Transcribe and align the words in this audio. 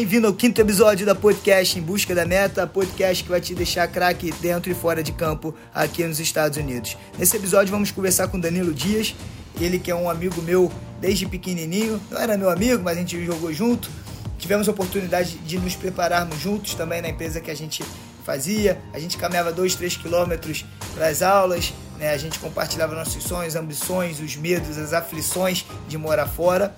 Bem-vindo 0.00 0.28
ao 0.28 0.32
quinto 0.32 0.58
episódio 0.58 1.04
da 1.04 1.14
podcast 1.14 1.78
Em 1.78 1.82
Busca 1.82 2.14
da 2.14 2.24
Meta, 2.24 2.66
podcast 2.66 3.22
que 3.22 3.28
vai 3.28 3.38
te 3.38 3.54
deixar 3.54 3.86
craque 3.86 4.32
dentro 4.40 4.72
e 4.72 4.74
fora 4.74 5.02
de 5.02 5.12
campo 5.12 5.54
aqui 5.74 6.02
nos 6.04 6.18
Estados 6.18 6.56
Unidos. 6.56 6.96
Nesse 7.18 7.36
episódio 7.36 7.70
vamos 7.70 7.90
conversar 7.90 8.28
com 8.28 8.40
Danilo 8.40 8.72
Dias, 8.72 9.14
ele 9.60 9.78
que 9.78 9.90
é 9.90 9.94
um 9.94 10.08
amigo 10.08 10.40
meu 10.40 10.72
desde 11.02 11.26
pequenininho, 11.26 12.00
não 12.10 12.18
era 12.18 12.38
meu 12.38 12.48
amigo, 12.48 12.82
mas 12.82 12.96
a 12.96 13.00
gente 13.00 13.22
jogou 13.26 13.52
junto. 13.52 13.90
Tivemos 14.38 14.66
a 14.68 14.70
oportunidade 14.70 15.36
de 15.36 15.58
nos 15.58 15.76
prepararmos 15.76 16.38
juntos 16.38 16.72
também 16.72 17.02
na 17.02 17.10
empresa 17.10 17.38
que 17.38 17.50
a 17.50 17.54
gente 17.54 17.84
fazia. 18.24 18.80
A 18.94 18.98
gente 18.98 19.18
caminhava 19.18 19.52
dois, 19.52 19.74
três 19.74 19.98
quilômetros 19.98 20.64
para 20.94 21.08
as 21.08 21.20
aulas, 21.20 21.74
né? 21.98 22.10
a 22.10 22.16
gente 22.16 22.38
compartilhava 22.38 22.94
nossos 22.94 23.22
sonhos, 23.22 23.54
ambições, 23.54 24.18
os 24.18 24.34
medos, 24.34 24.78
as 24.78 24.94
aflições 24.94 25.66
de 25.86 25.98
morar 25.98 26.26
fora 26.26 26.74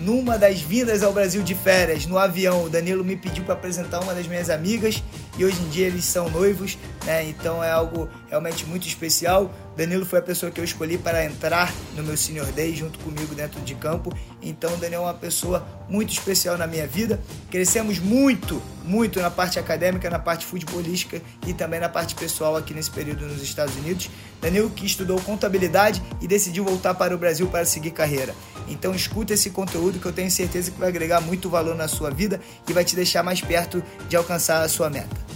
numa 0.00 0.38
das 0.38 0.60
vindas 0.60 1.02
ao 1.02 1.12
Brasil 1.12 1.42
de 1.42 1.54
férias, 1.54 2.06
no 2.06 2.18
avião, 2.18 2.64
o 2.64 2.68
Danilo 2.70 3.04
me 3.04 3.16
pediu 3.16 3.44
para 3.44 3.54
apresentar 3.54 4.00
uma 4.00 4.14
das 4.14 4.26
minhas 4.26 4.48
amigas 4.48 5.02
e 5.40 5.44
hoje 5.44 5.58
em 5.62 5.68
dia 5.70 5.86
eles 5.86 6.04
são 6.04 6.28
noivos, 6.28 6.76
né? 7.06 7.24
Então 7.24 7.64
é 7.64 7.70
algo 7.70 8.10
realmente 8.28 8.66
muito 8.66 8.86
especial. 8.86 9.50
Danilo 9.74 10.04
foi 10.04 10.18
a 10.18 10.22
pessoa 10.22 10.52
que 10.52 10.60
eu 10.60 10.64
escolhi 10.64 10.98
para 10.98 11.24
entrar 11.24 11.72
no 11.96 12.02
meu 12.02 12.14
Senior 12.14 12.46
Day 12.52 12.76
junto 12.76 12.98
comigo 12.98 13.34
dentro 13.34 13.58
de 13.62 13.74
campo. 13.74 14.12
Então, 14.42 14.76
Daniel 14.78 15.00
é 15.00 15.04
uma 15.04 15.14
pessoa 15.14 15.66
muito 15.88 16.12
especial 16.12 16.58
na 16.58 16.66
minha 16.66 16.86
vida. 16.86 17.18
Crescemos 17.50 17.98
muito, 17.98 18.60
muito 18.84 19.18
na 19.18 19.30
parte 19.30 19.58
acadêmica, 19.58 20.10
na 20.10 20.18
parte 20.18 20.44
futebolística 20.44 21.22
e 21.46 21.54
também 21.54 21.80
na 21.80 21.88
parte 21.88 22.14
pessoal 22.14 22.56
aqui 22.56 22.74
nesse 22.74 22.90
período 22.90 23.24
nos 23.26 23.42
Estados 23.42 23.74
Unidos. 23.76 24.10
Danilo 24.42 24.68
que 24.68 24.84
estudou 24.84 25.18
contabilidade 25.22 26.02
e 26.20 26.28
decidiu 26.28 26.64
voltar 26.64 26.92
para 26.94 27.14
o 27.14 27.18
Brasil 27.18 27.46
para 27.46 27.64
seguir 27.64 27.92
carreira. 27.92 28.34
Então, 28.68 28.94
escuta 28.94 29.32
esse 29.32 29.48
conteúdo 29.48 29.98
que 29.98 30.06
eu 30.06 30.12
tenho 30.12 30.30
certeza 30.30 30.70
que 30.70 30.78
vai 30.78 30.90
agregar 30.90 31.22
muito 31.22 31.48
valor 31.48 31.74
na 31.74 31.88
sua 31.88 32.10
vida 32.10 32.38
e 32.68 32.72
vai 32.74 32.84
te 32.84 32.94
deixar 32.94 33.22
mais 33.22 33.40
perto 33.40 33.82
de 34.10 34.16
alcançar 34.16 34.62
a 34.62 34.68
sua 34.68 34.90
meta. 34.90 35.29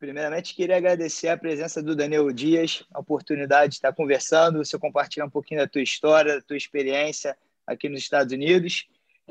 Primeiramente, 0.00 0.54
queria 0.54 0.78
agradecer 0.78 1.28
a 1.28 1.36
presença 1.36 1.82
do 1.82 1.94
Daniel 1.94 2.32
Dias, 2.32 2.82
a 2.90 3.00
oportunidade 3.00 3.72
de 3.72 3.74
estar 3.74 3.92
conversando, 3.92 4.64
você 4.64 4.78
compartilhar 4.78 5.26
um 5.26 5.30
pouquinho 5.30 5.60
da 5.60 5.68
tua 5.68 5.82
história, 5.82 6.36
da 6.36 6.40
tua 6.40 6.56
experiência 6.56 7.36
aqui 7.66 7.86
nos 7.86 8.00
Estados 8.00 8.32
Unidos. 8.32 8.88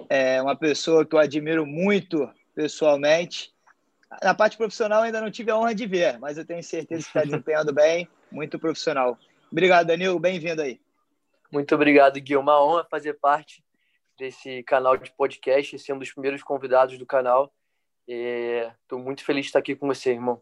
É 0.07 0.39
uma 0.39 0.55
pessoa 0.55 1.03
que 1.03 1.15
eu 1.15 1.19
admiro 1.19 1.65
muito 1.65 2.31
pessoalmente. 2.53 3.51
Na 4.21 4.35
parte 4.35 4.57
profissional 4.57 5.01
ainda 5.01 5.19
não 5.19 5.31
tive 5.31 5.49
a 5.49 5.57
honra 5.57 5.73
de 5.73 5.87
ver, 5.87 6.19
mas 6.19 6.37
eu 6.37 6.45
tenho 6.45 6.61
certeza 6.61 7.01
que 7.01 7.07
está 7.07 7.23
desempenhando 7.25 7.73
bem, 7.73 8.07
muito 8.31 8.59
profissional. 8.59 9.17
Obrigado, 9.51 9.87
Danilo, 9.87 10.19
bem-vindo 10.19 10.61
aí. 10.61 10.79
Muito 11.51 11.73
obrigado, 11.73 12.21
Gui. 12.21 12.37
Uma 12.37 12.63
honra 12.63 12.85
fazer 12.91 13.15
parte 13.15 13.63
desse 14.19 14.61
canal 14.61 14.95
de 14.97 15.11
podcast, 15.13 15.79
ser 15.79 15.93
um 15.93 15.99
dos 15.99 16.11
primeiros 16.11 16.43
convidados 16.43 16.95
do 16.99 17.07
canal. 17.07 17.51
Estou 18.07 18.99
muito 18.99 19.25
feliz 19.25 19.45
de 19.45 19.49
estar 19.49 19.57
aqui 19.57 19.75
com 19.75 19.87
você, 19.87 20.11
irmão. 20.11 20.39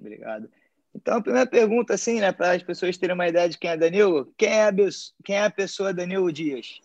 Obrigado. 0.00 0.50
Então, 0.94 1.18
a 1.18 1.22
primeira 1.22 1.48
pergunta, 1.48 1.94
assim, 1.94 2.20
né, 2.20 2.32
para 2.32 2.52
as 2.52 2.62
pessoas 2.62 2.96
terem 2.96 3.14
uma 3.14 3.28
ideia 3.28 3.48
de 3.48 3.58
quem 3.58 3.70
é 3.70 3.76
Danilo, 3.76 4.32
quem 4.36 4.48
é 4.48 4.64
a, 4.64 4.72
quem 5.24 5.36
é 5.36 5.44
a 5.44 5.50
pessoa 5.50 5.94
Danilo 5.94 6.32
Dias? 6.32 6.80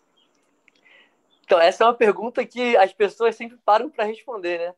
Então, 1.44 1.60
essa 1.60 1.84
é 1.84 1.88
uma 1.88 1.94
pergunta 1.94 2.46
que 2.46 2.76
as 2.78 2.94
pessoas 2.94 3.36
sempre 3.36 3.58
param 3.66 3.90
para 3.90 4.04
responder, 4.04 4.60
né? 4.60 4.76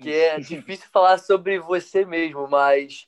Que 0.00 0.12
é 0.12 0.38
difícil 0.40 0.88
falar 0.92 1.18
sobre 1.18 1.58
você 1.58 2.04
mesmo, 2.04 2.48
mas, 2.48 3.06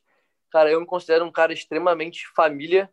cara, 0.51 0.71
eu 0.71 0.81
me 0.81 0.87
considero 0.87 1.25
um 1.25 1.33
cara 1.33 1.53
extremamente 1.53 2.29
família, 2.29 2.91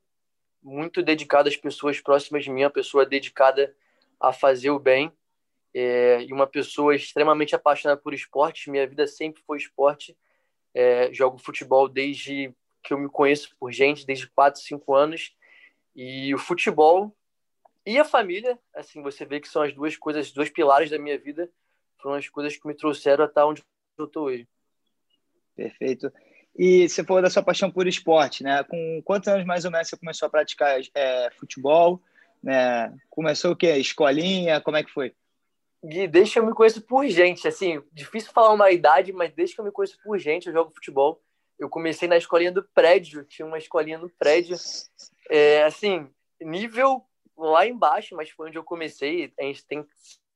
muito 0.61 1.03
dedicado 1.03 1.49
às 1.49 1.57
pessoas 1.57 1.99
próximas 1.99 2.43
de 2.43 2.49
mim, 2.49 2.63
uma 2.63 2.69
pessoa 2.69 3.05
dedicada 3.05 3.75
a 4.19 4.31
fazer 4.31 4.71
o 4.71 4.79
bem, 4.79 5.11
é, 5.75 6.23
e 6.23 6.31
uma 6.31 6.47
pessoa 6.47 6.95
extremamente 6.95 7.55
apaixonada 7.55 7.99
por 7.99 8.13
esporte. 8.13 8.69
Minha 8.69 8.87
vida 8.87 9.05
sempre 9.05 9.41
foi 9.45 9.57
esporte 9.57 10.15
é, 10.73 11.11
jogo 11.13 11.37
futebol 11.37 11.87
desde 11.87 12.53
que 12.83 12.93
eu 12.93 12.97
me 12.97 13.09
conheço 13.09 13.55
por 13.59 13.71
gente, 13.71 14.05
desde 14.05 14.27
4, 14.27 14.61
5 14.61 14.93
anos. 14.93 15.35
E 15.95 16.33
o 16.33 16.37
futebol 16.37 17.15
e 17.85 17.97
a 17.99 18.05
família, 18.05 18.57
assim, 18.73 19.01
você 19.01 19.25
vê 19.25 19.39
que 19.39 19.47
são 19.47 19.61
as 19.61 19.73
duas 19.73 19.97
coisas, 19.97 20.31
dois 20.31 20.49
pilares 20.49 20.89
da 20.89 20.97
minha 20.97 21.17
vida, 21.17 21.49
foram 22.01 22.15
as 22.15 22.27
coisas 22.29 22.55
que 22.55 22.67
me 22.67 22.73
trouxeram 22.73 23.25
até 23.25 23.43
onde 23.43 23.61
eu 23.97 24.05
estou 24.05 24.25
hoje. 24.25 24.47
Perfeito. 25.55 26.11
E 26.57 26.87
você 26.87 27.03
falou 27.03 27.21
da 27.21 27.29
sua 27.29 27.43
paixão 27.43 27.69
por 27.69 27.87
esporte, 27.87 28.43
né? 28.43 28.63
Com 28.63 29.01
quantos 29.03 29.27
anos 29.27 29.45
mais 29.45 29.65
ou 29.65 29.71
menos 29.71 29.89
você 29.89 29.97
começou 29.97 30.27
a 30.27 30.29
praticar 30.29 30.79
é, 30.93 31.29
futebol? 31.31 32.01
Né? 32.41 32.93
Começou 33.09 33.51
o 33.51 33.55
quê? 33.55 33.75
Escolinha? 33.77 34.61
Como 34.61 34.77
é 34.77 34.83
que 34.83 34.91
foi? 34.91 35.13
Gui, 35.83 36.07
desde 36.07 36.33
que 36.33 36.39
eu 36.39 36.45
me 36.45 36.53
conheço 36.53 36.81
por 36.81 37.05
gente, 37.07 37.45
assim, 37.47 37.83
difícil 37.91 38.31
falar 38.31 38.53
uma 38.53 38.71
idade, 38.71 39.11
mas 39.11 39.33
desde 39.33 39.55
que 39.55 39.61
eu 39.61 39.65
me 39.65 39.71
conheço 39.71 39.97
por 40.01 40.17
gente, 40.17 40.47
eu 40.47 40.53
jogo 40.53 40.73
futebol. 40.73 41.21
Eu 41.59 41.69
comecei 41.69 42.07
na 42.07 42.17
escolinha 42.17 42.51
do 42.51 42.63
prédio, 42.63 43.23
tinha 43.25 43.45
uma 43.45 43.57
escolinha 43.57 43.97
no 43.97 44.09
prédio, 44.09 44.55
é, 45.29 45.63
assim, 45.63 46.09
nível 46.41 47.03
lá 47.37 47.67
embaixo, 47.67 48.15
mas 48.15 48.29
foi 48.29 48.47
onde 48.47 48.57
eu 48.57 48.63
comecei. 48.63 49.33
A 49.37 49.43
gente 49.43 49.65
tem 49.65 49.85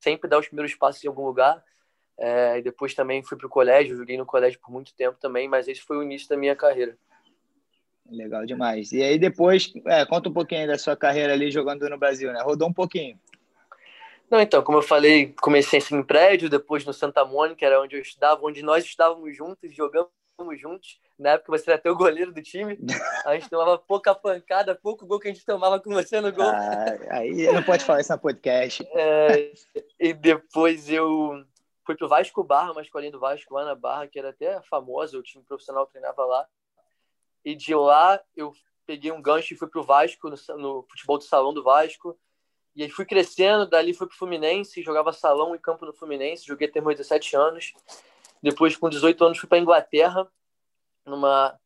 sempre 0.01 0.29
dar 0.29 0.39
os 0.39 0.47
primeiros 0.47 0.75
passos 0.75 1.03
em 1.03 1.07
algum 1.07 1.25
lugar. 1.25 1.63
É, 2.19 2.61
depois 2.61 2.93
também 2.93 3.23
fui 3.23 3.37
para 3.37 3.47
o 3.47 3.49
colégio, 3.49 3.95
joguei 3.95 4.17
no 4.17 4.25
colégio 4.25 4.59
por 4.59 4.71
muito 4.71 4.93
tempo 4.95 5.17
também, 5.19 5.47
mas 5.47 5.67
esse 5.67 5.81
foi 5.81 5.97
o 5.97 6.03
início 6.03 6.27
da 6.27 6.35
minha 6.35 6.55
carreira. 6.55 6.97
Legal 8.09 8.45
demais. 8.45 8.91
E 8.91 9.03
aí 9.03 9.19
depois, 9.19 9.71
é, 9.85 10.05
conta 10.05 10.29
um 10.29 10.33
pouquinho 10.33 10.67
da 10.67 10.77
sua 10.77 10.95
carreira 10.95 11.33
ali 11.33 11.51
jogando 11.51 11.87
no 11.89 11.97
Brasil, 11.97 12.31
né? 12.31 12.41
Rodou 12.41 12.67
um 12.67 12.73
pouquinho. 12.73 13.19
Não, 14.29 14.41
então, 14.41 14.61
como 14.61 14.79
eu 14.79 14.81
falei, 14.81 15.33
comecei 15.41 15.79
assim, 15.79 15.95
em 15.95 16.03
prédio, 16.03 16.49
depois 16.49 16.85
no 16.85 16.93
Santa 16.93 17.23
Mônica, 17.23 17.65
era 17.65 17.81
onde 17.81 17.95
eu 17.95 18.01
estudava, 18.01 18.45
onde 18.45 18.61
nós 18.61 18.83
estávamos 18.83 19.35
juntos, 19.35 19.73
jogamos 19.73 20.11
juntos. 20.57 20.99
Na 21.17 21.31
época 21.31 21.57
você 21.57 21.71
era 21.71 21.79
até 21.79 21.89
o 21.89 21.95
goleiro 21.95 22.33
do 22.33 22.41
time. 22.41 22.77
A 23.25 23.33
gente 23.33 23.49
tomava 23.49 23.77
pouca 23.77 24.13
pancada, 24.13 24.75
pouco 24.75 25.05
gol 25.05 25.19
que 25.19 25.29
a 25.29 25.33
gente 25.33 25.45
tomava 25.45 25.79
com 25.79 25.89
você 25.91 26.19
no 26.19 26.31
gol. 26.31 26.45
Ah, 26.45 26.97
aí 27.09 27.51
não 27.51 27.63
pode 27.63 27.85
falar 27.85 28.01
isso 28.01 28.11
na 28.11 28.17
podcast. 28.17 28.85
É, 28.93 29.53
e 29.99 30.13
depois 30.13 30.89
eu 30.89 31.43
fui 31.85 31.95
pro 31.95 32.07
Vasco 32.07 32.43
Barra, 32.43 32.73
uma 32.73 32.81
escolinha 32.81 33.11
do 33.11 33.19
Vasco 33.19 33.53
lá 33.53 33.63
na 33.63 33.75
Barra, 33.75 34.07
que 34.07 34.19
era 34.19 34.29
até 34.29 34.61
famosa, 34.63 35.17
o 35.17 35.23
time 35.23 35.43
profissional 35.43 35.87
treinava 35.87 36.25
lá. 36.25 36.45
E 37.45 37.55
de 37.55 37.73
lá 37.73 38.19
eu 38.35 38.51
peguei 38.85 39.11
um 39.11 39.21
gancho 39.21 39.53
e 39.53 39.57
fui 39.57 39.67
pro 39.67 39.83
Vasco, 39.83 40.29
no, 40.29 40.57
no 40.57 40.85
futebol 40.89 41.17
do 41.17 41.23
salão 41.23 41.53
do 41.53 41.63
Vasco 41.63 42.17
e 42.77 42.83
aí 42.83 42.89
fui 42.91 43.05
crescendo, 43.05 43.65
dali 43.65 43.91
fui 43.91 44.05
pro 44.05 44.15
Fluminense, 44.15 44.83
jogava 44.83 45.11
salão 45.11 45.55
e 45.55 45.59
campo 45.59 45.83
no 45.83 45.91
Fluminense, 45.91 46.45
joguei 46.45 46.67
até 46.67 46.79
meus 46.79 46.95
17 46.95 47.35
anos. 47.35 47.73
Depois, 48.39 48.77
com 48.77 48.87
18 48.87 49.25
anos, 49.25 49.39
fui 49.39 49.49
para 49.49 49.57
Inglaterra, 49.57 50.31
numa 51.03 51.59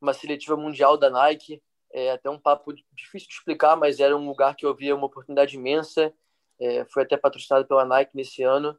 uma 0.00 0.14
seletiva 0.14 0.56
mundial 0.56 0.96
da 0.96 1.10
Nike. 1.10 1.62
É 1.92 2.12
até 2.12 2.30
um 2.30 2.38
papo 2.38 2.72
difícil 2.94 3.28
de 3.28 3.34
explicar, 3.34 3.76
mas 3.76 4.00
era 4.00 4.16
um 4.16 4.26
lugar 4.26 4.56
que 4.56 4.64
eu 4.64 4.74
via 4.74 4.96
uma 4.96 5.04
oportunidade 5.04 5.54
imensa. 5.54 6.14
É, 6.58 6.86
fui 6.86 7.02
até 7.02 7.14
patrocinado 7.14 7.66
pela 7.66 7.84
Nike 7.84 8.16
nesse 8.16 8.42
ano. 8.42 8.74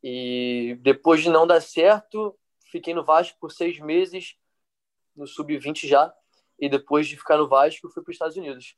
E 0.00 0.78
depois 0.82 1.20
de 1.20 1.30
não 1.30 1.48
dar 1.48 1.60
certo, 1.60 2.38
fiquei 2.70 2.94
no 2.94 3.04
Vasco 3.04 3.36
por 3.40 3.50
seis 3.50 3.80
meses, 3.80 4.36
no 5.16 5.26
sub-20 5.26 5.88
já. 5.88 6.14
E 6.60 6.68
depois 6.68 7.08
de 7.08 7.16
ficar 7.16 7.38
no 7.38 7.48
Vasco, 7.48 7.90
fui 7.90 8.04
para 8.04 8.10
os 8.10 8.14
Estados 8.14 8.36
Unidos. 8.36 8.76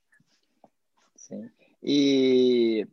Sim. 1.17 1.51
E 1.89 2.85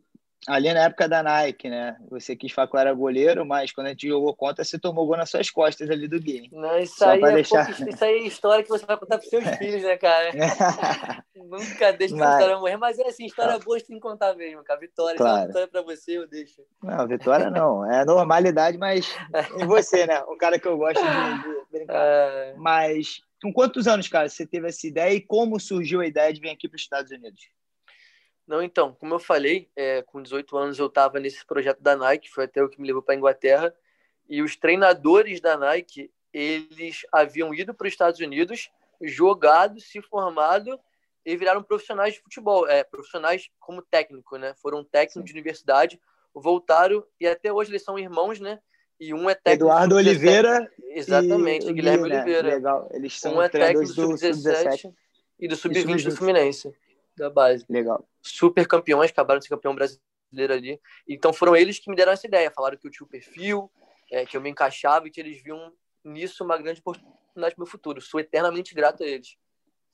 ali 0.46 0.72
na 0.72 0.84
época 0.84 1.08
da 1.08 1.22
Nike, 1.22 1.68
né? 1.68 1.96
Você 2.10 2.36
quis 2.36 2.52
falar 2.52 2.68
que 2.68 2.76
era 2.76 2.92
goleiro, 2.92 3.44
mas 3.44 3.72
quando 3.72 3.88
a 3.88 3.90
gente 3.90 4.06
jogou 4.06 4.34
contra, 4.36 4.62
você 4.62 4.78
tomou 4.78 5.06
gol 5.06 5.16
nas 5.16 5.30
suas 5.30 5.50
costas 5.50 5.90
ali 5.90 6.06
do 6.06 6.20
game. 6.20 6.48
Não, 6.52 6.78
isso, 6.78 7.04
aí 7.04 7.20
é, 7.20 7.32
deixar... 7.32 7.66
pouco, 7.66 7.90
isso 7.90 8.04
aí 8.04 8.14
é 8.14 8.26
história 8.26 8.62
que 8.62 8.68
você 8.68 8.86
vai 8.86 8.96
contar 8.96 9.18
para 9.18 9.28
seus 9.28 9.44
filhos, 9.56 9.82
né, 9.82 9.96
cara? 9.96 10.30
Nunca 11.34 11.92
deixa 11.92 12.14
mas... 12.14 12.28
a 12.28 12.32
história 12.34 12.58
morrer, 12.58 12.76
mas 12.76 12.98
é 12.98 13.08
assim, 13.08 13.26
história 13.26 13.58
boa 13.58 13.78
de 13.78 13.84
tem 13.84 13.96
que 13.96 14.02
contar 14.02 14.34
mesmo, 14.34 14.62
cara. 14.62 14.78
Vitória, 14.78 15.16
claro. 15.16 15.46
vitória 15.48 15.68
para 15.68 15.82
você, 15.82 16.18
eu 16.18 16.28
deixo. 16.28 16.62
Não, 16.82 17.06
vitória 17.08 17.50
não. 17.50 17.90
É 17.90 18.04
normalidade, 18.04 18.78
mas 18.78 19.12
em 19.60 19.66
você, 19.66 20.06
né? 20.06 20.22
Um 20.28 20.36
cara 20.36 20.58
que 20.58 20.68
eu 20.68 20.76
gosto 20.76 21.02
de, 21.02 21.42
de 21.42 21.70
brincar. 21.72 21.96
É... 21.96 22.54
Mas 22.56 23.22
com 23.42 23.52
quantos 23.52 23.86
anos, 23.86 24.08
cara, 24.08 24.28
você 24.28 24.46
teve 24.46 24.68
essa 24.68 24.86
ideia 24.86 25.14
e 25.14 25.20
como 25.20 25.58
surgiu 25.58 26.00
a 26.00 26.06
ideia 26.06 26.32
de 26.32 26.40
vir 26.40 26.50
aqui 26.50 26.68
para 26.68 26.76
os 26.76 26.82
Estados 26.82 27.10
Unidos? 27.10 27.42
Não, 28.46 28.62
então, 28.62 28.92
como 28.92 29.14
eu 29.14 29.18
falei, 29.18 29.70
é, 29.74 30.02
com 30.02 30.22
18 30.22 30.56
anos 30.56 30.78
eu 30.78 30.86
estava 30.86 31.18
nesse 31.18 31.44
projeto 31.46 31.80
da 31.80 31.96
Nike, 31.96 32.30
foi 32.30 32.44
até 32.44 32.62
o 32.62 32.68
que 32.68 32.80
me 32.80 32.86
levou 32.86 33.02
para 33.02 33.14
a 33.14 33.16
Inglaterra, 33.16 33.74
e 34.28 34.42
os 34.42 34.56
treinadores 34.56 35.40
da 35.40 35.56
Nike, 35.56 36.10
eles 36.32 37.06
haviam 37.10 37.54
ido 37.54 37.74
para 37.74 37.86
os 37.86 37.92
Estados 37.92 38.20
Unidos, 38.20 38.70
jogado, 39.00 39.80
se 39.80 40.00
formado 40.02 40.78
e 41.24 41.36
viraram 41.36 41.62
profissionais 41.62 42.14
de 42.14 42.20
futebol, 42.20 42.68
é, 42.68 42.84
profissionais 42.84 43.48
como 43.58 43.80
técnico, 43.80 44.36
né? 44.36 44.54
Foram 44.60 44.84
técnicos 44.84 45.24
de 45.24 45.32
universidade, 45.32 46.00
voltaram 46.34 47.04
e 47.18 47.26
até 47.26 47.52
hoje 47.52 47.70
eles 47.70 47.82
são 47.82 47.98
irmãos, 47.98 48.40
né? 48.40 48.60
E 49.00 49.12
um 49.14 49.28
é 49.28 49.34
técnico 49.34 49.64
Eduardo 49.64 49.96
Oliveira 49.96 50.70
Exatamente, 50.90 51.72
Guilherme 51.72 52.08
Gui? 52.08 52.14
Oliveira. 52.14 52.48
Legal, 52.48 52.88
eles 52.92 53.18
são 53.18 53.36
um 53.36 53.42
é 53.42 53.48
técnico 53.48 53.92
do 53.92 54.16
sub-17 54.18 54.94
e 55.40 55.48
do 55.48 55.56
sub-20 55.56 56.04
do 56.04 56.16
Fluminense 56.16 56.74
da 57.16 57.30
base. 57.30 57.64
Legal. 57.68 58.06
Super 58.22 58.66
campeões, 58.66 59.10
acabaram 59.10 59.38
de 59.38 59.46
ser 59.46 59.54
campeão 59.54 59.74
brasileiro 59.74 60.52
ali. 60.52 60.80
Então 61.08 61.32
foram 61.32 61.56
eles 61.56 61.78
que 61.78 61.90
me 61.90 61.96
deram 61.96 62.12
essa 62.12 62.26
ideia. 62.26 62.50
Falaram 62.50 62.76
que 62.76 62.86
eu 62.86 62.90
tinha 62.90 63.06
o 63.06 63.10
perfil, 63.10 63.70
é, 64.10 64.24
que 64.24 64.36
eu 64.36 64.40
me 64.40 64.50
encaixava 64.50 65.06
e 65.06 65.10
que 65.10 65.20
eles 65.20 65.42
viam 65.42 65.72
nisso 66.04 66.44
uma 66.44 66.58
grande 66.58 66.80
oportunidade 66.80 67.20
para 67.34 67.54
o 67.56 67.60
meu 67.60 67.66
futuro. 67.66 68.00
Sou 68.00 68.20
eternamente 68.20 68.74
grato 68.74 69.02
a 69.02 69.06
eles. 69.06 69.36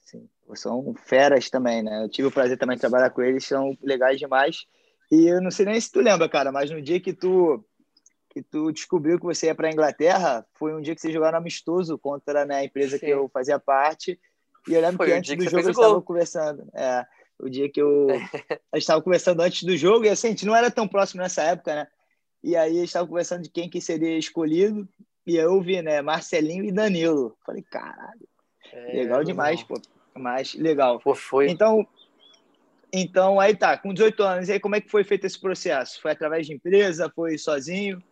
Sim, 0.00 0.28
são 0.54 0.94
feras 0.94 1.48
também, 1.50 1.82
né? 1.82 2.04
Eu 2.04 2.08
tive 2.08 2.28
o 2.28 2.32
prazer 2.32 2.58
também 2.58 2.76
de 2.76 2.80
trabalhar 2.80 3.10
com 3.10 3.22
eles, 3.22 3.46
são 3.46 3.76
legais 3.82 4.18
demais. 4.18 4.66
E 5.10 5.26
eu 5.26 5.40
não 5.40 5.50
sei 5.50 5.66
nem 5.66 5.80
se 5.80 5.90
tu 5.90 6.00
lembra, 6.00 6.28
cara, 6.28 6.50
mas 6.50 6.70
no 6.70 6.80
dia 6.80 7.00
que 7.00 7.12
tu 7.12 7.64
que 8.30 8.42
tu 8.42 8.70
descobriu 8.70 9.18
que 9.18 9.24
você 9.24 9.46
ia 9.46 9.54
para 9.56 9.66
a 9.66 9.72
Inglaterra, 9.72 10.46
foi 10.54 10.72
um 10.72 10.80
dia 10.80 10.94
que 10.94 11.00
você 11.00 11.10
jogaram 11.10 11.38
amistoso 11.38 11.98
contra 11.98 12.44
né, 12.44 12.58
a 12.58 12.64
empresa 12.64 12.96
Sim. 12.96 13.06
que 13.06 13.10
eu 13.10 13.28
fazia 13.28 13.58
parte. 13.58 14.20
E 14.68 14.74
eu 14.74 14.80
lembro 14.80 14.96
foi 14.98 15.06
que 15.06 15.12
antes 15.12 15.36
do 15.36 15.44
jogo 15.44 15.62
gente 15.62 15.70
estava 15.70 16.02
conversando. 16.02 16.68
É, 16.74 17.06
o 17.38 17.48
dia 17.48 17.70
que 17.70 17.80
eu. 17.80 18.08
a 18.10 18.76
gente 18.76 18.82
estava 18.82 19.02
conversando 19.02 19.40
antes 19.40 19.62
do 19.62 19.76
jogo, 19.76 20.04
e 20.04 20.08
assim, 20.08 20.28
a 20.28 20.30
gente 20.30 20.46
não 20.46 20.54
era 20.54 20.70
tão 20.70 20.86
próximo 20.86 21.22
nessa 21.22 21.42
época, 21.42 21.74
né? 21.74 21.86
E 22.42 22.56
aí 22.56 22.72
a 22.72 22.80
gente 22.80 22.88
estava 22.88 23.06
conversando 23.06 23.42
de 23.42 23.50
quem 23.50 23.68
que 23.68 23.80
seria 23.80 24.18
escolhido. 24.18 24.88
E 25.26 25.36
eu 25.36 25.60
vi, 25.60 25.82
né, 25.82 26.00
Marcelinho 26.00 26.64
e 26.64 26.72
Danilo. 26.72 27.36
Falei, 27.44 27.62
caralho, 27.62 28.26
é, 28.72 28.96
legal 28.96 29.22
demais, 29.22 29.62
pô. 29.62 29.74
Mas 30.14 30.54
legal. 30.54 30.98
Pô, 31.00 31.14
foi. 31.14 31.50
Então, 31.50 31.86
então, 32.92 33.38
aí 33.38 33.54
tá, 33.54 33.76
com 33.76 33.92
18 33.92 34.22
anos, 34.22 34.48
e 34.48 34.52
aí 34.52 34.60
como 34.60 34.74
é 34.74 34.80
que 34.80 34.90
foi 34.90 35.04
feito 35.04 35.26
esse 35.26 35.38
processo? 35.38 36.00
Foi 36.00 36.10
através 36.10 36.46
de 36.46 36.54
empresa? 36.54 37.12
Foi 37.14 37.38
sozinho? 37.38 38.02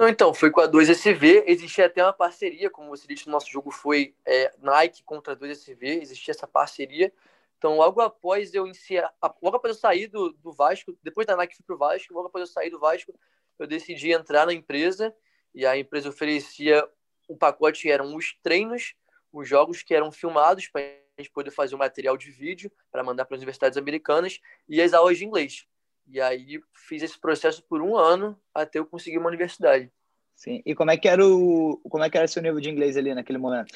Não, 0.00 0.08
então, 0.08 0.32
foi 0.32 0.50
com 0.50 0.62
a 0.62 0.66
2SV, 0.66 1.44
existia 1.46 1.84
até 1.84 2.02
uma 2.02 2.14
parceria, 2.14 2.70
como 2.70 2.88
você 2.88 3.06
disse, 3.06 3.28
o 3.28 3.30
nosso 3.30 3.50
jogo 3.50 3.70
foi 3.70 4.14
é, 4.24 4.50
Nike 4.58 5.02
contra 5.02 5.34
a 5.34 5.36
2SV, 5.36 6.00
existia 6.00 6.32
essa 6.32 6.46
parceria. 6.46 7.12
Então, 7.58 7.76
logo 7.76 8.00
após 8.00 8.54
eu 8.54 8.64
iniciar, 8.66 9.12
logo 9.42 9.58
após 9.58 9.74
eu 9.74 9.78
sair 9.78 10.06
do, 10.06 10.32
do 10.32 10.54
Vasco, 10.54 10.96
depois 11.02 11.26
da 11.26 11.36
Nike 11.36 11.54
fui 11.54 11.66
pro 11.66 11.76
Vasco, 11.76 12.14
logo 12.14 12.28
após 12.28 12.40
eu 12.40 12.46
sair 12.46 12.70
do 12.70 12.80
Vasco, 12.80 13.12
eu 13.58 13.66
decidi 13.66 14.10
entrar 14.10 14.46
na 14.46 14.54
empresa 14.54 15.14
e 15.54 15.66
a 15.66 15.76
empresa 15.76 16.08
oferecia 16.08 16.82
um 17.28 17.36
pacote 17.36 17.90
eram 17.90 18.16
os 18.16 18.34
treinos, 18.42 18.94
os 19.30 19.46
jogos 19.46 19.82
que 19.82 19.94
eram 19.94 20.10
filmados 20.10 20.66
para 20.66 20.80
a 20.80 21.20
gente 21.20 21.30
poder 21.30 21.50
fazer 21.50 21.74
um 21.74 21.78
material 21.78 22.16
de 22.16 22.30
vídeo 22.30 22.72
para 22.90 23.04
mandar 23.04 23.26
para 23.26 23.34
as 23.34 23.40
universidades 23.40 23.76
americanas 23.76 24.40
e 24.66 24.80
as 24.80 24.94
aulas 24.94 25.18
de 25.18 25.26
inglês. 25.26 25.66
E 26.10 26.20
aí 26.20 26.60
fiz 26.88 27.02
esse 27.02 27.18
processo 27.18 27.62
por 27.68 27.80
um 27.80 27.96
ano 27.96 28.38
até 28.54 28.78
eu 28.78 28.86
conseguir 28.86 29.18
uma 29.18 29.28
universidade. 29.28 29.90
Sim. 30.34 30.62
E 30.64 30.74
como 30.74 30.90
é 30.90 30.96
que 30.96 31.08
era 31.08 31.24
o 31.24 31.80
como 31.88 32.02
é 32.02 32.10
que 32.10 32.16
era 32.16 32.26
seu 32.26 32.42
nível 32.42 32.60
de 32.60 32.70
inglês 32.70 32.96
ali 32.96 33.14
naquele 33.14 33.38
momento? 33.38 33.72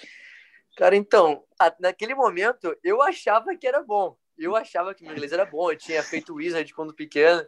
Cara, 0.77 0.97
então, 0.97 1.45
naquele 1.79 2.15
momento 2.15 2.77
eu 2.83 3.01
achava 3.01 3.57
que 3.57 3.67
era 3.67 3.83
bom. 3.83 4.17
Eu 4.37 4.57
achava 4.57 4.93
que 4.93 5.05
meu 5.05 5.13
inglês 5.13 5.33
era 5.33 5.45
bom, 5.45 5.71
eu 5.71 5.77
tinha 5.77 6.03
feito 6.03 6.35
Wizard 6.35 6.75
quando 6.75 6.93
pequeno. 6.93 7.47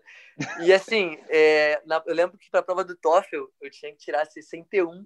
E 0.60 0.72
assim, 0.72 1.18
é, 1.28 1.82
na, 1.84 2.00
eu 2.06 2.14
lembro 2.14 2.38
que 2.38 2.48
para 2.48 2.60
a 2.60 2.62
prova 2.62 2.84
do 2.84 2.94
TOEFL 2.94 3.46
eu 3.60 3.70
tinha 3.70 3.90
que 3.90 3.98
tirar 3.98 4.24
61. 4.24 5.04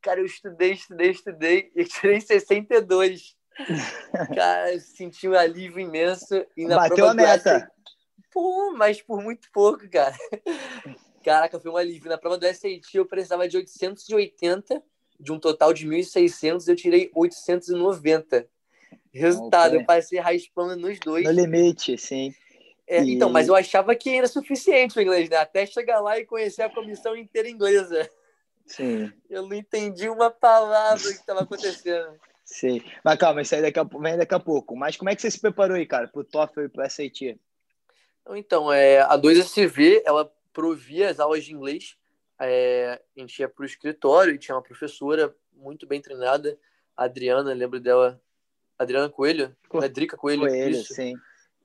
Cara, 0.00 0.20
eu 0.20 0.26
estudei, 0.26 0.72
estudei, 0.72 1.10
estudei 1.10 1.72
e 1.74 1.84
tirei 1.84 2.20
62. 2.20 3.36
Cara, 4.36 4.72
eu 4.72 4.80
senti 4.80 5.28
um 5.28 5.34
alívio 5.34 5.80
imenso. 5.80 6.46
E 6.56 6.64
na 6.64 6.76
Bateu 6.76 7.08
a 7.08 7.14
meta. 7.14 7.68
Pô, 8.30 8.72
mas 8.76 9.02
por 9.02 9.22
muito 9.22 9.50
pouco, 9.52 9.88
cara. 9.88 10.16
Caraca, 11.22 11.60
foi 11.60 11.70
um 11.70 11.76
alívio. 11.76 12.08
Na 12.08 12.18
prova 12.18 12.38
do 12.38 12.46
SAT 12.46 12.94
eu 12.94 13.04
precisava 13.04 13.48
de 13.48 13.56
880, 13.56 14.82
de 15.18 15.32
um 15.32 15.38
total 15.38 15.72
de 15.72 15.86
1.600, 15.86 16.66
eu 16.68 16.76
tirei 16.76 17.10
890. 17.14 18.48
Resultado, 19.12 19.72
okay. 19.72 19.80
eu 19.80 19.84
passei 19.84 20.18
raspando 20.18 20.76
nos 20.76 20.98
dois. 21.00 21.24
No 21.24 21.32
limite, 21.32 21.98
sim. 21.98 22.32
É, 22.86 23.02
e... 23.02 23.14
Então, 23.14 23.28
mas 23.28 23.48
eu 23.48 23.54
achava 23.54 23.94
que 23.94 24.10
era 24.10 24.26
suficiente 24.26 24.98
o 24.98 25.02
inglês, 25.02 25.28
né? 25.28 25.36
Até 25.36 25.66
chegar 25.66 26.00
lá 26.00 26.18
e 26.18 26.24
conhecer 26.24 26.62
a 26.62 26.70
comissão 26.70 27.16
inteira 27.16 27.48
inglesa. 27.48 28.08
Sim. 28.66 29.12
Eu 29.28 29.46
não 29.46 29.56
entendi 29.56 30.08
uma 30.08 30.30
palavra 30.30 31.02
que 31.02 31.18
estava 31.18 31.42
acontecendo. 31.42 32.18
Sim. 32.44 32.82
Mas 33.04 33.18
calma, 33.18 33.42
isso 33.42 33.54
aí 33.54 33.62
daqui 33.62 33.78
a, 33.78 33.84
vem 33.84 34.16
daqui 34.16 34.34
a 34.34 34.40
pouco. 34.40 34.76
Mas 34.76 34.96
como 34.96 35.10
é 35.10 35.14
que 35.14 35.22
você 35.22 35.30
se 35.30 35.40
preparou 35.40 35.76
aí, 35.76 35.86
cara, 35.86 36.08
pro 36.08 36.24
TOEFL 36.24 36.62
e 36.62 36.68
pro 36.68 36.88
SAT? 36.88 37.36
Então, 38.30 38.72
é, 38.72 39.00
a 39.00 39.18
2SV, 39.18 40.02
ela 40.04 40.32
provia 40.52 41.10
as 41.10 41.18
aulas 41.18 41.44
de 41.44 41.52
inglês. 41.52 41.96
É, 42.40 43.00
a 43.16 43.20
gente 43.20 43.38
ia 43.38 43.48
para 43.48 43.62
o 43.62 43.66
escritório 43.66 44.34
e 44.34 44.38
tinha 44.38 44.54
uma 44.54 44.62
professora 44.62 45.34
muito 45.52 45.86
bem 45.86 46.00
treinada, 46.00 46.58
a 46.96 47.04
Adriana, 47.04 47.52
lembro 47.52 47.78
dela, 47.78 48.20
Adriana 48.78 49.10
Coelho, 49.10 49.54
Co 49.68 49.86
Drica 49.88 50.16
Coelho, 50.16 50.42
Coelho 50.42 50.70
isso. 50.70 50.94
sim. 50.94 51.14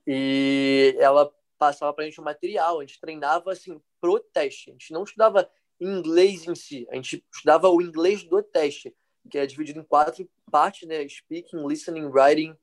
E 0.06 0.94
ela 0.98 1.32
passava 1.58 1.92
para 1.92 2.04
a 2.04 2.06
gente 2.06 2.20
o 2.20 2.24
material, 2.24 2.78
a 2.78 2.82
gente 2.84 3.00
treinava 3.00 3.52
assim 3.52 3.80
pro 4.00 4.20
teste, 4.20 4.70
a 4.70 4.72
gente 4.72 4.92
não 4.92 5.04
estudava 5.04 5.50
inglês 5.80 6.46
em 6.46 6.54
si, 6.54 6.86
a 6.90 6.94
gente 6.94 7.24
estudava 7.32 7.68
o 7.68 7.80
inglês 7.80 8.22
do 8.22 8.42
teste, 8.42 8.94
que 9.30 9.38
é 9.38 9.46
dividido 9.46 9.80
em 9.80 9.84
quatro 9.84 10.28
partes, 10.50 10.86
né? 10.86 11.06
Speaking, 11.08 11.66
listening, 11.66 12.06
writing 12.06 12.54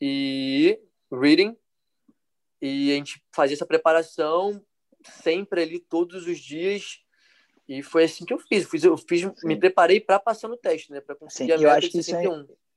e 0.00 0.78
reading. 1.10 1.56
E 2.60 2.92
a 2.92 2.94
gente 2.94 3.22
fazia 3.32 3.54
essa 3.54 3.66
preparação 3.66 4.62
sempre 5.22 5.62
ali 5.62 5.78
todos 5.78 6.26
os 6.26 6.38
dias. 6.38 7.00
E 7.68 7.82
foi 7.82 8.04
assim 8.04 8.24
que 8.24 8.32
eu 8.32 8.38
fiz. 8.38 8.64
Eu 8.64 8.68
fiz, 8.68 8.84
eu 8.84 8.96
fiz 8.96 9.44
me 9.44 9.56
preparei 9.56 10.00
para 10.00 10.18
passar 10.18 10.48
no 10.48 10.56
teste, 10.56 10.90
né? 10.90 11.00
Para 11.00 11.14
conseguir 11.14 11.52
Sim, 11.52 11.52
a 11.52 11.56
meta 11.58 11.68
eu 11.68 11.78
acho 11.78 11.90
que 11.90 11.98
Isso 11.98 12.16
é, 12.16 12.24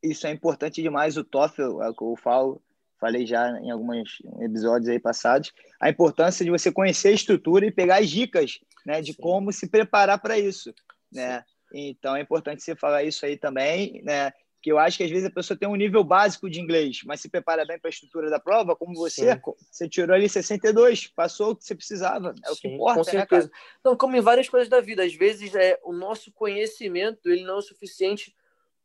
isso 0.03 0.27
é 0.27 0.31
importante 0.31 0.81
demais. 0.81 1.17
O 1.17 1.23
TOEFL, 1.23 1.81
é 1.81 1.89
o 1.89 1.93
que 1.93 2.03
eu 2.03 2.15
falo, 2.17 2.61
falei 2.99 3.25
já 3.25 3.49
em 3.59 3.71
alguns 3.71 4.21
episódios 4.41 4.89
aí 4.89 4.99
passados, 4.99 5.51
a 5.79 5.89
importância 5.89 6.43
de 6.43 6.51
você 6.51 6.71
conhecer 6.71 7.09
a 7.09 7.13
estrutura 7.13 7.65
e 7.65 7.71
pegar 7.71 7.99
as 7.99 8.09
dicas, 8.09 8.59
né? 8.85 9.01
De 9.01 9.13
Sim. 9.13 9.21
como 9.21 9.51
se 9.51 9.67
preparar 9.67 10.19
para 10.19 10.37
isso, 10.37 10.73
né? 11.11 11.43
Então 11.73 12.15
é 12.15 12.21
importante 12.21 12.61
você 12.61 12.75
falar 12.75 13.03
isso 13.03 13.25
aí 13.25 13.37
também, 13.37 14.01
né? 14.03 14.31
Que 14.61 14.71
eu 14.71 14.77
acho 14.77 14.97
que 14.97 15.03
às 15.03 15.09
vezes 15.09 15.25
a 15.25 15.31
pessoa 15.31 15.57
tem 15.57 15.67
um 15.67 15.75
nível 15.75 16.03
básico 16.03 16.49
de 16.49 16.61
inglês, 16.61 17.01
mas 17.03 17.19
se 17.19 17.29
prepara 17.29 17.65
bem 17.65 17.79
para 17.79 17.89
a 17.89 17.91
estrutura 17.91 18.29
da 18.29 18.39
prova, 18.39 18.75
como 18.75 18.93
você, 18.93 19.33
Sim. 19.33 19.41
você 19.71 19.89
tirou 19.89 20.15
ali 20.15 20.29
62, 20.29 21.07
passou 21.07 21.51
o 21.51 21.55
que 21.55 21.65
você 21.65 21.73
precisava, 21.73 22.35
é 22.43 22.47
Sim, 22.47 22.53
o 22.53 22.55
que 22.55 22.67
importa, 22.67 22.99
com 22.99 23.05
né, 23.05 23.11
certeza. 23.11 23.47
Né, 23.47 23.53
não, 23.83 23.97
como 23.97 24.15
em 24.15 24.21
várias 24.21 24.47
coisas 24.47 24.69
da 24.69 24.79
vida, 24.79 25.03
às 25.03 25.15
vezes 25.15 25.55
é 25.55 25.79
o 25.83 25.91
nosso 25.91 26.31
conhecimento 26.31 27.29
ele 27.29 27.43
não 27.43 27.55
é 27.55 27.57
o 27.57 27.61
suficiente 27.61 28.35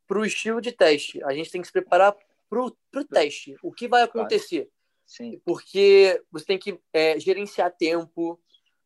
para 0.07 0.19
o 0.19 0.25
estilo 0.25 0.61
de 0.61 0.71
teste. 0.71 1.23
A 1.23 1.33
gente 1.33 1.51
tem 1.51 1.61
que 1.61 1.67
se 1.67 1.73
preparar 1.73 2.15
para 2.49 2.61
o 2.61 3.05
teste. 3.11 3.55
O 3.61 3.71
que 3.71 3.87
vai 3.87 4.03
acontecer? 4.03 4.69
Sim. 5.05 5.39
Porque 5.45 6.21
você 6.31 6.45
tem 6.45 6.57
que 6.57 6.79
é, 6.93 7.19
gerenciar 7.19 7.71
tempo, 7.71 8.39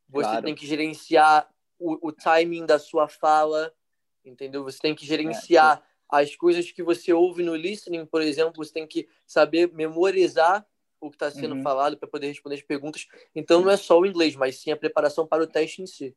você 0.10 0.28
claro. 0.28 0.46
tem 0.46 0.56
que 0.56 0.68
gerenciar 0.68 1.48
o, 1.80 2.10
o, 2.10 2.12
timing 2.12 2.66
da 2.66 2.78
sua 2.78 3.08
fala, 3.08 3.74
entendeu? 4.24 4.64
Você 4.64 4.80
tem 4.80 4.94
que 4.94 5.06
gerenciar 5.06 5.80
é, 5.80 5.91
as 6.12 6.36
coisas 6.36 6.70
que 6.70 6.84
você 6.84 7.14
ouve 7.14 7.42
no 7.42 7.56
listening, 7.56 8.06
por 8.06 8.22
exemplo, 8.22 8.64
você 8.64 8.74
tem 8.74 8.86
que 8.86 9.08
saber 9.26 9.72
memorizar 9.74 10.66
o 11.00 11.10
que 11.10 11.16
está 11.16 11.32
sendo 11.32 11.56
uhum. 11.56 11.64
falado 11.64 11.98
para 11.98 12.08
poder 12.08 12.28
responder 12.28 12.56
as 12.56 12.62
perguntas. 12.62 13.08
Então, 13.34 13.62
não 13.62 13.72
é 13.72 13.78
só 13.78 14.00
o 14.00 14.06
inglês, 14.06 14.36
mas 14.36 14.58
sim 14.58 14.72
a 14.72 14.78
preparação 14.78 15.26
para 15.26 15.42
o 15.42 15.48
teste 15.48 15.82
em 15.82 15.88
si. 15.88 16.16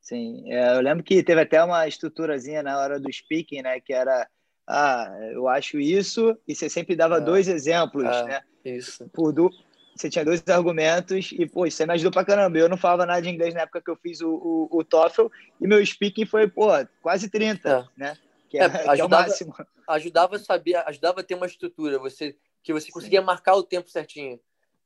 Sim, 0.00 0.52
é, 0.52 0.76
eu 0.76 0.80
lembro 0.80 1.02
que 1.02 1.22
teve 1.22 1.40
até 1.40 1.62
uma 1.62 1.88
estruturazinha 1.88 2.62
na 2.62 2.78
hora 2.78 3.00
do 3.00 3.12
speaking, 3.12 3.62
né? 3.62 3.80
Que 3.80 3.92
era, 3.92 4.28
ah, 4.66 5.10
eu 5.32 5.48
acho 5.48 5.80
isso, 5.80 6.36
e 6.46 6.54
você 6.54 6.68
sempre 6.68 6.94
dava 6.94 7.16
é. 7.16 7.20
dois 7.20 7.48
exemplos, 7.48 8.04
é, 8.04 8.24
né? 8.24 8.40
Isso. 8.64 9.08
Por 9.08 9.32
do... 9.32 9.50
Você 9.96 10.08
tinha 10.08 10.24
dois 10.24 10.42
argumentos 10.48 11.30
e, 11.32 11.44
pô, 11.44 11.66
isso 11.66 11.84
me 11.86 11.92
ajudou 11.92 12.12
pra 12.12 12.24
caramba. 12.24 12.56
Eu 12.56 12.68
não 12.68 12.76
falava 12.76 13.04
nada 13.04 13.20
de 13.20 13.28
inglês 13.28 13.52
na 13.52 13.62
época 13.62 13.82
que 13.82 13.90
eu 13.90 13.96
fiz 13.96 14.20
o, 14.22 14.30
o, 14.30 14.78
o 14.78 14.84
TOEFL 14.84 15.26
e 15.60 15.66
meu 15.66 15.84
speaking 15.84 16.24
foi, 16.24 16.48
pô, 16.48 16.68
quase 17.02 17.28
30, 17.28 17.68
é. 17.68 18.00
né? 18.00 18.16
Que 18.50 18.58
é, 18.58 18.62
é, 18.62 18.64
ajudava, 18.64 18.94
que 18.94 19.00
é 19.00 19.04
o 19.04 19.08
máximo. 19.08 19.54
Ajudava 19.88 20.36
a 20.36 20.38
saber, 20.40 20.76
ajudava 20.88 21.20
a 21.20 21.24
ter 21.24 21.34
uma 21.34 21.46
estrutura, 21.46 21.98
você 21.98 22.36
que 22.62 22.72
você 22.72 22.90
conseguia 22.90 23.20
Sim. 23.20 23.26
marcar 23.26 23.54
o 23.54 23.62
tempo 23.62 23.88
certinho. 23.88 24.38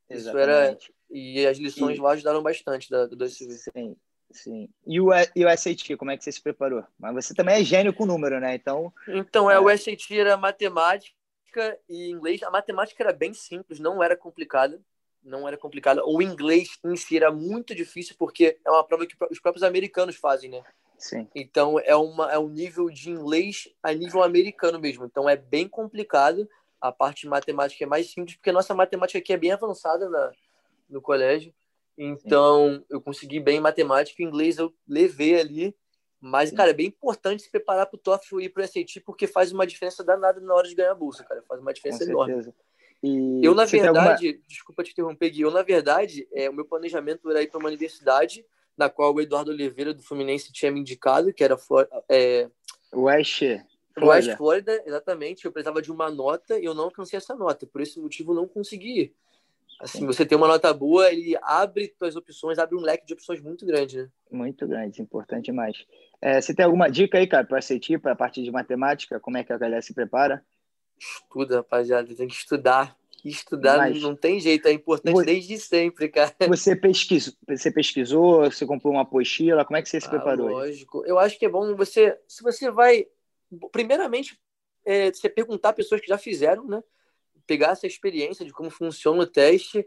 Isso 0.09 0.29
Exatamente. 0.29 0.39
era 0.39 0.77
e 1.09 1.45
as 1.45 1.57
lições 1.57 1.97
e... 1.97 2.01
lá 2.01 2.11
ajudaram 2.11 2.41
bastante 2.41 2.89
da, 2.89 3.05
do 3.07 3.17
2CV. 3.17 3.49
Sim. 3.51 3.97
Sim. 4.31 4.69
E 4.85 4.99
o, 4.99 5.09
e 5.35 5.45
o 5.45 5.57
SAT, 5.57 5.95
como 5.97 6.11
é 6.11 6.17
que 6.17 6.23
você 6.23 6.31
se 6.31 6.41
preparou? 6.41 6.83
Mas 6.97 7.13
você 7.13 7.33
também 7.33 7.55
é 7.55 7.63
gênio 7.63 7.93
com 7.93 8.05
número, 8.05 8.39
né? 8.39 8.55
Então. 8.55 8.93
Então, 9.07 9.49
é, 9.49 9.55
é... 9.55 9.59
o 9.59 9.77
SAT 9.77 10.11
era 10.11 10.35
matemática 10.35 11.79
e 11.87 12.11
inglês. 12.11 12.41
A 12.43 12.49
matemática 12.49 13.03
era 13.03 13.13
bem 13.13 13.33
simples, 13.33 13.79
não 13.79 14.03
era 14.03 14.15
complicada. 14.15 14.81
Não 15.23 15.47
era 15.47 15.57
complicada. 15.57 16.05
O 16.05 16.21
inglês 16.21 16.77
em 16.83 16.95
si 16.95 17.17
era 17.17 17.31
muito 17.31 17.73
difícil, 17.73 18.15
porque 18.17 18.59
é 18.63 18.69
uma 18.69 18.83
prova 18.83 19.07
que 19.07 19.15
os 19.31 19.39
próprios 19.39 19.63
americanos 19.63 20.15
fazem, 20.15 20.49
né? 20.49 20.63
Sim. 20.97 21.27
Então 21.35 21.79
é, 21.79 21.95
uma, 21.95 22.31
é 22.31 22.39
um 22.39 22.49
nível 22.49 22.89
de 22.89 23.09
inglês 23.09 23.69
a 23.83 23.93
nível 23.93 24.23
americano 24.23 24.79
mesmo. 24.79 25.05
Então 25.05 25.29
é 25.29 25.35
bem 25.35 25.67
complicado. 25.67 26.47
A 26.79 26.91
parte 26.91 27.21
de 27.21 27.27
matemática 27.27 27.83
é 27.83 27.87
mais 27.87 28.11
simples, 28.11 28.35
porque 28.35 28.49
a 28.49 28.53
nossa 28.53 28.73
matemática 28.73 29.19
aqui 29.19 29.33
é 29.33 29.37
bem 29.37 29.51
avançada 29.51 30.09
na, 30.09 30.31
no 30.89 31.01
colégio. 31.01 31.53
Então 31.97 32.75
Sim. 32.75 32.85
eu 32.89 33.01
consegui 33.01 33.39
bem 33.39 33.59
matemática 33.59 34.21
inglês 34.21 34.57
eu 34.57 34.73
levei 34.87 35.39
ali. 35.39 35.75
Mas, 36.19 36.49
Sim. 36.49 36.55
cara, 36.55 36.71
é 36.71 36.73
bem 36.73 36.87
importante 36.87 37.43
se 37.43 37.51
preparar 37.51 37.85
para 37.85 37.97
o 37.97 37.99
TOEFL 37.99 38.41
e 38.41 38.49
para 38.49 38.63
o 38.63 38.67
SAT, 38.67 38.99
porque 39.05 39.27
faz 39.27 39.51
uma 39.51 39.67
diferença 39.67 40.03
danada 40.03 40.41
na 40.41 40.55
hora 40.55 40.67
de 40.67 40.73
ganhar 40.73 40.91
a 40.91 40.95
bolsa, 40.95 41.23
cara. 41.23 41.43
Faz 41.47 41.61
uma 41.61 41.71
diferença 41.71 42.03
enorme. 42.03 42.51
E 43.03 43.45
eu, 43.45 43.53
na 43.53 43.65
verdade, 43.65 44.27
alguma... 44.27 44.43
desculpa 44.47 44.83
te 44.83 44.91
interromper, 44.91 45.29
Gui, 45.29 45.41
eu, 45.41 45.51
na 45.51 45.61
verdade, 45.61 46.27
é, 46.33 46.49
o 46.49 46.53
meu 46.53 46.65
planejamento 46.65 47.29
era 47.29 47.43
ir 47.43 47.47
para 47.47 47.59
uma 47.59 47.67
universidade 47.67 48.43
na 48.77 48.89
qual 48.89 49.13
o 49.13 49.21
Eduardo 49.21 49.51
Oliveira 49.51 49.93
do 49.93 50.03
Fluminense 50.03 50.51
tinha 50.51 50.71
me 50.71 50.79
indicado, 50.79 51.33
que 51.33 51.43
era 51.43 51.57
é... 52.09 52.49
West. 52.93 53.39
Florida. 53.93 54.27
West 54.27 54.37
Florida, 54.37 54.83
exatamente. 54.85 55.45
Eu 55.45 55.51
precisava 55.51 55.81
de 55.81 55.91
uma 55.91 56.09
nota 56.09 56.59
e 56.59 56.65
eu 56.65 56.73
não 56.73 56.85
alcancei 56.85 57.17
essa 57.17 57.35
nota. 57.35 57.65
Por 57.65 57.81
esse 57.81 57.99
motivo, 57.99 58.33
não 58.33 58.47
consegui. 58.47 59.13
Assim, 59.79 59.99
Sim. 59.99 60.05
você 60.05 60.25
tem 60.25 60.37
uma 60.37 60.47
nota 60.47 60.73
boa, 60.73 61.11
ele 61.11 61.37
abre 61.41 61.93
suas 61.97 62.15
opções, 62.15 62.57
abre 62.57 62.75
um 62.75 62.81
leque 62.81 63.05
de 63.05 63.13
opções 63.13 63.41
muito 63.41 63.65
grande, 63.65 63.97
né? 63.97 64.09
Muito 64.31 64.65
grande, 64.65 65.01
importante 65.01 65.45
demais. 65.45 65.85
É, 66.21 66.39
você 66.39 66.53
tem 66.53 66.63
alguma 66.63 66.89
dica 66.89 67.17
aí, 67.17 67.27
cara, 67.27 67.45
para 67.45 67.59
assistir, 67.59 67.99
para 67.99 68.13
a 68.13 68.15
partir 68.15 68.41
de 68.43 68.51
matemática? 68.51 69.19
Como 69.19 69.37
é 69.37 69.43
que 69.43 69.51
a 69.51 69.57
galera 69.57 69.81
se 69.81 69.93
prepara? 69.93 70.45
Estuda, 70.97 71.57
rapaziada, 71.57 72.15
tem 72.15 72.27
que 72.27 72.35
estudar. 72.35 72.97
Estudar 73.25 73.79
Mas, 73.79 73.99
não 74.03 74.15
tem 74.15 74.39
jeito, 74.39 74.67
é 74.67 74.71
importante 74.71 75.15
você, 75.15 75.25
desde 75.25 75.57
sempre, 75.57 76.07
cara. 76.09 76.31
Você 76.47 76.75
pesquisou, 76.75 77.33
você 77.47 77.71
pesquisou, 77.71 78.43
você 78.43 78.67
comprou 78.67 78.93
uma 78.93 79.01
apostila, 79.01 79.65
como 79.65 79.77
é 79.77 79.81
que 79.81 79.89
você 79.89 79.99
se 79.99 80.05
ah, 80.05 80.11
preparou? 80.11 80.49
Lógico, 80.49 81.03
eu 81.07 81.17
acho 81.17 81.39
que 81.39 81.47
é 81.47 81.49
bom 81.49 81.75
você, 81.75 82.15
se 82.27 82.43
você 82.43 82.69
vai, 82.69 83.07
primeiramente, 83.71 84.39
é, 84.85 85.11
você 85.11 85.27
perguntar 85.27 85.69
a 85.69 85.73
pessoas 85.73 86.01
que 86.01 86.07
já 86.07 86.19
fizeram, 86.19 86.67
né? 86.67 86.83
Pegar 87.47 87.71
essa 87.71 87.87
experiência 87.87 88.45
de 88.45 88.53
como 88.53 88.69
funciona 88.69 89.23
o 89.23 89.27
teste 89.27 89.83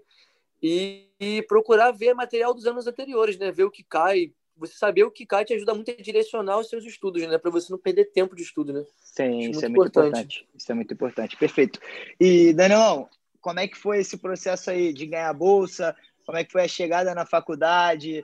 e, 0.61 1.09
e 1.21 1.43
procurar 1.43 1.93
ver 1.93 2.15
material 2.15 2.53
dos 2.53 2.67
anos 2.67 2.89
anteriores, 2.89 3.39
né? 3.39 3.53
Ver 3.53 3.65
o 3.65 3.71
que 3.71 3.85
cai, 3.85 4.33
você 4.57 4.75
saber 4.75 5.05
o 5.05 5.13
que 5.13 5.25
cai 5.25 5.45
te 5.45 5.55
ajuda 5.55 5.75
muito 5.75 5.93
a 5.93 5.95
direcionar 5.95 6.59
os 6.59 6.69
seus 6.69 6.85
estudos, 6.85 7.23
né? 7.23 7.39
Para 7.39 7.53
você 7.53 7.71
não 7.71 7.79
perder 7.79 8.07
tempo 8.07 8.35
de 8.35 8.43
estudo, 8.43 8.73
né? 8.73 8.85
Sim, 8.99 9.51
isso, 9.51 9.65
é 9.65 9.69
muito 9.69 9.83
importante. 9.83 10.09
importante. 10.09 10.49
Isso 10.57 10.73
é 10.73 10.75
muito 10.75 10.93
importante. 10.93 11.37
Perfeito. 11.37 11.79
E, 12.19 12.53
Danielão, 12.53 13.09
como 13.49 13.61
é 13.61 13.67
que 13.67 13.79
foi 13.79 14.01
esse 14.01 14.19
processo 14.19 14.71
aí 14.71 14.93
de 14.93 15.07
ganhar 15.07 15.33
bolsa? 15.33 15.97
Como 16.27 16.37
é 16.37 16.45
que 16.45 16.53
foi 16.53 16.65
a 16.65 16.69
chegada 16.69 17.15
na 17.15 17.25
faculdade? 17.25 18.23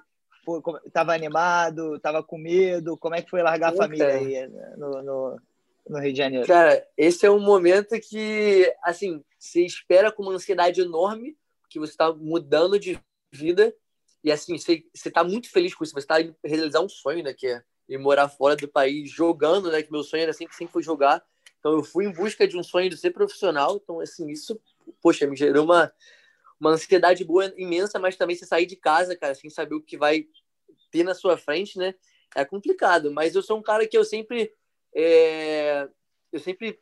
Estava 0.84 1.14
animado? 1.14 1.96
Estava 1.96 2.22
com 2.22 2.36
medo? 2.36 2.98
Como 2.98 3.14
é 3.14 3.22
que 3.22 3.30
foi 3.30 3.42
largar 3.42 3.72
a 3.72 3.76
família 3.76 4.08
aí 4.08 4.46
no, 4.76 5.02
no, 5.02 5.40
no, 5.88 5.98
Rio 5.98 6.12
de 6.12 6.18
Janeiro? 6.18 6.46
Cara, 6.46 6.86
esse 6.94 7.24
é 7.24 7.30
um 7.30 7.40
momento 7.40 7.98
que, 7.98 8.70
assim, 8.82 9.24
você 9.38 9.64
espera 9.64 10.12
com 10.12 10.24
uma 10.24 10.34
ansiedade 10.34 10.82
enorme, 10.82 11.34
que 11.70 11.78
você 11.78 11.92
está 11.92 12.12
mudando 12.12 12.78
de 12.78 13.00
vida 13.32 13.74
e 14.22 14.30
assim, 14.30 14.58
você, 14.58 14.84
você 14.94 15.10
tá 15.10 15.24
muito 15.24 15.50
feliz 15.50 15.74
com 15.74 15.84
isso, 15.84 15.94
você 15.94 16.00
está 16.00 16.16
realizar 16.44 16.80
um 16.80 16.88
sonho, 16.88 17.24
né? 17.24 17.32
Que 17.32 17.46
é 17.46 17.62
ir 17.88 17.96
morar 17.96 18.28
fora 18.28 18.56
do 18.56 18.68
país 18.68 19.10
jogando, 19.10 19.72
né? 19.72 19.82
Que 19.82 19.90
meu 19.90 20.02
sonho 20.02 20.24
era 20.24 20.34
sempre, 20.34 20.54
sempre 20.54 20.72
foi 20.74 20.82
jogar. 20.82 21.24
Então 21.64 21.72
eu 21.72 21.82
fui 21.82 22.04
em 22.04 22.12
busca 22.12 22.46
de 22.46 22.58
um 22.58 22.62
sonho 22.62 22.90
de 22.90 22.98
ser 22.98 23.10
profissional. 23.10 23.80
Então, 23.82 23.98
assim, 24.00 24.28
isso, 24.28 24.60
poxa, 25.00 25.26
me 25.26 25.36
gerou 25.36 25.64
uma, 25.64 25.92
uma 26.60 26.70
ansiedade 26.70 27.24
boa, 27.24 27.52
imensa, 27.56 27.98
mas 27.98 28.16
também 28.16 28.36
você 28.36 28.46
sair 28.46 28.66
de 28.66 28.76
casa, 28.76 29.16
cara, 29.16 29.34
sem 29.34 29.50
saber 29.50 29.74
o 29.74 29.82
que 29.82 29.96
vai 29.96 30.26
ter 30.90 31.02
na 31.02 31.14
sua 31.14 31.36
frente, 31.36 31.78
né? 31.78 31.94
É 32.34 32.44
complicado. 32.44 33.10
Mas 33.12 33.34
eu 33.34 33.42
sou 33.42 33.58
um 33.58 33.62
cara 33.62 33.86
que 33.86 33.96
eu 33.96 34.04
sempre. 34.04 34.52
É... 34.94 35.88
Eu 36.32 36.40
sempre, 36.40 36.80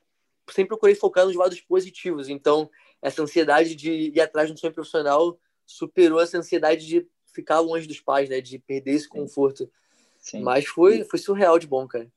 sempre 0.51 0.69
procurei 0.69 0.95
focar 0.95 1.27
nos 1.27 1.37
lados 1.37 1.61
positivos. 1.61 2.29
Então, 2.29 2.71
essa 3.03 3.23
ansiedade 3.23 3.75
de 3.75 4.13
ir 4.15 4.21
atrás 4.21 4.49
de 4.49 4.55
um 4.55 4.57
sonho 4.57 4.73
profissional 4.73 5.39
superou 5.67 6.21
essa 6.21 6.39
ansiedade 6.39 6.87
de 6.87 7.07
ficar 7.35 7.61
longe 7.61 7.87
dos 7.87 8.01
pais, 8.01 8.29
né? 8.29 8.41
De 8.41 8.59
perder 8.59 8.93
esse 8.93 9.09
conforto. 9.09 9.71
Sim. 10.19 10.43
Mas 10.43 10.67
foi, 10.67 11.05
foi 11.05 11.19
surreal 11.19 11.59
de 11.59 11.67
bom, 11.67 11.87
cara. 11.87 12.11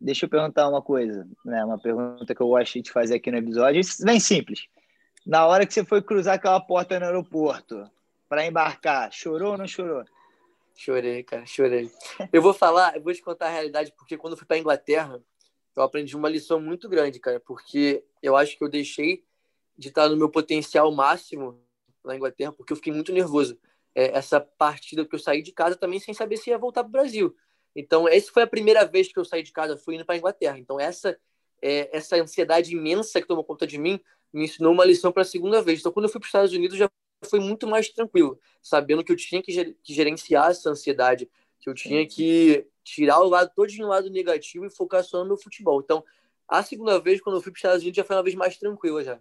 Deixa 0.00 0.26
eu 0.26 0.28
perguntar 0.28 0.68
uma 0.68 0.82
coisa, 0.82 1.28
né? 1.44 1.64
Uma 1.64 1.78
pergunta 1.78 2.34
que 2.34 2.42
eu 2.42 2.48
gosto 2.48 2.82
de 2.82 2.90
fazer 2.90 3.14
aqui 3.14 3.30
no 3.30 3.38
episódio. 3.38 3.80
Isso 3.80 4.04
bem 4.04 4.18
simples. 4.18 4.66
Na 5.24 5.46
hora 5.46 5.64
que 5.64 5.72
você 5.72 5.84
foi 5.84 6.02
cruzar 6.02 6.34
aquela 6.34 6.60
porta 6.60 6.98
no 6.98 7.06
aeroporto 7.06 7.88
para 8.28 8.44
embarcar, 8.44 9.12
chorou 9.12 9.52
ou 9.52 9.58
não 9.58 9.68
chorou? 9.68 10.04
Chorei, 10.74 11.22
cara, 11.22 11.46
chorei. 11.46 11.90
Eu 12.32 12.42
vou 12.42 12.52
falar, 12.52 12.96
eu 12.96 13.02
vou 13.02 13.14
te 13.14 13.22
contar 13.22 13.46
a 13.46 13.50
realidade, 13.50 13.92
porque 13.96 14.16
quando 14.16 14.32
eu 14.32 14.36
fui 14.36 14.46
para 14.46 14.58
Inglaterra, 14.58 15.22
eu 15.76 15.82
aprendi 15.82 16.16
uma 16.16 16.28
lição 16.28 16.60
muito 16.60 16.88
grande, 16.88 17.20
cara, 17.20 17.38
porque 17.38 18.04
eu 18.22 18.36
acho 18.36 18.58
que 18.58 18.64
eu 18.64 18.68
deixei 18.68 19.24
de 19.78 19.88
estar 19.88 20.08
no 20.08 20.16
meu 20.16 20.28
potencial 20.28 20.90
máximo 20.92 21.62
na 22.04 22.16
Inglaterra, 22.16 22.52
porque 22.52 22.72
eu 22.72 22.76
fiquei 22.76 22.92
muito 22.92 23.12
nervoso 23.12 23.56
é, 23.94 24.16
essa 24.16 24.40
partida 24.40 25.04
que 25.06 25.14
eu 25.14 25.18
saí 25.18 25.40
de 25.40 25.52
casa 25.52 25.76
também 25.76 26.00
sem 26.00 26.12
saber 26.12 26.36
se 26.36 26.50
ia 26.50 26.58
voltar 26.58 26.82
para 26.82 26.88
o 26.88 26.92
Brasil. 26.92 27.36
Então, 27.76 28.08
essa 28.08 28.30
foi 28.32 28.42
a 28.42 28.46
primeira 28.46 28.84
vez 28.84 29.12
que 29.12 29.18
eu 29.18 29.24
saí 29.24 29.42
de 29.42 29.52
casa, 29.52 29.76
fui 29.76 29.94
indo 29.94 30.04
para 30.04 30.16
Inglaterra. 30.16 30.58
Então, 30.58 30.80
essa 30.80 31.16
é, 31.62 31.96
essa 31.96 32.16
ansiedade 32.16 32.74
imensa 32.74 33.20
que 33.20 33.28
tomou 33.28 33.44
conta 33.44 33.66
de 33.66 33.78
mim 33.78 34.00
me 34.32 34.44
ensinou 34.44 34.72
uma 34.72 34.84
lição 34.84 35.12
para 35.12 35.22
a 35.22 35.24
segunda 35.24 35.62
vez. 35.62 35.80
Então, 35.80 35.92
quando 35.92 36.06
eu 36.06 36.10
fui 36.10 36.20
para 36.20 36.26
os 36.26 36.28
Estados 36.28 36.52
Unidos, 36.52 36.76
já 36.76 36.90
foi 37.28 37.40
muito 37.40 37.66
mais 37.66 37.88
tranquilo, 37.88 38.38
sabendo 38.60 39.04
que 39.04 39.12
eu 39.12 39.16
tinha 39.16 39.42
que, 39.42 39.76
gerenciar 39.84 40.50
essa 40.50 40.70
ansiedade, 40.70 41.30
que 41.60 41.70
eu 41.70 41.74
tinha 41.74 42.06
que 42.06 42.66
tirar 42.82 43.20
o 43.20 43.28
lado 43.28 43.52
todo 43.54 43.70
o 43.70 43.86
lado 43.86 44.10
negativo 44.10 44.66
e 44.66 44.70
focar 44.70 45.04
só 45.04 45.20
no 45.20 45.26
meu 45.26 45.36
futebol. 45.36 45.80
Então, 45.80 46.04
a 46.48 46.62
segunda 46.62 46.98
vez, 46.98 47.20
quando 47.20 47.36
eu 47.36 47.42
fui 47.42 47.52
para 47.52 47.56
os 47.56 47.60
Estados 47.60 47.82
Unidos, 47.82 47.96
já 47.96 48.04
foi 48.04 48.16
uma 48.16 48.22
vez 48.22 48.34
mais 48.34 48.56
tranquila 48.56 49.04
já. 49.04 49.20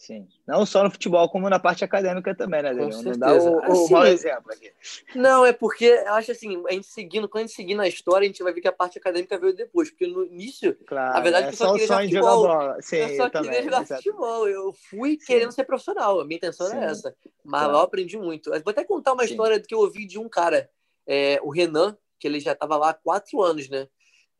Sim. 0.00 0.26
Não 0.46 0.64
só 0.64 0.82
no 0.82 0.90
futebol, 0.90 1.28
como 1.28 1.50
na 1.50 1.58
parte 1.58 1.84
acadêmica 1.84 2.34
também, 2.34 2.62
né, 2.62 2.72
Daniel? 2.72 3.02
Não 3.02 3.18
dá 3.18 3.34
o, 3.34 3.56
o 3.56 3.72
assim, 3.72 3.92
mau 3.92 4.06
exemplo 4.06 4.50
aqui. 4.50 4.72
Não, 5.14 5.44
é 5.44 5.52
porque 5.52 5.84
eu 5.84 6.14
acho 6.14 6.32
assim, 6.32 6.64
a 6.66 6.72
gente 6.72 6.86
seguindo, 6.86 7.28
quando 7.28 7.44
a 7.44 7.46
gente 7.46 7.54
seguir 7.54 7.74
na 7.74 7.86
história, 7.86 8.24
a 8.24 8.26
gente 8.26 8.42
vai 8.42 8.50
ver 8.54 8.62
que 8.62 8.68
a 8.68 8.72
parte 8.72 8.96
acadêmica 8.96 9.38
veio 9.38 9.54
depois. 9.54 9.90
Porque 9.90 10.06
no 10.06 10.24
início, 10.24 10.74
claro, 10.86 11.18
a 11.18 11.20
verdade 11.20 11.44
é, 11.44 11.48
é 11.48 11.50
que 11.50 11.54
eu 11.62 11.66
só, 11.66 11.72
queria 11.74 11.86
jogar 11.86 12.02
futebol. 12.02 12.46
Bola. 12.46 12.76
Sim, 12.80 12.96
eu 12.96 13.08
só 13.08 13.12
eu 13.12 13.16
queria 13.16 13.30
também, 13.30 13.62
jogar 13.62 13.82
exatamente. 13.82 14.04
futebol. 14.04 14.48
Eu 14.48 14.72
fui 14.72 15.10
Sim. 15.20 15.26
querendo 15.26 15.52
ser 15.52 15.64
profissional. 15.64 16.20
A 16.20 16.24
minha 16.24 16.36
intenção 16.38 16.66
Sim. 16.66 16.76
era 16.78 16.86
essa. 16.86 17.14
Mas 17.44 17.60
claro. 17.60 17.72
lá 17.74 17.78
eu 17.80 17.84
aprendi 17.84 18.16
muito. 18.16 18.54
Eu 18.54 18.62
vou 18.62 18.70
até 18.70 18.82
contar 18.82 19.12
uma 19.12 19.24
Sim. 19.24 19.32
história 19.32 19.60
que 19.60 19.74
eu 19.74 19.80
ouvi 19.80 20.06
de 20.06 20.18
um 20.18 20.30
cara, 20.30 20.70
é, 21.06 21.38
o 21.42 21.50
Renan, 21.50 21.94
que 22.18 22.26
ele 22.26 22.40
já 22.40 22.52
estava 22.52 22.78
lá 22.78 22.88
há 22.88 22.94
quatro 22.94 23.42
anos, 23.42 23.68
né? 23.68 23.86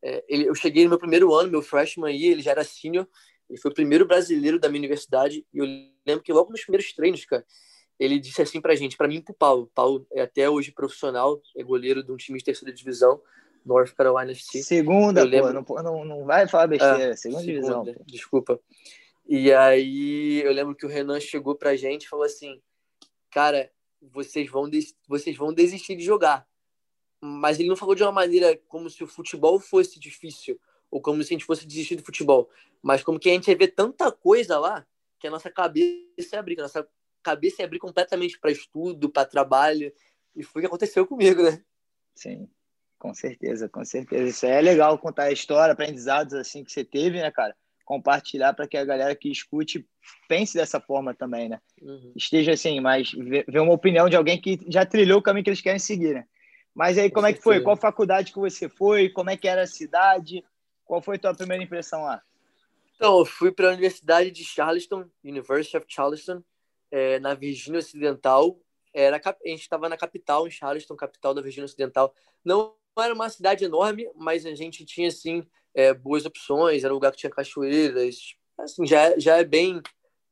É, 0.02 0.24
ele, 0.26 0.46
eu 0.46 0.54
cheguei 0.54 0.84
no 0.84 0.88
meu 0.88 0.98
primeiro 0.98 1.34
ano, 1.34 1.50
meu 1.50 1.60
freshman 1.60 2.10
aí, 2.10 2.24
ele 2.24 2.40
já 2.40 2.52
era 2.52 2.64
senior. 2.64 3.06
Ele 3.50 3.58
foi 3.58 3.72
o 3.72 3.74
primeiro 3.74 4.06
brasileiro 4.06 4.60
da 4.60 4.68
minha 4.68 4.80
universidade 4.80 5.44
e 5.52 5.58
eu 5.58 5.66
lembro 6.06 6.22
que 6.22 6.32
logo 6.32 6.52
nos 6.52 6.62
primeiros 6.62 6.92
treinos, 6.92 7.24
cara, 7.24 7.44
ele 7.98 8.20
disse 8.20 8.40
assim 8.40 8.60
pra 8.60 8.76
gente, 8.76 8.96
pra 8.96 9.08
mim 9.08 9.16
e 9.16 9.22
pro 9.22 9.34
Paulo. 9.34 9.70
Paulo 9.74 10.06
é 10.12 10.22
até 10.22 10.48
hoje 10.48 10.70
profissional, 10.70 11.42
é 11.56 11.62
goleiro 11.64 12.02
de 12.02 12.12
um 12.12 12.16
time 12.16 12.38
de 12.38 12.44
terceira 12.44 12.72
divisão, 12.72 13.20
North 13.66 13.92
Carolina 13.92 14.30
FC. 14.30 14.62
Segunda, 14.62 15.24
lembro... 15.24 15.64
pô, 15.64 15.82
não, 15.82 16.04
não 16.04 16.24
vai 16.24 16.46
falar 16.46 16.68
besteira, 16.68 17.10
ah, 17.10 17.16
segunda, 17.16 17.42
segunda 17.42 17.42
divisão. 17.42 17.84
Pô. 17.84 18.04
Desculpa. 18.06 18.60
E 19.26 19.52
aí 19.52 20.42
eu 20.42 20.52
lembro 20.52 20.74
que 20.76 20.86
o 20.86 20.88
Renan 20.88 21.18
chegou 21.18 21.56
pra 21.56 21.74
gente 21.74 22.04
e 22.04 22.08
falou 22.08 22.24
assim, 22.24 22.62
cara, 23.32 23.68
vocês 24.00 24.48
vão, 24.48 24.70
vocês 25.08 25.36
vão 25.36 25.52
desistir 25.52 25.96
de 25.96 26.04
jogar. 26.04 26.46
Mas 27.20 27.58
ele 27.58 27.68
não 27.68 27.76
falou 27.76 27.96
de 27.96 28.02
uma 28.04 28.12
maneira 28.12 28.58
como 28.68 28.88
se 28.88 29.02
o 29.02 29.08
futebol 29.08 29.58
fosse 29.58 29.98
difícil 29.98 30.58
ou 30.90 31.00
como 31.00 31.22
se 31.22 31.32
a 31.32 31.34
gente 31.34 31.44
fosse 31.44 31.66
desistir 31.66 31.96
do 31.96 32.04
futebol, 32.04 32.50
mas 32.82 33.02
como 33.02 33.18
que 33.18 33.30
a 33.30 33.32
gente 33.32 33.48
ia 33.48 33.56
ver 33.56 33.68
tanta 33.68 34.10
coisa 34.10 34.58
lá 34.58 34.86
que 35.18 35.26
a 35.26 35.30
nossa 35.30 35.50
cabeça 35.50 36.34
ia 36.34 36.40
abrir, 36.40 36.58
a 36.58 36.62
nossa 36.62 36.88
cabeça 37.22 37.62
ia 37.62 37.66
abrir 37.66 37.78
completamente 37.78 38.38
para 38.38 38.50
estudo, 38.50 39.10
para 39.10 39.28
trabalho, 39.28 39.92
e 40.34 40.42
foi 40.42 40.60
o 40.60 40.62
que 40.62 40.66
aconteceu 40.66 41.06
comigo, 41.06 41.42
né? 41.42 41.62
Sim, 42.14 42.48
com 42.98 43.14
certeza, 43.14 43.68
com 43.68 43.84
certeza. 43.84 44.28
Isso 44.28 44.46
é 44.46 44.60
legal 44.60 44.98
contar 44.98 45.24
a 45.24 45.32
história, 45.32 45.72
aprendizados 45.72 46.34
assim 46.34 46.64
que 46.64 46.72
você 46.72 46.84
teve, 46.84 47.20
né, 47.20 47.30
cara? 47.30 47.54
Compartilhar 47.84 48.54
para 48.54 48.68
que 48.68 48.76
a 48.76 48.84
galera 48.84 49.14
que 49.14 49.30
escute 49.30 49.86
pense 50.28 50.56
dessa 50.56 50.80
forma 50.80 51.12
também, 51.14 51.48
né? 51.48 51.60
Uhum. 51.82 52.12
Esteja 52.16 52.52
assim, 52.52 52.80
mas 52.80 53.10
ver 53.12 53.60
uma 53.60 53.72
opinião 53.72 54.08
de 54.08 54.16
alguém 54.16 54.40
que 54.40 54.60
já 54.68 54.86
trilhou 54.86 55.18
o 55.18 55.22
caminho 55.22 55.44
que 55.44 55.50
eles 55.50 55.60
querem 55.60 55.78
seguir, 55.78 56.14
né? 56.14 56.26
Mas 56.74 56.96
aí, 56.96 57.10
como 57.10 57.26
é 57.26 57.32
que 57.32 57.42
foi? 57.42 57.60
Qual 57.60 57.76
faculdade 57.76 58.32
que 58.32 58.38
você 58.38 58.68
foi? 58.68 59.08
Como 59.08 59.28
é 59.28 59.36
que 59.36 59.48
era 59.48 59.62
a 59.62 59.66
cidade? 59.66 60.44
Qual 60.90 61.00
foi 61.00 61.20
tua 61.20 61.32
primeira 61.32 61.62
impressão 61.62 62.02
lá? 62.02 62.20
Então, 62.96 63.20
eu 63.20 63.24
fui 63.24 63.52
para 63.52 63.68
a 63.68 63.70
Universidade 63.70 64.32
de 64.32 64.42
Charleston, 64.42 65.08
University 65.22 65.76
of 65.76 65.86
Charleston, 65.88 66.42
é, 66.90 67.20
na 67.20 67.32
Virgínia 67.32 67.78
Ocidental. 67.78 68.60
Era, 68.92 69.20
a 69.24 69.48
gente 69.48 69.60
estava 69.60 69.88
na 69.88 69.96
capital, 69.96 70.48
em 70.48 70.50
Charleston, 70.50 70.96
capital 70.96 71.32
da 71.32 71.40
Virgínia 71.40 71.66
Ocidental. 71.66 72.12
Não 72.44 72.74
era 72.98 73.14
uma 73.14 73.28
cidade 73.28 73.64
enorme, 73.64 74.10
mas 74.16 74.44
a 74.44 74.52
gente 74.52 74.84
tinha, 74.84 75.06
assim, 75.06 75.46
é, 75.72 75.94
boas 75.94 76.26
opções. 76.26 76.82
Era 76.82 76.92
um 76.92 76.96
lugar 76.96 77.12
que 77.12 77.18
tinha 77.18 77.30
cachoeiras. 77.30 78.34
Assim, 78.58 78.84
já, 78.84 79.16
já 79.16 79.36
é 79.36 79.44
bem... 79.44 79.80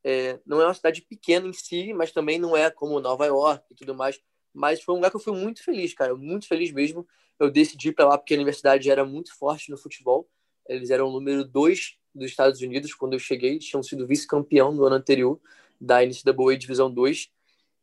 É, 0.03 0.41
não 0.45 0.61
é 0.61 0.65
uma 0.65 0.75
cidade 0.75 1.03
pequena 1.03 1.47
em 1.47 1.53
si, 1.53 1.93
mas 1.93 2.11
também 2.11 2.37
não 2.37 2.57
é 2.57 2.69
como 2.69 2.99
Nova 2.99 3.27
York 3.27 3.65
e 3.71 3.77
tudo 3.77 3.95
mais. 3.95 4.21
Mas 4.53 4.83
foi 4.83 4.93
um 4.93 4.99
lugar 4.99 5.11
que 5.13 5.17
eu 5.19 5.21
fui 5.21 5.39
muito 5.39 5.63
feliz, 5.63 5.95
cara. 5.95 6.17
Muito 6.17 6.49
feliz 6.49 6.73
mesmo. 6.73 7.07
Eu 7.39 7.49
decidi 7.49 7.91
ir 7.91 7.93
para 7.93 8.09
lá 8.09 8.19
porque 8.19 8.35
a 8.35 8.37
universidade 8.37 8.91
era 8.91 9.05
muito 9.05 9.33
forte 9.39 9.71
no 9.71 9.79
futebol. 9.79 10.29
Eles 10.69 10.91
eram 10.91 11.09
o 11.09 11.13
número 11.13 11.45
dois 11.45 11.97
dos 12.15 12.31
Estados 12.31 12.61
Unidos 12.61 12.95
quando 12.95 13.15
eu 13.15 13.19
cheguei, 13.19 13.59
tinham 13.59 13.83
sido 13.83 14.07
vice-campeão 14.07 14.73
no 14.73 14.85
ano 14.85 14.97
anterior 14.97 15.41
da 15.81 16.05
NCAA 16.05 16.57
Divisão 16.59 16.91
2. 16.91 17.31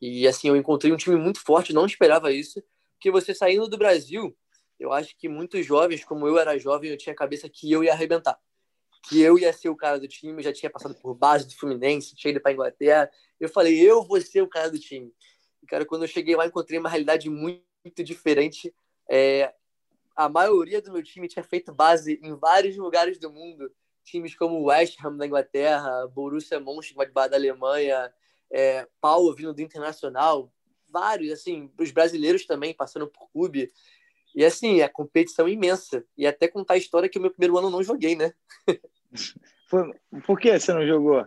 E 0.02 0.28
assim, 0.28 0.50
eu 0.50 0.56
encontrei 0.56 0.92
um 0.92 0.98
time 0.98 1.16
muito 1.16 1.42
forte, 1.42 1.74
não 1.74 1.86
esperava 1.86 2.32
isso, 2.32 2.62
porque 2.94 3.10
você 3.10 3.34
saindo 3.34 3.68
do 3.68 3.78
Brasil, 3.78 4.36
eu 4.80 4.92
acho 4.92 5.16
que 5.18 5.30
muitos 5.30 5.66
jovens, 5.66 6.04
como 6.04 6.28
eu 6.28 6.38
era 6.38 6.58
jovem, 6.58 6.92
eu 6.92 6.98
tinha 6.98 7.14
a 7.14 7.16
cabeça 7.16 7.50
que 7.50 7.72
eu 7.72 7.84
ia 7.84 7.94
arrebentar. 7.94 8.38
que 9.08 9.22
eu 9.22 9.38
ia 9.38 9.54
ser 9.54 9.70
o 9.70 9.76
cara 9.76 10.00
do 10.00 10.08
time, 10.08 10.42
já 10.42 10.52
tinha 10.52 10.70
passado 10.70 10.96
por 10.96 11.14
base 11.14 11.46
do 11.48 11.56
Fluminense, 11.56 12.16
tinha 12.16 12.32
ido 12.32 12.42
para 12.42 12.52
Inglaterra. 12.54 13.10
Eu 13.40 13.48
falei, 13.48 13.80
eu 13.80 14.04
vou 14.04 14.20
ser 14.20 14.42
o 14.42 14.48
cara 14.48 14.70
do 14.70 14.80
time. 14.80 15.14
E, 15.62 15.68
cara, 15.68 15.86
quando 15.86 16.04
eu 16.04 16.08
cheguei 16.08 16.36
lá, 16.36 16.46
encontrei 16.48 16.80
uma 16.80 16.90
realidade 16.90 17.30
muito, 17.30 17.64
muito 17.84 18.04
diferente. 18.04 18.74
É, 19.10 19.54
a 20.16 20.30
maioria 20.30 20.82
do 20.82 20.92
meu 20.92 21.04
time 21.04 21.28
tinha 21.28 21.44
feito 21.44 21.74
base 21.74 22.20
em 22.24 22.34
vários 22.36 22.78
lugares 22.78 23.20
do 23.20 23.32
mundo. 23.32 23.72
Times 24.04 24.36
como 24.36 24.66
West 24.66 24.98
Ham 25.04 25.18
da 25.18 25.26
Inglaterra, 25.26 26.08
Borussia 26.08 26.60
Mönchengladbach 26.60 27.30
da 27.30 27.38
Alemanha, 27.38 28.14
é, 28.52 28.88
Paulo 29.02 29.34
vindo 29.34 29.54
do 29.54 29.62
Internacional, 29.62 30.52
vários, 30.88 31.32
assim, 31.32 31.72
os 31.80 31.92
brasileiros 31.92 32.46
também 32.46 32.74
passando 32.74 33.08
por 33.08 33.30
clube. 33.32 33.72
E 34.34 34.46
assim, 34.46 34.82
a 34.82 34.90
competição 34.90 35.48
é 35.48 35.52
imensa. 35.52 36.06
E 36.18 36.28
até 36.28 36.48
contar 36.48 36.76
a 36.76 36.78
história 36.78 37.10
que 37.10 37.18
o 37.18 37.22
meu 37.22 37.32
primeiro 37.32 37.58
ano 37.58 37.68
eu 37.68 37.72
não 37.72 37.84
joguei, 37.84 38.16
né? 38.16 38.34
Foi, 39.68 39.92
por 40.26 40.40
que 40.40 40.58
você 40.58 40.72
não 40.72 40.86
jogou? 40.86 41.26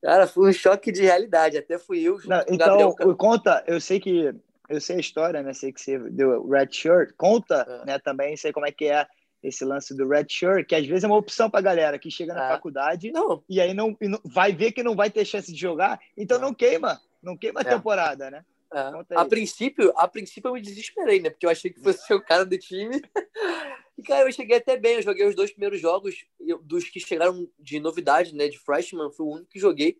Cara, 0.00 0.28
foi 0.28 0.50
um 0.50 0.52
choque 0.52 0.92
de 0.92 1.02
realidade. 1.02 1.58
Até 1.58 1.78
fui 1.78 2.00
eu. 2.00 2.18
Não, 2.24 2.40
então, 2.48 2.56
Gabriel... 2.56 3.16
conta, 3.16 3.64
eu 3.66 3.80
sei 3.80 3.98
que 3.98 4.32
eu 4.68 4.80
sei 4.80 4.96
a 4.96 5.00
história, 5.00 5.42
né? 5.42 5.52
Sei 5.52 5.72
que 5.72 5.80
você 5.80 5.98
deu 6.10 6.48
red 6.48 6.68
shirt. 6.70 7.12
Conta, 7.16 7.66
é. 7.68 7.86
né? 7.86 7.98
Também 7.98 8.36
sei 8.36 8.52
como 8.52 8.66
é 8.66 8.72
que 8.72 8.86
é 8.86 9.06
esse 9.42 9.64
lance 9.64 9.94
do 9.94 10.08
red 10.08 10.26
shirt, 10.28 10.66
que 10.66 10.74
às 10.74 10.86
vezes 10.86 11.04
é 11.04 11.06
uma 11.06 11.16
opção 11.16 11.48
para 11.48 11.60
galera 11.60 11.98
que 11.98 12.10
chega 12.10 12.34
na 12.34 12.46
é. 12.46 12.48
faculdade 12.48 13.12
não. 13.12 13.44
e 13.48 13.60
aí 13.60 13.72
não, 13.72 13.96
e 14.00 14.08
não, 14.08 14.20
vai 14.24 14.52
ver 14.52 14.72
que 14.72 14.82
não 14.82 14.96
vai 14.96 15.10
ter 15.10 15.24
chance 15.24 15.52
de 15.52 15.58
jogar, 15.58 16.00
então 16.16 16.38
não, 16.38 16.48
não 16.48 16.54
queima, 16.54 17.00
não 17.22 17.36
queima 17.36 17.60
a 17.60 17.62
é. 17.62 17.66
temporada, 17.66 18.30
né? 18.30 18.44
É. 18.72 19.14
A 19.14 19.24
princípio, 19.24 19.92
a 19.96 20.08
princípio 20.08 20.48
eu 20.48 20.54
me 20.54 20.60
desesperei, 20.60 21.20
né? 21.20 21.30
Porque 21.30 21.46
eu 21.46 21.50
achei 21.50 21.70
que 21.70 21.80
fosse 21.80 22.12
o 22.12 22.20
cara 22.20 22.44
do 22.44 22.58
time. 22.58 23.00
E, 23.98 24.02
cara, 24.02 24.28
eu 24.28 24.32
cheguei 24.32 24.58
até 24.58 24.76
bem. 24.76 24.96
Eu 24.96 25.02
joguei 25.02 25.26
os 25.26 25.34
dois 25.34 25.50
primeiros 25.50 25.80
jogos 25.80 26.26
eu, 26.38 26.58
dos 26.58 26.84
que 26.84 27.00
chegaram 27.00 27.48
de 27.58 27.80
novidade, 27.80 28.34
né? 28.34 28.46
De 28.46 28.58
freshman, 28.58 29.10
foi 29.10 29.24
o 29.24 29.30
único 29.30 29.48
que 29.48 29.58
joguei. 29.58 29.98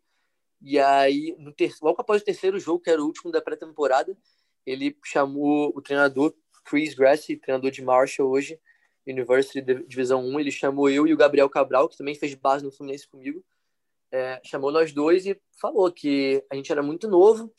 E 0.60 0.78
aí, 0.78 1.34
no 1.38 1.50
ter... 1.50 1.72
logo 1.80 2.00
após 2.00 2.20
o 2.20 2.24
terceiro 2.24 2.58
jogo, 2.58 2.80
que 2.80 2.90
era 2.90 3.00
o 3.00 3.06
último 3.06 3.30
da 3.30 3.40
pré-temporada, 3.40 4.14
ele 4.66 4.96
chamou 5.04 5.72
o 5.74 5.80
treinador 5.80 6.34
Chris 6.64 6.94
Grassi, 6.94 7.36
treinador 7.36 7.70
de 7.70 7.82
Marshall 7.82 8.28
hoje, 8.28 8.58
University 9.06 9.62
Divisão 9.86 10.26
1. 10.26 10.40
Ele 10.40 10.50
chamou 10.50 10.90
eu 10.90 11.06
e 11.06 11.14
o 11.14 11.16
Gabriel 11.16 11.48
Cabral, 11.48 11.88
que 11.88 11.96
também 11.96 12.14
fez 12.14 12.34
base 12.34 12.64
no 12.64 12.72
Fluminense 12.72 13.08
comigo. 13.08 13.44
É, 14.10 14.40
chamou 14.44 14.72
nós 14.72 14.92
dois 14.92 15.26
e 15.26 15.40
falou 15.60 15.90
que 15.92 16.44
a 16.50 16.56
gente 16.56 16.70
era 16.72 16.82
muito 16.82 17.08
novo, 17.08 17.52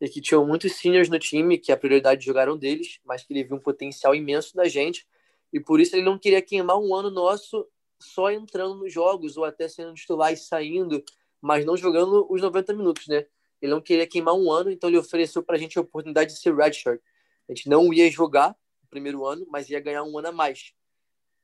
e 0.00 0.08
que 0.08 0.20
tinham 0.20 0.46
muitos 0.46 0.72
seniors 0.76 1.08
no 1.08 1.18
time, 1.18 1.58
que 1.58 1.70
a 1.70 1.76
prioridade 1.76 2.20
de 2.20 2.26
jogar 2.26 2.48
um 2.48 2.56
deles, 2.56 2.98
mas 3.04 3.22
que 3.22 3.32
ele 3.32 3.44
viu 3.44 3.56
um 3.56 3.60
potencial 3.60 4.14
imenso 4.14 4.56
da 4.56 4.66
gente, 4.66 5.06
e 5.52 5.60
por 5.60 5.80
isso 5.80 5.94
ele 5.94 6.04
não 6.04 6.18
queria 6.18 6.40
queimar 6.40 6.78
um 6.78 6.94
ano 6.94 7.10
nosso 7.10 7.68
só 8.00 8.30
entrando 8.30 8.76
nos 8.76 8.92
jogos, 8.92 9.36
ou 9.36 9.44
até 9.44 9.68
sendo 9.68 9.92
titular 9.92 10.32
e 10.32 10.36
saindo, 10.36 11.04
mas 11.40 11.64
não 11.66 11.76
jogando 11.76 12.26
os 12.30 12.40
90 12.40 12.72
minutos, 12.72 13.06
né? 13.08 13.26
Ele 13.60 13.72
não 13.72 13.80
queria 13.80 14.06
queimar 14.06 14.34
um 14.34 14.50
ano, 14.50 14.70
então 14.70 14.88
ele 14.88 14.98
ofereceu 14.98 15.42
para 15.42 15.56
a 15.56 15.58
gente 15.58 15.78
a 15.78 15.82
oportunidade 15.82 16.32
de 16.32 16.40
ser 16.40 16.54
redshirt. 16.54 17.00
A 17.48 17.52
gente 17.52 17.68
não 17.68 17.92
ia 17.92 18.10
jogar 18.10 18.56
o 18.82 18.86
primeiro 18.88 19.26
ano, 19.26 19.46
mas 19.50 19.68
ia 19.68 19.80
ganhar 19.80 20.02
um 20.02 20.18
ano 20.18 20.28
a 20.28 20.32
mais. 20.32 20.72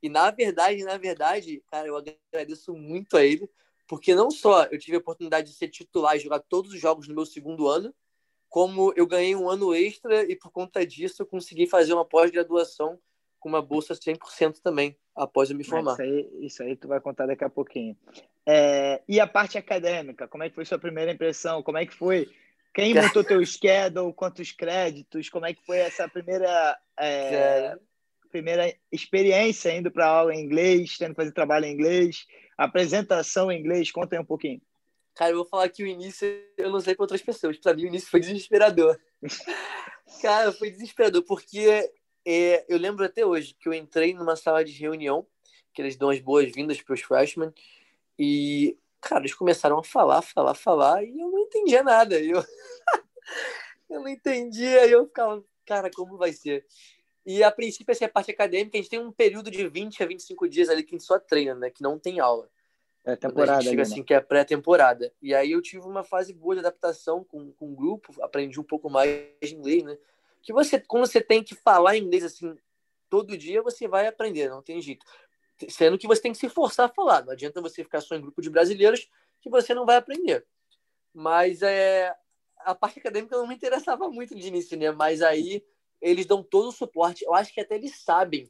E 0.03 0.09
na 0.09 0.31
verdade, 0.31 0.85
na 0.85 0.97
verdade, 0.97 1.63
cara, 1.71 1.89
eu 1.89 1.97
agradeço 1.97 2.75
muito 2.75 3.17
a 3.17 3.25
ele, 3.25 3.51
porque 3.87 4.15
não 4.15 4.31
só 4.31 4.65
eu 4.65 4.79
tive 4.79 4.97
a 4.97 5.01
oportunidade 5.01 5.51
de 5.51 5.57
ser 5.57 5.69
titular 5.69 6.17
e 6.17 6.21
jogar 6.21 6.41
todos 6.41 6.73
os 6.73 6.81
jogos 6.81 7.09
no 7.09 7.15
meu 7.15 7.27
segundo 7.27 7.69
ano, 7.69 7.95
como 8.49 8.93
eu 8.97 9.07
ganhei 9.07 9.35
um 9.35 9.49
ano 9.49 9.75
extra 9.75 10.25
e 10.31 10.37
por 10.37 10.51
conta 10.51 10.87
disso 10.87 11.23
eu 11.23 11.27
consegui 11.27 11.67
fazer 11.67 11.93
uma 11.93 12.05
pós-graduação 12.05 12.99
com 13.39 13.49
uma 13.49 13.63
bolsa 13.63 13.95
100% 13.95 14.61
também, 14.63 14.97
após 15.15 15.51
eu 15.51 15.57
me 15.57 15.65
formar. 15.65 15.93
Isso 15.93 16.03
aí, 16.03 16.29
isso 16.41 16.63
aí 16.63 16.77
tu 16.77 16.89
vai 16.89 17.01
contar 17.01 17.27
daqui 17.27 17.45
a 17.45 17.51
pouquinho. 17.51 17.97
É, 18.45 19.03
e 19.09 19.19
a 19.19 19.27
parte 19.27 19.59
acadêmica, 19.59 20.29
como 20.29 20.45
é 20.45 20.49
que 20.49 20.55
foi 20.55 20.65
sua 20.65 20.79
primeira 20.79 21.13
impressão? 21.13 21.63
Como 21.63 21.79
é 21.79 21.87
que 21.87 21.95
foi? 21.95 22.29
Quem 22.75 22.95
montou 22.95 23.25
teu 23.25 23.45
schedule? 23.45 24.13
Quantos 24.13 24.53
créditos? 24.53 25.31
Como 25.31 25.47
é 25.47 25.55
que 25.55 25.65
foi 25.65 25.79
essa 25.79 26.07
primeira, 26.09 26.79
é, 26.99 27.75
primeira 28.31 28.73
experiência 28.93 29.75
indo 29.75 29.91
para 29.91 30.07
aula 30.07 30.35
em 30.35 30.45
inglês, 30.45 30.99
tendo 30.99 31.11
que 31.11 31.17
fazer 31.17 31.33
trabalho 31.33 31.65
em 31.65 31.73
inglês, 31.73 32.27
apresentação 32.57 33.51
em 33.51 33.59
inglês? 33.59 33.91
Conta 33.91 34.15
aí 34.15 34.21
um 34.21 34.27
pouquinho. 34.27 34.61
Cara, 35.15 35.31
eu 35.31 35.37
vou 35.37 35.47
falar 35.47 35.71
que 35.71 35.83
o 35.83 35.87
início 35.87 36.29
eu 36.59 36.71
não 36.71 36.79
sei 36.79 36.95
para 36.95 37.05
outras 37.05 37.23
pessoas. 37.23 37.57
Para 37.57 37.75
mim, 37.75 37.85
o 37.85 37.87
início 37.87 38.11
foi 38.11 38.21
desesperador. 38.21 39.01
Cara, 40.21 40.53
foi 40.53 40.71
desesperador, 40.71 41.23
porque 41.23 41.91
é, 42.27 42.65
eu 42.69 42.77
lembro 42.77 43.05
até 43.05 43.25
hoje 43.25 43.55
que 43.55 43.69
eu 43.69 43.73
entrei 43.73 44.13
numa 44.13 44.35
sala 44.35 44.65
de 44.65 44.73
reunião, 44.73 45.25
que 45.73 45.81
eles 45.81 45.97
dão 45.97 46.11
as 46.11 46.19
boas-vindas 46.19 46.83
para 46.83 46.95
os 46.95 47.01
freshmen, 47.01 47.53
e, 48.19 48.77
cara, 49.01 49.21
eles 49.23 49.35
começaram 49.35 49.79
a 49.79 49.85
falar, 49.85 50.23
falar, 50.23 50.55
falar, 50.55 51.05
e 51.05 51.21
eu 51.21 51.31
não 51.31 51.39
entendia 51.39 51.85
nada. 51.85 52.19
Eu, 52.19 52.43
eu 53.89 54.01
não 54.01 54.09
entendia, 54.09 54.87
e 54.87 54.93
eu 54.93 55.07
ficava, 55.07 55.45
cara, 55.65 55.89
como 55.95 56.17
vai 56.17 56.33
ser? 56.33 56.67
E 57.25 57.43
a 57.43 57.51
princípio, 57.51 57.93
essa 57.93 58.05
é 58.05 58.07
a 58.07 58.11
parte 58.11 58.31
acadêmica, 58.31 58.77
a 58.77 58.81
gente 58.81 58.91
tem 58.91 59.01
um 59.01 59.13
período 59.13 59.51
de 59.51 59.69
20 59.69 60.03
a 60.03 60.07
25 60.07 60.49
dias 60.49 60.69
ali 60.69 60.83
que 60.83 60.95
a 60.95 60.99
gente 60.99 61.07
só 61.07 61.19
treina, 61.19 61.55
né? 61.55 61.71
Que 61.71 61.83
não 61.83 61.99
tem 61.99 62.19
aula. 62.19 62.49
É 63.05 63.15
temporada. 63.15 63.63
Chega 63.63 63.83
assim, 63.83 64.03
que 64.03 64.15
é 64.15 64.21
pré-temporada. 64.21 65.13
E 65.23 65.33
aí 65.33 65.53
eu 65.53 65.63
tive 65.63 65.85
uma 65.87 66.03
fase 66.03 66.33
boa 66.33 66.57
de 66.57 66.61
adaptação 66.61 67.23
com, 67.23 67.53
com 67.53 67.73
o 67.73 67.77
grupo, 67.77 68.13
aprendi 68.21 68.59
um 68.59 68.65
pouco 68.65 68.91
mais 68.91 69.29
de 69.41 69.55
inglês, 69.55 69.85
né? 69.85 69.97
Que 70.47 70.53
você, 70.53 70.79
quando 70.79 71.07
você 71.07 71.21
tem 71.21 71.43
que 71.43 71.57
falar 71.57 71.97
inglês 71.97 72.23
assim 72.23 72.57
todo 73.11 73.37
dia, 73.37 73.61
você 73.63 73.89
vai 73.89 74.07
aprender, 74.07 74.49
não 74.49 74.63
tem 74.63 74.81
jeito. 74.81 75.05
Sendo 75.69 75.99
que 75.99 76.07
você 76.07 76.23
tem 76.23 76.31
que 76.31 76.39
se 76.39 76.49
forçar 76.49 76.87
a 76.87 76.93
falar. 76.93 77.25
Não 77.25 77.33
adianta 77.33 77.61
você 77.61 77.83
ficar 77.83 78.01
só 78.01 78.15
em 78.15 78.21
grupo 78.21 78.41
de 78.41 78.49
brasileiros 78.49 79.11
que 79.41 79.51
você 79.51 79.75
não 79.75 79.85
vai 79.85 79.97
aprender. 79.97 80.47
Mas 81.13 81.63
é, 81.63 82.15
a 82.59 82.77
parte 82.77 83.01
acadêmica 83.01 83.37
não 83.37 83.49
me 83.49 83.57
interessava 83.57 84.09
muito 84.09 84.37
de 84.37 84.47
início, 84.47 84.79
né? 84.79 84.93
Mas 84.93 85.21
aí 85.21 85.65
eles 86.01 86.27
dão 86.27 86.45
todo 86.45 86.69
o 86.69 86.73
suporte. 86.73 87.25
Eu 87.25 87.35
acho 87.35 87.53
que 87.53 87.61
até 87.61 87.75
eles 87.75 87.97
sabem 88.03 88.49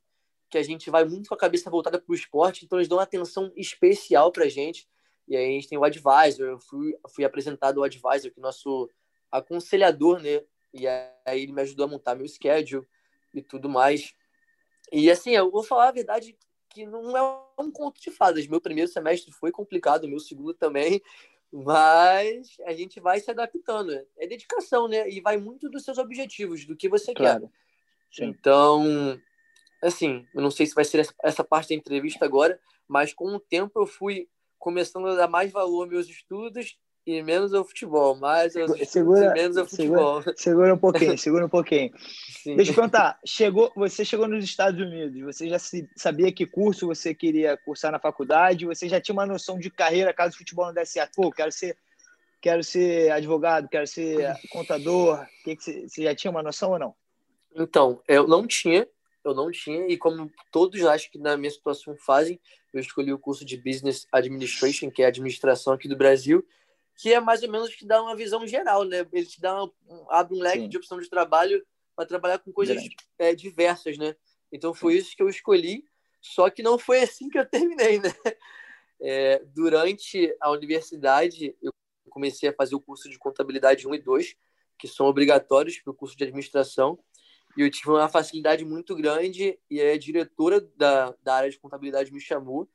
que 0.51 0.59
a 0.59 0.63
gente 0.63 0.91
vai 0.91 1.05
muito 1.05 1.31
com 1.31 1.35
a 1.35 1.39
cabeça 1.39 1.71
voltada 1.71 1.99
para 1.99 2.13
o 2.13 2.15
esporte, 2.15 2.65
então 2.65 2.79
eles 2.79 2.89
dão 2.89 3.01
atenção 3.01 3.51
especial 3.57 4.31
para 4.31 4.45
a 4.45 4.49
gente. 4.49 4.87
E 5.27 5.35
aí 5.35 5.45
a 5.45 5.53
gente 5.53 5.69
tem 5.69 5.79
o 5.79 5.85
advisor, 5.85 6.47
eu 6.47 6.61
fui, 6.61 6.95
fui 7.09 7.25
apresentado 7.25 7.79
o 7.79 7.83
advisor, 7.83 8.31
que 8.31 8.39
é 8.39 8.43
nosso 8.43 8.91
aconselhador, 9.31 10.21
né? 10.21 10.43
E 10.79 10.87
aí 10.87 11.43
ele 11.43 11.53
me 11.53 11.62
ajudou 11.62 11.87
a 11.87 11.89
montar 11.89 12.15
meu 12.15 12.29
schedule 12.29 12.87
e 13.33 13.43
tudo 13.43 13.69
mais. 13.69 14.15
E 14.93 15.11
assim, 15.11 15.31
eu 15.31 15.51
vou 15.51 15.62
falar 15.62 15.89
a 15.89 15.93
verdade 15.93 16.37
que 16.71 16.87
não 16.87 17.17
é 17.17 17.62
um 17.62 17.71
conto 17.71 18.01
de 18.01 18.11
fadas. 18.11 18.47
Meu 18.47 18.61
primeiro 18.61 18.91
semestre 18.91 19.33
foi 19.33 19.51
complicado, 19.51 20.09
meu 20.09 20.21
segundo 20.21 20.55
também, 20.55 21.01
mas 21.53 22.57
a 22.65 22.73
gente 22.73 23.01
vai 23.01 23.19
se 23.21 23.31
adaptando. 23.31 23.93
É 24.19 24.27
dedicação, 24.27 24.87
né? 24.87 25.09
E 25.09 25.21
vai 25.21 25.37
muito 25.37 25.71
dos 25.71 25.85
seus 25.85 25.99
objetivos, 25.99 26.65
do 26.67 26.77
que 26.77 26.89
você 26.89 27.15
claro. 27.15 27.49
quer. 27.49 27.51
Sim. 28.12 28.25
Então, 28.27 29.21
assim, 29.83 30.27
eu 30.35 30.43
não 30.43 30.51
sei 30.51 30.67
se 30.67 30.75
vai 30.75 30.85
ser 30.85 31.07
essa 31.23 31.43
parte 31.43 31.71
da 31.71 31.75
entrevista 31.75 32.25
agora, 32.25 32.61
mas 32.87 33.12
com 33.12 33.35
o 33.35 33.41
tempo 33.41 33.81
eu 33.81 33.87
fui 33.87 34.29
começando 34.59 35.07
a 35.09 35.15
dar 35.15 35.29
mais 35.29 35.51
valor 35.51 35.83
aos 35.83 35.91
meus 35.91 36.09
estudos 36.09 36.79
e 37.07 37.23
menos 37.23 37.55
ao 37.55 37.64
futebol, 37.64 38.16
mais 38.16 38.57
aos 38.57 38.77
segura, 38.88 39.33
menos 39.33 39.57
ao 39.57 39.64
futebol. 39.64 40.21
Segura, 40.23 40.37
segura 40.37 40.75
um 40.75 40.79
pouquinho, 40.79 41.16
segura 41.16 41.47
um 41.47 41.49
pouquinho. 41.49 41.92
Sim. 42.42 42.57
Deixa 42.57 42.73
eu 42.73 42.75
perguntar, 42.75 43.21
chegou, 43.25 43.73
você 43.77 44.05
chegou 44.05 44.27
nos 44.27 44.45
Estados 44.45 44.81
Unidos, 44.81 45.23
você 45.23 45.49
já 45.49 45.57
sabia 45.95 46.33
que 46.33 46.45
curso 46.45 46.88
você 46.88 47.14
queria 47.14 47.57
cursar 47.57 47.92
na 47.92 48.01
faculdade, 48.01 48.66
você 48.66 48.88
já 48.88 49.01
tinha 49.01 49.12
uma 49.12 49.25
noção 49.25 49.57
de 49.57 49.71
carreira 49.71 50.12
caso 50.12 50.35
o 50.35 50.38
futebol 50.38 50.66
não 50.66 50.75
desse 50.75 50.95
certo? 50.95 51.14
Pô, 51.14 51.31
quero 51.31 51.53
ser, 51.53 51.77
quero 52.40 52.64
ser 52.64 53.12
advogado, 53.12 53.69
quero 53.69 53.87
ser 53.87 54.35
contador, 54.51 55.25
que 55.45 55.55
que 55.55 55.62
você, 55.62 55.88
você 55.88 56.03
já 56.03 56.14
tinha 56.14 56.31
uma 56.33 56.42
noção 56.42 56.73
ou 56.73 56.79
não? 56.79 56.95
Então, 57.55 58.03
eu 58.09 58.27
não 58.27 58.49
tinha, 58.49 58.87
eu 59.25 59.33
não 59.33 59.53
tinha, 59.53 59.87
e 59.87 59.97
como 59.97 60.29
todos 60.51 60.85
acho 60.85 61.09
que 61.09 61.19
na 61.19 61.37
minha 61.37 61.51
situação 61.51 61.97
fazem, 61.97 62.40
eu 62.75 62.81
escolhi 62.81 63.12
o 63.12 63.19
curso 63.19 63.45
de 63.45 63.57
Business 63.57 64.09
Administration, 64.11 64.90
que 64.90 65.03
é 65.03 65.07
a 65.07 65.09
administração 65.09 65.73
aqui 65.73 65.88
do 65.88 65.97
Brasil, 65.97 66.45
que 66.97 67.13
é 67.13 67.21
mais 67.21 67.43
ou 67.43 67.51
menos 67.51 67.75
que 67.75 67.85
dá 67.85 68.03
uma 68.03 68.17
visão 68.17 68.47
geral, 68.47 68.85
né? 68.85 69.07
Ele 69.13 69.27
te 69.27 69.41
dá 69.41 69.63
uma, 69.63 69.73
abre 70.11 70.35
um 70.35 70.41
leque 70.41 70.63
Sim. 70.63 70.69
de 70.69 70.77
opção 70.79 70.99
de 70.99 71.09
trabalho 71.09 71.65
para 71.95 72.07
trabalhar 72.07 72.39
com 72.39 72.53
coisas 72.53 72.83
é, 73.19 73.35
diversas, 73.35 73.99
né? 73.99 74.17
Então 74.51 74.73
foi 74.73 74.95
Sim. 74.95 74.99
isso 74.99 75.17
que 75.17 75.23
eu 75.23 75.29
escolhi, 75.29 75.85
só 76.21 76.49
que 76.49 76.63
não 76.63 76.79
foi 76.79 77.01
assim 77.03 77.29
que 77.29 77.39
eu 77.39 77.47
terminei, 77.47 77.99
né? 77.99 78.09
É, 78.99 79.45
durante 79.55 80.35
a 80.41 80.51
universidade, 80.51 81.55
eu 81.61 81.71
comecei 82.09 82.49
a 82.49 82.53
fazer 82.55 82.75
o 82.75 82.81
curso 82.81 83.11
de 83.11 83.19
contabilidade 83.19 83.87
1 83.87 83.95
e 83.95 83.99
2, 83.99 84.35
que 84.79 84.89
são 84.89 85.05
obrigatórios 85.05 85.79
para 85.79 85.91
o 85.91 85.95
curso 85.95 86.17
de 86.17 86.25
administração, 86.25 86.99
e 87.57 87.61
eu 87.61 87.71
tive 87.71 87.91
uma 87.91 88.09
facilidade 88.09 88.65
muito 88.65 88.97
grande 88.97 89.59
e 89.71 89.83
a 89.83 89.99
diretora 89.99 90.63
da, 90.77 91.15
da 91.23 91.35
área 91.35 91.51
de 91.51 91.59
contabilidade 91.59 92.11
me 92.11 92.21
chamou 92.21 92.67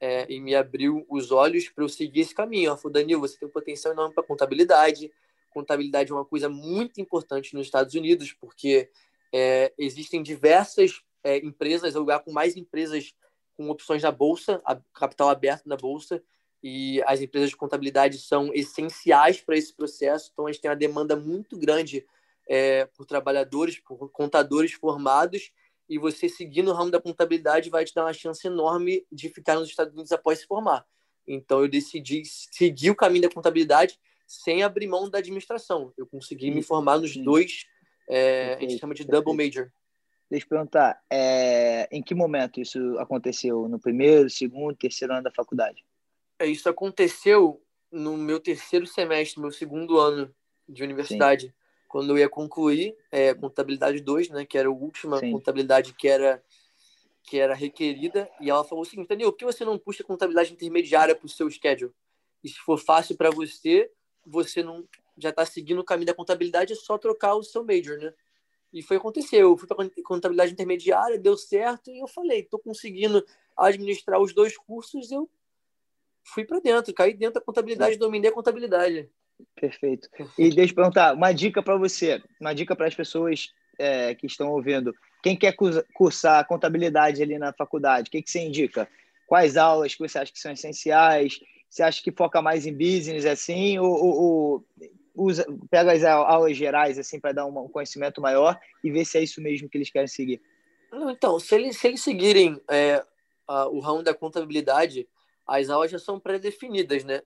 é, 0.00 0.30
e 0.30 0.40
me 0.40 0.54
abriu 0.54 1.04
os 1.08 1.30
olhos 1.30 1.68
para 1.68 1.84
eu 1.84 1.88
seguir 1.88 2.20
esse 2.20 2.34
caminho. 2.34 2.68
Ela 2.68 2.76
falou, 2.76 2.92
Danilo, 2.92 3.20
você 3.20 3.38
tem 3.38 3.48
um 3.48 3.52
potencial 3.52 3.92
enorme 3.92 4.14
para 4.14 4.22
contabilidade. 4.22 5.10
Contabilidade 5.50 6.10
é 6.10 6.14
uma 6.14 6.24
coisa 6.24 6.48
muito 6.48 7.00
importante 7.00 7.54
nos 7.54 7.66
Estados 7.66 7.94
Unidos, 7.94 8.32
porque 8.32 8.90
é, 9.32 9.72
existem 9.76 10.22
diversas 10.22 11.02
é, 11.24 11.38
empresas, 11.38 11.94
é 11.94 11.98
o 11.98 12.00
lugar 12.00 12.20
com 12.20 12.32
mais 12.32 12.56
empresas 12.56 13.14
com 13.56 13.68
opções 13.70 14.02
na 14.04 14.12
bolsa, 14.12 14.62
capital 14.94 15.28
aberto 15.28 15.66
na 15.66 15.76
bolsa, 15.76 16.22
e 16.62 17.02
as 17.06 17.20
empresas 17.20 17.50
de 17.50 17.56
contabilidade 17.56 18.18
são 18.18 18.54
essenciais 18.54 19.40
para 19.40 19.56
esse 19.56 19.74
processo. 19.74 20.30
Então, 20.32 20.46
a 20.46 20.52
gente 20.52 20.60
tem 20.60 20.70
uma 20.70 20.76
demanda 20.76 21.16
muito 21.16 21.58
grande 21.58 22.06
é, 22.48 22.86
por 22.86 23.04
trabalhadores, 23.04 23.80
por 23.80 24.10
contadores 24.10 24.72
formados, 24.72 25.50
e 25.88 25.98
você 25.98 26.28
seguir 26.28 26.62
no 26.62 26.72
ramo 26.72 26.90
da 26.90 27.00
contabilidade 27.00 27.70
vai 27.70 27.84
te 27.84 27.94
dar 27.94 28.04
uma 28.04 28.12
chance 28.12 28.46
enorme 28.46 29.06
de 29.10 29.28
ficar 29.28 29.54
nos 29.54 29.68
Estados 29.68 29.94
Unidos 29.94 30.12
após 30.12 30.40
se 30.40 30.46
formar. 30.46 30.84
Então, 31.26 31.60
eu 31.60 31.68
decidi 31.68 32.22
seguir 32.24 32.90
o 32.90 32.96
caminho 32.96 33.22
da 33.22 33.30
contabilidade 33.30 33.98
sem 34.26 34.62
abrir 34.62 34.86
mão 34.86 35.08
da 35.08 35.18
administração. 35.18 35.92
Eu 35.96 36.06
consegui 36.06 36.50
me 36.50 36.62
formar 36.62 36.98
nos 36.98 37.16
dois, 37.16 37.64
é, 38.08 38.54
a 38.54 38.60
gente 38.60 38.78
chama 38.78 38.94
de 38.94 39.04
double 39.04 39.34
major. 39.34 39.70
Deixa 40.30 40.44
eu 40.44 40.50
perguntar, 40.50 41.00
é, 41.10 41.88
em 41.90 42.02
que 42.02 42.14
momento 42.14 42.60
isso 42.60 42.78
aconteceu? 42.98 43.66
No 43.66 43.78
primeiro, 43.78 44.28
segundo, 44.28 44.76
terceiro 44.76 45.14
ano 45.14 45.22
da 45.22 45.30
faculdade? 45.30 45.82
É, 46.38 46.46
isso 46.46 46.68
aconteceu 46.68 47.62
no 47.90 48.16
meu 48.16 48.38
terceiro 48.38 48.86
semestre, 48.86 49.40
meu 49.40 49.50
segundo 49.50 49.98
ano 49.98 50.34
de 50.68 50.82
universidade, 50.82 51.46
Sim. 51.46 51.52
Quando 51.88 52.10
eu 52.10 52.18
ia 52.18 52.28
concluir 52.28 52.94
é, 53.10 53.34
contabilidade 53.34 54.00
2, 54.00 54.28
né, 54.28 54.44
que 54.44 54.58
era 54.58 54.68
a 54.68 54.72
última 54.72 55.18
Sim. 55.18 55.32
contabilidade 55.32 55.94
que 55.94 56.06
era 56.06 56.42
que 57.24 57.38
era 57.38 57.52
requerida, 57.54 58.26
e 58.40 58.48
ela 58.48 58.64
falou 58.64 58.80
o 58.80 58.86
seguinte, 58.86 59.08
Daniel, 59.08 59.30
por 59.30 59.38
que 59.38 59.44
você 59.44 59.62
não 59.62 59.78
puxa 59.78 60.02
contabilidade 60.02 60.50
intermediária 60.50 61.14
para 61.14 61.26
o 61.26 61.28
seu 61.28 61.50
schedule? 61.50 61.92
E 62.42 62.48
se 62.48 62.58
for 62.58 62.78
fácil 62.78 63.18
para 63.18 63.30
você, 63.30 63.90
você 64.24 64.62
não 64.62 64.88
já 65.18 65.28
está 65.30 65.44
seguindo 65.44 65.80
o 65.80 65.84
caminho 65.84 66.06
da 66.06 66.14
contabilidade, 66.14 66.72
é 66.72 66.76
só 66.76 66.96
trocar 66.96 67.34
o 67.34 67.42
seu 67.42 67.64
major, 67.64 67.98
né? 67.98 68.14
E 68.72 68.82
foi 68.82 68.96
acontecer. 68.96 69.42
Eu 69.42 69.56
fui 69.58 69.66
para 69.66 69.90
contabilidade 70.02 70.52
intermediária, 70.52 71.18
deu 71.18 71.36
certo, 71.36 71.90
e 71.90 71.98
eu 71.98 72.06
falei, 72.06 72.40
estou 72.40 72.60
conseguindo 72.60 73.24
administrar 73.56 74.20
os 74.20 74.32
dois 74.32 74.56
cursos, 74.56 75.10
eu 75.10 75.28
fui 76.22 76.44
para 76.44 76.60
dentro, 76.60 76.94
caí 76.94 77.12
dentro 77.14 77.34
da 77.34 77.44
contabilidade, 77.44 77.98
dominei 77.98 78.30
a 78.30 78.34
contabilidade. 78.34 79.10
Perfeito. 79.54 80.08
E 80.38 80.50
deixa 80.50 80.72
eu 80.72 80.76
perguntar, 80.76 81.14
uma 81.14 81.32
dica 81.32 81.62
para 81.62 81.76
você, 81.76 82.22
uma 82.40 82.54
dica 82.54 82.74
para 82.74 82.86
as 82.86 82.94
pessoas 82.94 83.52
é, 83.78 84.14
que 84.14 84.26
estão 84.26 84.50
ouvindo. 84.50 84.94
Quem 85.22 85.36
quer 85.36 85.54
cursar 85.94 86.46
contabilidade 86.46 87.22
ali 87.22 87.38
na 87.38 87.52
faculdade, 87.52 88.08
o 88.08 88.10
que, 88.10 88.22
que 88.22 88.30
você 88.30 88.40
indica? 88.40 88.88
Quais 89.26 89.56
aulas 89.56 89.94
que 89.94 90.00
você 90.00 90.18
acha 90.18 90.32
que 90.32 90.38
são 90.38 90.52
essenciais? 90.52 91.40
Você 91.68 91.82
acha 91.82 92.02
que 92.02 92.12
foca 92.12 92.40
mais 92.40 92.66
em 92.66 92.72
business 92.72 93.26
assim? 93.26 93.78
Ou, 93.78 93.90
ou, 93.90 94.22
ou 94.22 94.66
usa, 95.14 95.44
pega 95.70 95.92
as 95.92 96.04
aulas 96.04 96.56
gerais 96.56 96.98
assim 96.98 97.20
para 97.20 97.32
dar 97.32 97.46
um 97.46 97.68
conhecimento 97.68 98.20
maior 98.20 98.58
e 98.82 98.90
ver 98.90 99.04
se 99.04 99.18
é 99.18 99.22
isso 99.22 99.40
mesmo 99.42 99.68
que 99.68 99.76
eles 99.76 99.90
querem 99.90 100.08
seguir? 100.08 100.40
Então, 100.92 101.38
se 101.38 101.54
eles, 101.54 101.76
se 101.76 101.88
eles 101.88 102.02
seguirem 102.02 102.60
é, 102.70 103.04
a, 103.46 103.68
o 103.68 103.80
ramo 103.80 104.02
da 104.02 104.14
contabilidade, 104.14 105.06
as 105.46 105.68
aulas 105.68 105.90
já 105.90 105.98
são 105.98 106.18
pré-definidas, 106.18 107.04
né? 107.04 107.22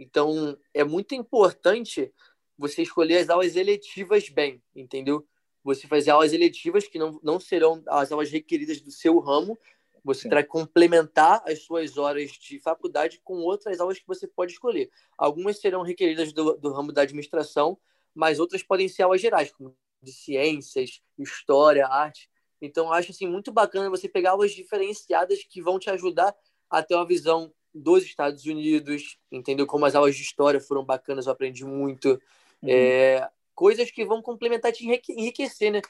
Então, 0.00 0.56
é 0.72 0.82
muito 0.82 1.14
importante 1.14 2.10
você 2.56 2.80
escolher 2.80 3.18
as 3.18 3.28
aulas 3.28 3.54
eletivas 3.54 4.30
bem, 4.30 4.62
entendeu? 4.74 5.28
Você 5.62 5.86
fazer 5.86 6.10
aulas 6.10 6.32
eletivas 6.32 6.88
que 6.88 6.98
não, 6.98 7.20
não 7.22 7.38
serão 7.38 7.82
as 7.86 8.10
aulas 8.10 8.30
requeridas 8.30 8.80
do 8.80 8.90
seu 8.90 9.18
ramo, 9.18 9.58
você 10.02 10.26
terá 10.26 10.42
que 10.42 10.48
complementar 10.48 11.42
as 11.46 11.64
suas 11.64 11.98
horas 11.98 12.30
de 12.30 12.58
faculdade 12.58 13.20
com 13.22 13.40
outras 13.40 13.78
aulas 13.78 13.98
que 13.98 14.06
você 14.06 14.26
pode 14.26 14.52
escolher. 14.52 14.90
Algumas 15.18 15.60
serão 15.60 15.82
requeridas 15.82 16.32
do, 16.32 16.56
do 16.56 16.72
ramo 16.72 16.92
da 16.92 17.02
administração, 17.02 17.78
mas 18.14 18.40
outras 18.40 18.62
podem 18.62 18.88
ser 18.88 19.02
aulas 19.02 19.20
gerais, 19.20 19.52
como 19.52 19.76
de 20.02 20.12
ciências, 20.12 21.02
história, 21.18 21.86
arte. 21.86 22.30
Então, 22.62 22.90
acho 22.90 23.10
assim, 23.10 23.26
muito 23.26 23.52
bacana 23.52 23.90
você 23.90 24.08
pegar 24.08 24.30
aulas 24.30 24.52
diferenciadas 24.52 25.44
que 25.44 25.60
vão 25.60 25.78
te 25.78 25.90
ajudar 25.90 26.34
a 26.70 26.82
ter 26.82 26.94
uma 26.94 27.06
visão 27.06 27.52
dos 27.74 28.04
Estados 28.04 28.44
Unidos, 28.44 29.18
entendeu? 29.30 29.66
Como 29.66 29.84
as 29.84 29.94
aulas 29.94 30.16
de 30.16 30.22
história 30.22 30.60
foram 30.60 30.84
bacanas, 30.84 31.26
eu 31.26 31.32
aprendi 31.32 31.64
muito. 31.64 32.20
Uhum. 32.62 32.68
É, 32.68 33.28
coisas 33.54 33.90
que 33.90 34.04
vão 34.04 34.22
complementar, 34.22 34.72
te 34.72 34.86
enriquecer, 34.86 35.72
né? 35.72 35.80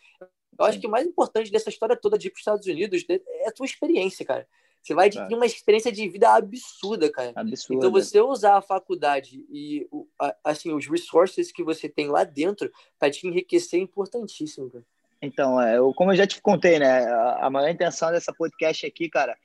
Eu 0.59 0.65
acho 0.67 0.79
que 0.79 0.87
o 0.87 0.91
mais 0.91 1.07
importante 1.07 1.51
dessa 1.51 1.71
história 1.71 1.97
toda 1.97 2.19
de 2.19 2.27
ir 2.27 2.31
para 2.31 2.37
os 2.37 2.41
Estados 2.41 2.67
Unidos 2.67 3.05
é 3.09 3.49
a 3.49 3.53
tua 3.53 3.65
experiência, 3.65 4.25
cara. 4.27 4.47
Você 4.83 4.95
vai 4.95 5.07
adquirir 5.07 5.35
uma 5.35 5.47
experiência 5.47 5.93
de 5.93 6.09
vida 6.09 6.35
absurda, 6.35 7.11
cara. 7.11 7.33
Absurda. 7.37 7.75
Então, 7.75 7.91
você 7.91 8.21
usar 8.21 8.57
a 8.57 8.63
faculdade 8.63 9.45
e, 9.51 9.87
assim, 10.43 10.73
os 10.73 10.87
resources 10.87 11.53
que 11.53 11.63
você 11.63 11.89
tem 11.89 12.09
lá 12.09 12.25
dentro 12.25 12.71
para 12.99 13.11
te 13.11 13.27
enriquecer 13.27 13.79
é 13.79 13.83
importantíssimo, 13.83 14.71
cara. 14.71 14.85
Então, 15.23 15.61
é, 15.61 15.77
eu, 15.77 15.93
como 15.93 16.13
eu 16.13 16.17
já 16.17 16.27
te 16.27 16.41
contei, 16.41 16.79
né? 16.79 17.05
A 17.41 17.51
maior 17.51 17.69
intenção 17.69 18.11
dessa 18.11 18.33
podcast 18.33 18.87
aqui, 18.87 19.09
cara, 19.11 19.37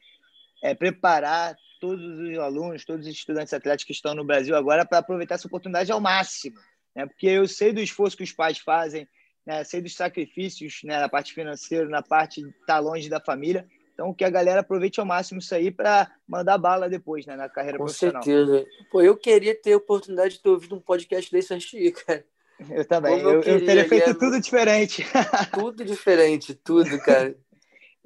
é 0.64 0.74
preparar 0.74 1.58
todos 1.86 2.20
os 2.20 2.38
alunos, 2.40 2.84
todos 2.84 3.06
os 3.06 3.14
estudantes 3.14 3.54
atléticos 3.54 3.86
que 3.86 3.94
estão 3.94 4.16
no 4.16 4.26
Brasil 4.26 4.56
agora 4.56 4.84
para 4.84 4.98
aproveitar 4.98 5.36
essa 5.36 5.48
oportunidade 5.48 5.92
ao 5.92 6.02
máximo. 6.02 6.58
Né? 6.96 7.06
Porque 7.06 7.28
eu 7.28 7.48
sei 7.48 7.72
do 7.72 7.80
esforço 7.80 8.18
que 8.18 8.24
os 8.24 8.32
pais 8.32 8.58
fazem, 8.58 9.08
né? 9.46 9.64
sei 9.64 9.82
dos 9.82 9.96
sacrifícios 9.96 10.82
né? 10.84 11.00
na 11.00 11.08
parte 11.08 11.34
financeira, 11.34 11.88
na 11.88 12.02
parte 12.02 12.42
de 12.42 12.50
estar 12.50 12.66
tá 12.66 12.80
longe 12.80 13.08
da 13.08 13.20
família. 13.20 13.68
Então, 13.94 14.14
que 14.14 14.26
a 14.26 14.30
galera 14.30 14.60
aproveite 14.60 15.00
ao 15.00 15.06
máximo 15.06 15.40
isso 15.40 15.56
aí 15.56 15.72
para 15.72 16.12
mandar 16.28 16.58
bala 16.58 16.90
depois, 16.90 17.26
né, 17.26 17.38
na 17.38 17.48
carreira 17.48 17.78
Com 17.78 17.86
profissional. 17.86 18.22
Com 18.22 18.30
certeza. 18.30 18.66
Pô, 18.92 19.02
eu 19.02 19.16
queria 19.16 19.56
ter 19.56 19.72
a 19.72 19.78
oportunidade 19.78 20.34
de 20.34 20.42
ter 20.42 20.50
ouvido 20.50 20.76
um 20.76 20.82
podcast 20.82 21.32
desse 21.32 21.54
antes 21.54 21.70
de 21.70 21.78
ir, 21.78 21.92
cara. 21.94 22.26
Eu 22.70 22.86
também. 22.86 23.20
Eu, 23.20 23.42
eu, 23.42 23.42
eu, 23.42 23.66
teria 23.66 23.88
feito 23.88 24.10
é... 24.10 24.14
tudo 24.14 24.40
diferente. 24.40 25.06
Tudo 25.54 25.86
diferente, 25.86 26.54
tudo, 26.56 26.98
cara. 27.00 27.36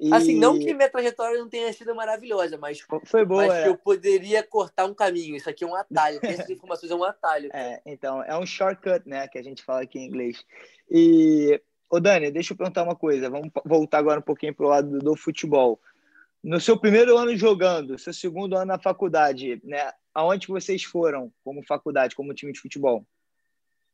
E... 0.00 0.14
Assim, 0.14 0.38
não 0.38 0.58
que 0.58 0.72
minha 0.72 0.88
trajetória 0.88 1.38
não 1.38 1.48
tenha 1.48 1.70
sido 1.74 1.94
maravilhosa, 1.94 2.56
mas 2.56 2.82
foi 3.04 3.24
boa. 3.24 3.46
Mas 3.46 3.58
é. 3.58 3.62
que 3.64 3.68
eu 3.68 3.76
poderia 3.76 4.42
cortar 4.42 4.86
um 4.86 4.94
caminho. 4.94 5.36
Isso 5.36 5.50
aqui 5.50 5.62
é 5.62 5.66
um 5.66 5.74
atalho. 5.74 6.18
Essas 6.22 6.48
informações 6.48 6.90
é 6.90 6.94
um 6.94 7.04
atalho. 7.04 7.50
É, 7.52 7.82
então, 7.84 8.22
é 8.24 8.36
um 8.36 8.46
shortcut, 8.46 9.06
né? 9.06 9.28
Que 9.28 9.38
a 9.38 9.42
gente 9.42 9.62
fala 9.62 9.82
aqui 9.82 9.98
em 9.98 10.06
inglês. 10.06 10.42
E, 10.90 11.60
ô 11.90 12.00
Dani, 12.00 12.30
deixa 12.30 12.54
eu 12.54 12.56
perguntar 12.56 12.82
uma 12.82 12.96
coisa. 12.96 13.28
Vamos 13.28 13.50
voltar 13.62 13.98
agora 13.98 14.20
um 14.20 14.22
pouquinho 14.22 14.54
para 14.54 14.64
o 14.64 14.70
lado 14.70 14.98
do 15.00 15.14
futebol. 15.14 15.78
No 16.42 16.58
seu 16.58 16.78
primeiro 16.78 17.18
ano 17.18 17.36
jogando, 17.36 17.98
seu 17.98 18.14
segundo 18.14 18.56
ano 18.56 18.64
na 18.64 18.78
faculdade, 18.78 19.60
né? 19.62 19.92
Aonde 20.14 20.48
vocês 20.48 20.82
foram 20.82 21.30
como 21.44 21.62
faculdade, 21.62 22.16
como 22.16 22.32
time 22.32 22.52
de 22.52 22.60
futebol? 22.60 23.04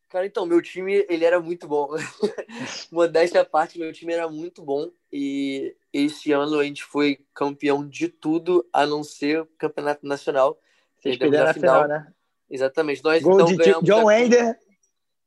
Cara, 0.09 0.25
então, 0.25 0.47
meu 0.47 0.62
time, 0.62 1.05
ele 1.09 1.25
era 1.25 1.40
muito 1.40 1.66
bom. 1.66 1.88
Modéstia 2.92 3.40
à 3.40 3.45
parte, 3.45 3.79
meu 3.79 3.92
time 3.92 4.12
era 4.12 4.29
muito 4.29 4.62
bom. 4.62 4.90
E 5.12 5.75
esse 5.92 6.31
ano 6.31 6.61
a 6.61 6.64
gente 6.64 6.85
foi 6.85 7.19
campeão 7.35 7.87
de 7.87 8.09
tudo, 8.09 8.64
a 8.73 8.87
não 8.87 9.03
ser 9.03 9.40
o 9.40 9.47
campeonato 9.59 10.07
nacional. 10.07 10.59
Vocês 10.97 11.16
perderam 11.16 11.51
a 11.51 11.55
final, 11.55 11.83
final, 11.83 11.88
né? 11.88 12.12
Exatamente. 12.49 13.03
Nós, 13.03 13.23
Gol 13.23 13.35
então, 13.35 13.47
de 13.47 13.57
ganhamos 13.57 13.85
John 13.85 14.05
Wender. 14.05 14.59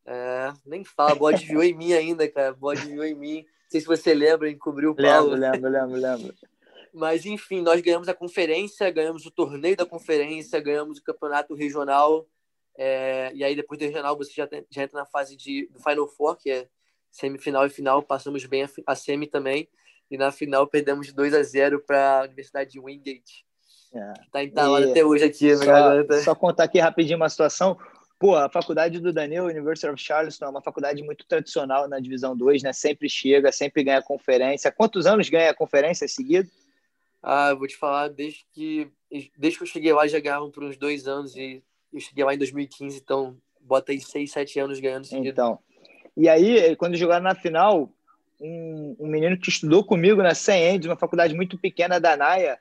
É, 0.05 0.53
nem 0.65 0.83
fala, 0.83 1.13
bode 1.13 1.45
viu 1.45 1.61
em 1.61 1.73
mim 1.73 1.93
ainda, 1.93 2.27
cara. 2.29 2.53
Bode 2.53 2.85
viu 2.85 3.03
em 3.03 3.13
mim. 3.13 3.43
Não 3.43 3.71
sei 3.71 3.81
se 3.81 3.87
você 3.87 4.13
lembra, 4.13 4.49
encobriu 4.49 4.91
o 4.91 4.95
Paulo. 4.95 5.35
Lembro, 5.35 5.69
lembro, 5.69 5.69
lembro, 5.69 6.01
lembro. 6.01 6.35
Mas, 6.93 7.25
enfim, 7.25 7.61
nós 7.61 7.81
ganhamos 7.81 8.07
a 8.09 8.13
conferência, 8.13 8.89
ganhamos 8.89 9.25
o 9.25 9.31
torneio 9.31 9.77
da 9.77 9.85
conferência, 9.85 10.59
ganhamos 10.59 10.97
o 10.97 11.03
campeonato 11.03 11.53
regional. 11.53 12.25
É, 12.81 13.29
e 13.33 13.43
aí, 13.43 13.57
depois 13.57 13.77
do 13.77 13.83
regional, 13.83 14.15
você 14.15 14.31
já, 14.31 14.47
tem, 14.47 14.65
já 14.69 14.83
entra 14.83 14.97
na 14.97 15.05
fase 15.05 15.35
de, 15.35 15.67
do 15.67 15.83
Final 15.83 16.07
Four, 16.07 16.37
que 16.37 16.49
é 16.49 16.67
semifinal 17.11 17.65
e 17.65 17.69
final. 17.69 18.01
Passamos 18.01 18.45
bem 18.45 18.63
a, 18.63 18.69
a 18.87 18.95
semi 18.95 19.27
também. 19.27 19.67
E 20.09 20.17
na 20.17 20.31
final, 20.31 20.65
perdemos 20.65 21.11
2 21.11 21.33
a 21.33 21.43
0 21.43 21.81
para 21.85 22.21
a 22.21 22.23
Universidade 22.23 22.71
de 22.71 22.79
Wingate. 22.79 23.45
É. 23.93 24.13
Está 24.25 24.43
entalado 24.45 24.87
e 24.87 24.91
até 24.91 25.03
hoje 25.03 25.25
aqui. 25.25 25.53
Só, 25.57 26.23
só 26.23 26.33
contar 26.33 26.63
aqui 26.63 26.79
rapidinho 26.79 27.17
uma 27.17 27.27
situação. 27.27 27.77
Pô, 28.17 28.37
a 28.37 28.47
faculdade 28.47 28.97
do 29.01 29.11
Daniel, 29.11 29.47
University 29.47 29.87
of 29.87 30.01
Charleston, 30.01 30.45
é 30.45 30.49
uma 30.49 30.61
faculdade 30.61 31.03
muito 31.03 31.25
tradicional 31.27 31.85
na 31.85 31.99
Divisão 31.99 32.35
2, 32.35 32.63
né? 32.63 32.71
Sempre 32.71 33.09
chega, 33.09 33.51
sempre 33.51 33.83
ganha 33.83 34.01
conferência. 34.01 34.71
Quantos 34.71 35.05
anos 35.05 35.27
ganha 35.27 35.51
a 35.51 35.55
conferência 35.55 36.07
seguido? 36.07 36.49
Ah, 37.21 37.49
eu 37.49 37.57
vou 37.57 37.67
te 37.67 37.75
falar, 37.75 38.07
desde 38.07 38.45
que, 38.53 38.89
desde 39.37 39.57
que 39.57 39.63
eu 39.63 39.67
cheguei 39.67 39.91
lá, 39.91 40.07
já 40.07 40.19
ganhavam 40.21 40.49
por 40.49 40.63
uns 40.63 40.77
dois 40.77 41.05
anos 41.05 41.35
e 41.35 41.61
eu 41.93 41.99
cheguei 41.99 42.23
lá 42.23 42.33
em 42.33 42.37
2015, 42.37 42.97
então 42.97 43.37
bota 43.61 43.91
aí 43.91 43.99
6, 43.99 44.31
7 44.31 44.59
anos 44.59 44.79
ganhando 44.79 45.05
seguido. 45.05 45.29
Então, 45.29 45.59
e 46.15 46.27
aí, 46.27 46.75
quando 46.75 46.97
jogaram 46.97 47.23
na 47.23 47.35
final, 47.35 47.91
um, 48.41 48.95
um 48.99 49.07
menino 49.07 49.37
que 49.37 49.49
estudou 49.49 49.83
comigo 49.83 50.21
na 50.21 50.33
St. 50.33 50.51
Andrews, 50.51 50.87
uma 50.87 50.97
faculdade 50.97 51.33
muito 51.33 51.57
pequena 51.57 51.99
da 51.99 52.15
NAIA, 52.15 52.57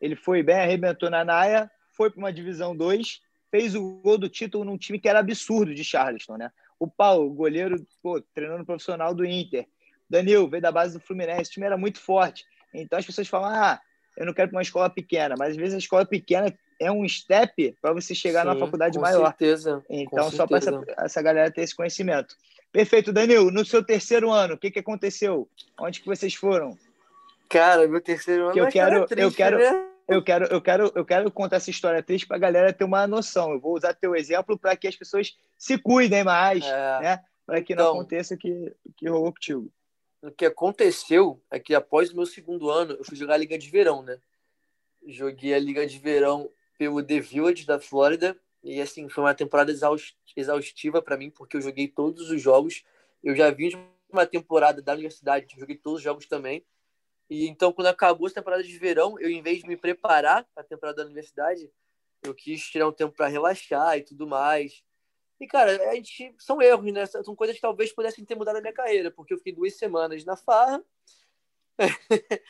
ele 0.00 0.16
foi 0.16 0.42
bem, 0.42 0.56
arrebentou 0.56 1.10
na 1.10 1.24
NAIA, 1.24 1.70
foi 1.92 2.10
para 2.10 2.18
uma 2.18 2.32
divisão 2.32 2.76
2, 2.76 3.20
fez 3.50 3.74
o 3.74 4.00
gol 4.02 4.18
do 4.18 4.28
título 4.28 4.64
num 4.64 4.76
time 4.76 4.98
que 4.98 5.08
era 5.08 5.20
absurdo 5.20 5.74
de 5.74 5.84
Charleston, 5.84 6.36
né? 6.36 6.50
O 6.78 6.86
Paulo, 6.86 7.32
goleiro, 7.32 7.76
pô, 8.02 8.20
treinando 8.34 8.66
profissional 8.66 9.14
do 9.14 9.24
Inter. 9.24 9.66
Danil, 10.08 10.48
veio 10.48 10.62
da 10.62 10.70
base 10.70 10.94
do 10.94 11.00
Fluminense, 11.00 11.50
o 11.50 11.52
time 11.54 11.66
era 11.66 11.76
muito 11.76 12.00
forte. 12.00 12.44
Então 12.74 12.98
as 12.98 13.06
pessoas 13.06 13.28
falam, 13.28 13.48
ah, 13.48 13.80
eu 14.16 14.26
não 14.26 14.34
quero 14.34 14.48
para 14.48 14.56
uma 14.56 14.62
escola 14.62 14.90
pequena, 14.90 15.34
mas 15.38 15.50
às 15.50 15.56
vezes 15.56 15.74
a 15.74 15.78
escola 15.78 16.04
pequena 16.04 16.54
é 16.80 16.90
um 16.90 17.08
step 17.08 17.76
para 17.80 17.92
você 17.92 18.14
chegar 18.14 18.42
Sim, 18.42 18.48
na 18.48 18.56
faculdade 18.56 18.94
com 18.94 19.02
maior. 19.02 19.26
Certeza, 19.28 19.84
então, 19.88 20.30
só 20.30 20.46
para 20.46 20.58
essa, 20.58 20.84
essa 20.98 21.22
galera 21.22 21.50
ter 21.50 21.62
esse 21.62 21.74
conhecimento. 21.74 22.36
Perfeito, 22.72 23.12
Danilo. 23.12 23.50
No 23.50 23.64
seu 23.64 23.82
terceiro 23.82 24.30
ano, 24.30 24.54
o 24.54 24.58
que, 24.58 24.70
que 24.70 24.78
aconteceu? 24.78 25.48
Onde 25.80 26.00
que 26.00 26.06
vocês 26.06 26.34
foram? 26.34 26.76
Cara, 27.48 27.86
meu 27.88 28.00
terceiro 28.00 28.44
ano 28.44 28.52
que 28.52 28.60
eu 28.60 28.68
quero, 28.68 29.06
triste, 29.06 29.22
eu 29.22 29.32
quero, 29.32 29.58
né? 29.58 29.86
eu 30.08 30.22
quero, 30.22 30.44
eu 30.46 30.60
quero, 30.60 30.92
eu 30.94 31.04
quero 31.04 31.30
contar 31.30 31.56
essa 31.56 31.70
história 31.70 32.02
triste 32.02 32.26
para 32.26 32.36
a 32.36 32.40
galera 32.40 32.72
ter 32.72 32.84
uma 32.84 33.06
noção. 33.06 33.52
Eu 33.52 33.60
vou 33.60 33.74
usar 33.74 33.94
teu 33.94 34.14
exemplo 34.14 34.58
para 34.58 34.76
que 34.76 34.86
as 34.86 34.96
pessoas 34.96 35.36
se 35.56 35.78
cuidem 35.78 36.24
mais, 36.24 36.64
é, 36.64 37.00
né? 37.00 37.20
Para 37.46 37.62
que 37.62 37.72
então, 37.72 37.86
não 37.86 38.00
aconteça 38.00 38.34
o 38.34 38.38
que, 38.38 38.74
que 38.96 39.08
rolou 39.08 39.32
contigo. 39.32 39.72
O 40.22 40.30
que 40.30 40.44
aconteceu 40.44 41.40
é 41.50 41.58
que 41.58 41.74
após 41.74 42.10
o 42.10 42.16
meu 42.16 42.26
segundo 42.26 42.68
ano, 42.68 42.94
eu 42.94 43.04
fui 43.04 43.16
jogar 43.16 43.34
a 43.34 43.38
Liga 43.38 43.56
de 43.56 43.70
Verão, 43.70 44.02
né? 44.02 44.18
Joguei 45.06 45.54
a 45.54 45.58
Liga 45.58 45.86
de 45.86 45.98
Verão 45.98 46.50
pelo 46.78 47.02
The 47.02 47.20
Village 47.20 47.66
da 47.66 47.80
Flórida 47.80 48.38
e 48.62 48.80
assim 48.80 49.08
foi 49.08 49.22
uma 49.22 49.34
temporada 49.34 49.72
exaustiva 50.36 51.00
para 51.00 51.16
mim 51.16 51.30
porque 51.30 51.56
eu 51.56 51.60
joguei 51.60 51.86
todos 51.86 52.30
os 52.30 52.42
jogos. 52.42 52.82
Eu 53.22 53.34
já 53.34 53.50
de 53.50 53.76
uma 54.10 54.26
temporada 54.26 54.82
da 54.82 54.92
universidade, 54.92 55.46
joguei 55.56 55.76
todos 55.76 55.98
os 55.98 56.02
jogos 56.02 56.26
também. 56.26 56.64
E 57.28 57.46
então, 57.46 57.72
quando 57.72 57.88
acabou 57.88 58.28
a 58.28 58.30
temporada 58.30 58.62
de 58.62 58.78
verão, 58.78 59.18
eu, 59.18 59.28
em 59.28 59.42
vez 59.42 59.60
de 59.60 59.68
me 59.68 59.76
preparar 59.76 60.44
para 60.54 60.62
a 60.62 60.66
temporada 60.66 60.98
da 60.98 61.06
universidade, 61.06 61.70
eu 62.22 62.34
quis 62.34 62.62
tirar 62.62 62.88
um 62.88 62.92
tempo 62.92 63.14
para 63.16 63.26
relaxar 63.26 63.98
e 63.98 64.02
tudo 64.02 64.26
mais. 64.26 64.82
E, 65.40 65.46
cara, 65.46 65.90
a 65.90 65.94
gente, 65.94 66.34
são 66.38 66.62
erros, 66.62 66.92
né? 66.92 67.04
São 67.06 67.34
coisas 67.34 67.56
que 67.56 67.62
talvez 67.62 67.92
pudessem 67.92 68.24
ter 68.24 68.34
mudado 68.34 68.56
a 68.56 68.60
minha 68.60 68.72
carreira, 68.72 69.10
porque 69.10 69.34
eu 69.34 69.38
fiquei 69.38 69.52
duas 69.52 69.76
semanas 69.76 70.24
na 70.24 70.36
farra, 70.36 70.82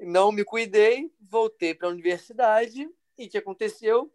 não 0.00 0.32
me 0.32 0.44
cuidei, 0.44 1.12
voltei 1.20 1.74
para 1.74 1.88
a 1.88 1.90
universidade, 1.90 2.90
e 3.18 3.26
o 3.26 3.30
que 3.30 3.38
aconteceu? 3.38 4.12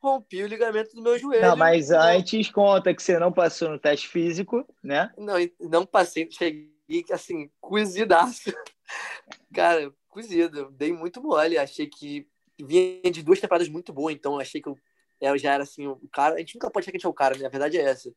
Rompi 0.00 0.42
o 0.42 0.48
ligamento 0.48 0.94
do 0.94 1.02
meu 1.02 1.18
joelho. 1.18 1.42
Não, 1.42 1.56
mas 1.56 1.90
antes 1.90 2.50
conta 2.50 2.94
que 2.94 3.02
você 3.02 3.18
não 3.18 3.32
passou 3.32 3.70
no 3.70 3.78
teste 3.78 4.08
físico, 4.08 4.66
né? 4.82 5.12
Não, 5.16 5.36
não 5.60 5.86
passei, 5.86 6.28
cheguei 6.30 6.72
assim, 7.12 7.50
cozidaço. 7.60 8.52
Cara, 9.54 9.92
cozido. 10.08 10.70
Dei 10.72 10.92
muito 10.92 11.22
mole. 11.22 11.56
Achei 11.56 11.86
que 11.86 12.26
vinha 12.60 13.10
de 13.10 13.22
duas 13.22 13.40
temporadas 13.40 13.68
muito 13.68 13.92
boas, 13.92 14.14
então 14.14 14.38
achei 14.38 14.60
que 14.60 14.68
eu, 14.68 14.76
eu 15.20 15.38
já 15.38 15.54
era 15.54 15.62
assim, 15.62 15.86
o 15.86 16.08
cara. 16.12 16.34
A 16.34 16.38
gente 16.38 16.54
nunca 16.54 16.70
pode 16.70 16.84
achar 16.84 16.92
que 16.92 16.96
a 16.96 16.98
gente 16.98 17.06
é 17.06 17.08
o 17.08 17.14
cara, 17.14 17.36
né? 17.36 17.46
A 17.46 17.50
verdade 17.50 17.78
é 17.78 17.82
essa. 17.82 18.12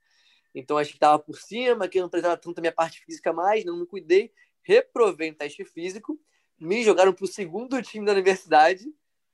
Então 0.53 0.77
achei 0.77 0.93
que 0.93 0.99
tava 0.99 1.19
por 1.19 1.37
cima, 1.37 1.87
que 1.87 1.97
eu 1.97 2.03
não 2.03 2.09
precisava 2.09 2.37
tanto 2.37 2.55
da 2.55 2.61
minha 2.61 2.71
parte 2.71 3.03
física 3.03 3.33
mais, 3.33 3.65
não 3.65 3.77
me 3.77 3.85
cuidei. 3.85 4.31
Reprovei 4.63 5.29
no 5.31 5.37
teste 5.37 5.63
físico, 5.65 6.19
me 6.59 6.83
jogaram 6.83 7.13
pro 7.13 7.27
segundo 7.27 7.81
time 7.81 8.05
da 8.05 8.13
universidade, 8.13 8.85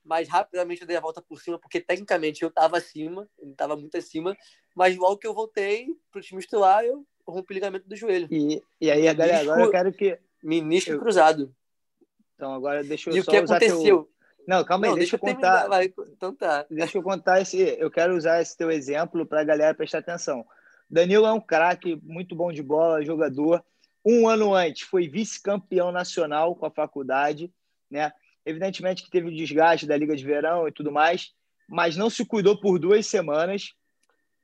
mas 0.04 0.28
rapidamente 0.28 0.80
eu 0.80 0.86
dei 0.86 0.96
a 0.96 1.00
volta 1.00 1.22
por 1.22 1.40
cima, 1.40 1.58
porque 1.58 1.80
tecnicamente 1.80 2.42
eu 2.42 2.50
tava 2.50 2.78
acima, 2.78 3.28
ele 3.38 3.54
tava 3.54 3.76
muito 3.76 3.96
acima, 3.96 4.36
mas 4.74 4.96
logo 4.96 5.18
que 5.18 5.26
eu 5.26 5.34
voltei 5.34 5.88
pro 6.10 6.20
time 6.20 6.40
titular, 6.40 6.84
eu 6.84 7.06
rompi 7.26 7.52
o 7.52 7.54
ligamento 7.54 7.88
do 7.88 7.96
joelho. 7.96 8.28
E, 8.30 8.62
e 8.80 8.90
aí, 8.90 9.02
galera, 9.14 9.40
agora 9.40 9.62
eu 9.62 9.70
quero 9.70 9.92
que 9.92 10.18
Ministro 10.42 10.94
eu... 10.94 11.00
cruzado. 11.00 11.54
Então, 12.34 12.52
agora 12.52 12.82
deixa 12.82 13.10
eu 13.10 13.16
e 13.16 13.22
só 13.22 13.30
o 13.30 13.34
que 13.34 13.36
aconteceu? 13.36 13.82
Teu... 13.82 14.12
Não, 14.46 14.64
calma 14.64 14.86
aí, 14.86 14.90
Não, 14.90 14.98
deixa, 14.98 15.16
deixa, 15.16 15.30
eu 15.30 15.34
contar. 15.34 15.84
Então 16.10 16.34
tá. 16.34 16.66
Deixa 16.68 16.98
eu 16.98 17.02
contar 17.02 17.40
esse. 17.40 17.58
Eu 17.78 17.90
quero 17.90 18.16
usar 18.16 18.42
esse 18.42 18.56
teu 18.56 18.70
exemplo 18.70 19.24
para 19.24 19.40
a 19.40 19.44
galera 19.44 19.74
prestar 19.74 19.98
atenção. 19.98 20.44
Danilo 20.90 21.26
é 21.26 21.32
um 21.32 21.40
craque, 21.40 22.00
muito 22.02 22.34
bom 22.34 22.52
de 22.52 22.62
bola, 22.62 23.04
jogador. 23.04 23.64
Um 24.04 24.28
ano 24.28 24.52
antes 24.52 24.82
foi 24.82 25.06
vice-campeão 25.06 25.92
nacional 25.92 26.56
com 26.56 26.66
a 26.66 26.70
faculdade, 26.70 27.52
né? 27.88 28.12
Evidentemente 28.44 29.02
que 29.02 29.10
teve 29.10 29.28
o 29.28 29.34
desgaste 29.34 29.86
da 29.86 29.96
Liga 29.96 30.16
de 30.16 30.24
Verão 30.24 30.66
e 30.66 30.72
tudo 30.72 30.90
mais, 30.90 31.32
mas 31.68 31.96
não 31.96 32.10
se 32.10 32.24
cuidou 32.24 32.58
por 32.60 32.78
duas 32.78 33.06
semanas. 33.06 33.74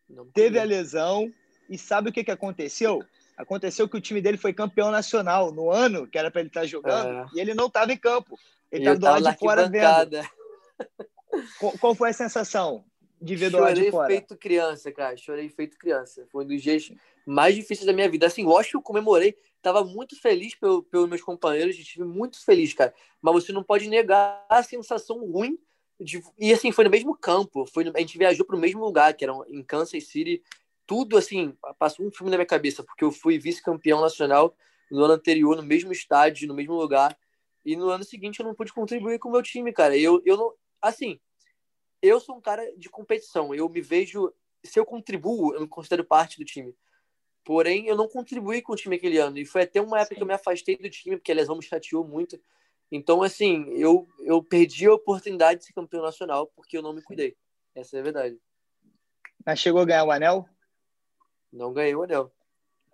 Não 0.08 0.26
teve 0.26 0.58
a 0.58 0.64
lesão 0.64 1.32
e 1.68 1.76
sabe 1.76 2.10
o 2.10 2.12
que, 2.12 2.24
que 2.24 2.30
aconteceu? 2.30 3.02
Aconteceu 3.36 3.88
que 3.88 3.96
o 3.96 4.00
time 4.00 4.20
dele 4.20 4.36
foi 4.36 4.52
campeão 4.52 4.90
nacional 4.90 5.52
no 5.52 5.70
ano 5.70 6.06
que 6.06 6.18
era 6.18 6.30
para 6.30 6.40
ele 6.40 6.48
estar 6.48 6.62
tá 6.62 6.66
jogando 6.66 7.10
é. 7.10 7.26
e 7.34 7.40
ele 7.40 7.54
não 7.54 7.66
estava 7.66 7.92
em 7.92 7.96
campo. 7.96 8.38
Ele 8.70 8.82
estava 8.82 8.98
do 8.98 9.24
lado 9.24 9.34
de 9.34 9.38
fora 9.38 9.68
vendo. 9.68 10.28
Qual, 11.58 11.72
qual, 11.78 11.94
foi 11.94 12.10
a 12.10 12.12
sensação 12.12 12.84
de 13.20 13.36
ver 13.36 13.50
do 13.50 13.58
lado 13.58 13.74
de 13.74 13.90
fora? 13.90 14.04
Chorei 14.04 14.16
feito 14.16 14.36
criança, 14.36 14.92
cara. 14.92 15.16
Chorei 15.16 15.48
feito 15.48 15.78
criança. 15.78 16.26
Foi 16.30 16.44
um 16.44 16.48
dos 16.48 16.62
dias 16.62 16.92
mais 17.26 17.54
difíceis 17.54 17.86
da 17.86 17.92
minha 17.92 18.08
vida. 18.08 18.26
Assim, 18.26 18.44
lógico 18.44 18.72
que 18.72 18.76
eu 18.76 18.82
comemorei. 18.82 19.36
Tava 19.60 19.84
muito 19.84 20.20
feliz 20.20 20.54
pelo, 20.54 20.82
pelos 20.82 21.08
meus 21.08 21.22
companheiros. 21.22 21.76
Estive 21.76 22.04
muito 22.04 22.44
feliz, 22.44 22.72
cara. 22.74 22.94
Mas 23.20 23.34
você 23.34 23.52
não 23.52 23.62
pode 23.62 23.88
negar 23.88 24.44
a 24.48 24.62
sensação 24.62 25.18
ruim. 25.24 25.58
De... 26.00 26.22
E 26.38 26.52
assim, 26.52 26.70
foi 26.70 26.84
no 26.84 26.90
mesmo 26.90 27.16
campo. 27.16 27.66
Foi, 27.66 27.90
a 27.94 28.00
gente 28.00 28.16
viajou 28.16 28.46
para 28.46 28.56
o 28.56 28.58
mesmo 28.58 28.84
lugar, 28.84 29.14
que 29.14 29.24
era 29.24 29.34
em 29.48 29.62
Kansas 29.62 30.04
City 30.06 30.42
tudo 30.88 31.18
assim, 31.18 31.54
passou 31.78 32.06
um 32.06 32.10
filme 32.10 32.30
na 32.30 32.38
minha 32.38 32.46
cabeça, 32.46 32.82
porque 32.82 33.04
eu 33.04 33.12
fui 33.12 33.38
vice-campeão 33.38 34.00
nacional 34.00 34.56
no 34.90 35.04
ano 35.04 35.12
anterior, 35.12 35.54
no 35.54 35.62
mesmo 35.62 35.92
estádio, 35.92 36.48
no 36.48 36.54
mesmo 36.54 36.72
lugar, 36.72 37.14
e 37.62 37.76
no 37.76 37.90
ano 37.90 38.02
seguinte 38.02 38.40
eu 38.40 38.46
não 38.46 38.54
pude 38.54 38.72
contribuir 38.72 39.18
com 39.18 39.28
o 39.28 39.32
meu 39.32 39.42
time, 39.42 39.70
cara. 39.70 39.94
Eu, 39.94 40.22
eu 40.24 40.38
não. 40.38 40.54
Assim, 40.80 41.20
eu 42.02 42.20
sou 42.20 42.36
um 42.36 42.40
cara 42.40 42.64
de 42.76 42.88
competição, 42.88 43.54
eu 43.54 43.68
me 43.68 43.80
vejo. 43.80 44.32
Se 44.64 44.78
eu 44.78 44.84
contribuo, 44.84 45.54
eu 45.54 45.60
me 45.60 45.68
considero 45.68 46.04
parte 46.04 46.38
do 46.38 46.44
time. 46.44 46.76
Porém, 47.44 47.86
eu 47.86 47.96
não 47.96 48.08
contribuí 48.08 48.60
com 48.60 48.72
o 48.72 48.76
time 48.76 48.96
aquele 48.96 49.18
ano. 49.18 49.38
E 49.38 49.44
foi 49.44 49.62
até 49.62 49.80
uma 49.80 49.98
época 49.98 50.14
Sim. 50.14 50.16
que 50.16 50.22
eu 50.22 50.26
me 50.26 50.34
afastei 50.34 50.76
do 50.76 50.90
time, 50.90 51.16
porque 51.16 51.32
a 51.32 51.34
lesão 51.34 51.56
me 51.56 51.62
chateou 51.62 52.04
muito. 52.04 52.38
Então, 52.90 53.22
assim, 53.22 53.68
eu, 53.70 54.06
eu 54.20 54.42
perdi 54.42 54.86
a 54.86 54.94
oportunidade 54.94 55.60
de 55.60 55.66
ser 55.66 55.72
campeão 55.72 56.02
nacional 56.02 56.46
porque 56.54 56.76
eu 56.76 56.82
não 56.82 56.92
me 56.92 57.02
cuidei. 57.02 57.36
Essa 57.74 57.96
é 57.96 58.00
a 58.00 58.02
verdade. 58.02 58.40
Mas 59.44 59.60
chegou 59.60 59.80
a 59.80 59.84
ganhar 59.84 60.04
o 60.04 60.10
anel? 60.10 60.48
Não 61.52 61.72
ganhei 61.72 61.94
o 61.94 62.02
anel. 62.02 62.32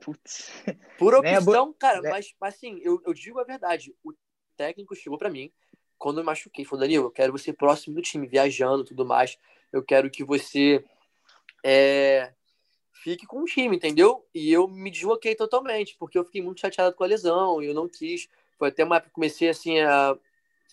Putz. 0.00 0.50
Por 0.98 1.14
opção, 1.14 1.72
cara, 1.72 2.00
né? 2.00 2.10
mas, 2.10 2.34
mas 2.40 2.54
assim, 2.54 2.80
eu, 2.82 3.00
eu 3.04 3.14
digo 3.14 3.40
a 3.40 3.44
verdade. 3.44 3.94
O 4.04 4.12
técnico 4.56 4.94
chegou 4.94 5.18
para 5.18 5.30
mim 5.30 5.52
quando 6.04 6.18
eu 6.18 6.24
machuquei. 6.24 6.66
Falou, 6.66 6.80
Danilo, 6.80 7.06
eu 7.06 7.10
quero 7.10 7.32
você 7.32 7.50
próximo 7.50 7.94
do 7.94 8.02
time, 8.02 8.26
viajando 8.26 8.84
tudo 8.84 9.06
mais. 9.06 9.38
Eu 9.72 9.82
quero 9.82 10.10
que 10.10 10.22
você 10.22 10.84
é, 11.64 12.30
fique 12.92 13.26
com 13.26 13.40
o 13.40 13.46
time, 13.46 13.74
entendeu? 13.74 14.22
E 14.34 14.52
eu 14.52 14.68
me 14.68 14.90
desloquei 14.90 15.34
totalmente, 15.34 15.96
porque 15.98 16.18
eu 16.18 16.24
fiquei 16.26 16.42
muito 16.42 16.60
chateado 16.60 16.94
com 16.94 17.04
a 17.04 17.06
lesão 17.06 17.62
e 17.62 17.68
eu 17.68 17.72
não 17.72 17.88
quis. 17.88 18.28
Foi 18.58 18.68
até 18.68 18.84
uma 18.84 18.96
época 18.96 19.08
que 19.08 19.14
comecei 19.14 19.48
assim 19.48 19.80
a. 19.80 20.14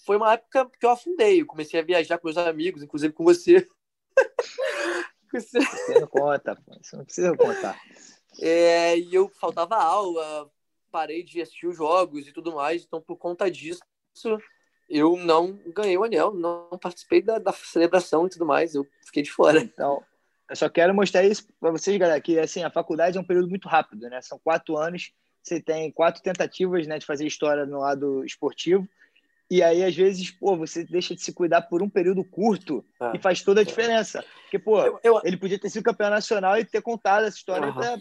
Foi 0.06 0.18
uma 0.18 0.34
época 0.34 0.70
que 0.78 0.86
eu 0.86 0.90
afundei. 0.90 1.40
Eu 1.40 1.46
comecei 1.46 1.80
a 1.80 1.84
viajar 1.84 2.18
com 2.18 2.28
meus 2.28 2.38
amigos, 2.38 2.84
inclusive 2.84 3.14
com 3.14 3.24
você. 3.24 3.66
Você 5.32 5.60
não 5.98 6.08
conta, 6.08 6.58
pô. 6.58 6.74
Você 6.82 6.98
não 6.98 7.06
precisa 7.06 7.38
contar. 7.38 7.80
É, 8.42 8.98
e 8.98 9.16
eu 9.16 9.30
faltava 9.30 9.78
aula, 9.78 10.52
parei 10.92 11.24
de 11.24 11.42
assistir 11.42 11.68
os 11.68 11.78
jogos 11.78 12.28
e 12.28 12.34
tudo 12.34 12.54
mais. 12.54 12.84
Então, 12.84 13.00
por 13.00 13.16
conta 13.16 13.50
disso, 13.50 13.80
eu 14.92 15.16
não 15.16 15.58
ganhei 15.68 15.98
o 15.98 16.04
anel, 16.04 16.34
não 16.34 16.68
participei 16.80 17.22
da, 17.22 17.40
da 17.40 17.54
celebração 17.54 18.28
e 18.28 18.30
tudo 18.30 18.46
mais. 18.46 18.76
Eu 18.76 18.86
fiquei 19.06 19.24
de 19.24 19.32
fora. 19.32 19.60
Então, 19.60 20.04
eu 20.50 20.56
só 20.56 20.68
quero 20.68 20.94
mostrar 20.94 21.24
isso 21.24 21.48
para 21.60 21.72
vocês, 21.72 21.98
galera, 21.98 22.20
que 22.20 22.38
assim, 22.38 22.62
a 22.62 22.70
faculdade 22.70 23.18
é 23.18 23.22
um 23.22 23.26
período 23.26 23.50
muito 23.50 23.70
rápido, 23.70 24.10
né? 24.10 24.22
São 24.22 24.38
quatro 24.44 24.78
anos, 24.78 25.14
você 25.42 25.62
tem 25.62 25.90
quatro 25.92 26.22
tentativas 26.22 26.86
né, 26.86 27.00
de 27.00 27.06
fazer 27.06 27.26
história 27.26 27.66
no 27.66 27.80
lado 27.80 28.26
esportivo. 28.26 28.88
E 29.50 29.62
aí, 29.62 29.84
às 29.84 29.96
vezes, 29.96 30.32
pô, 30.32 30.56
você 30.56 30.86
deixa 30.86 31.14
de 31.14 31.22
se 31.22 31.34
cuidar 31.34 31.64
por 31.64 31.82
um 31.82 31.90
período 31.90 32.24
curto 32.24 32.86
ah, 33.00 33.12
e 33.14 33.20
faz 33.20 33.42
toda 33.42 33.62
a 33.62 33.66
diferença. 33.66 34.24
Porque, 34.44 34.58
pô, 34.60 34.82
eu, 34.82 35.00
eu... 35.04 35.22
ele 35.26 35.36
podia 35.36 35.60
ter 35.60 35.70
sido 35.70 35.84
campeão 35.84 36.10
nacional 36.10 36.58
e 36.58 36.64
ter 36.64 36.82
contado 36.82 37.26
essa 37.26 37.36
história, 37.36 37.68
uhum. 37.68 37.74
pra, 37.74 37.98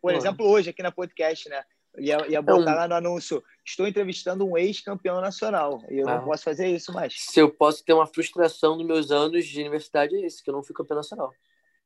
por 0.00 0.12
exemplo, 0.12 0.44
hoje 0.44 0.70
aqui 0.70 0.82
na 0.82 0.90
podcast, 0.90 1.48
né? 1.48 1.62
Ia, 1.98 2.26
ia 2.28 2.40
botar 2.40 2.74
lá 2.74 2.88
no 2.88 2.94
anúncio: 2.94 3.42
estou 3.64 3.86
entrevistando 3.86 4.46
um 4.46 4.56
ex-campeão 4.56 5.20
nacional. 5.20 5.82
E 5.90 5.98
eu 5.98 6.08
ah. 6.08 6.16
não 6.16 6.24
posso 6.24 6.44
fazer 6.44 6.68
isso 6.68 6.92
mais. 6.92 7.14
Se 7.18 7.40
eu 7.40 7.50
posso 7.50 7.84
ter 7.84 7.92
uma 7.92 8.06
frustração 8.06 8.76
nos 8.76 8.86
meus 8.86 9.10
anos 9.10 9.44
de 9.44 9.60
universidade, 9.60 10.16
é 10.16 10.26
isso, 10.26 10.42
que 10.42 10.50
eu 10.50 10.54
não 10.54 10.62
fui 10.62 10.74
campeão 10.74 10.96
nacional. 10.96 11.32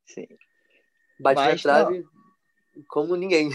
Sim. 0.05 0.27
Bate 1.19 1.41
na 1.41 1.57
trave 1.57 2.05
como 2.89 3.17
ninguém. 3.17 3.51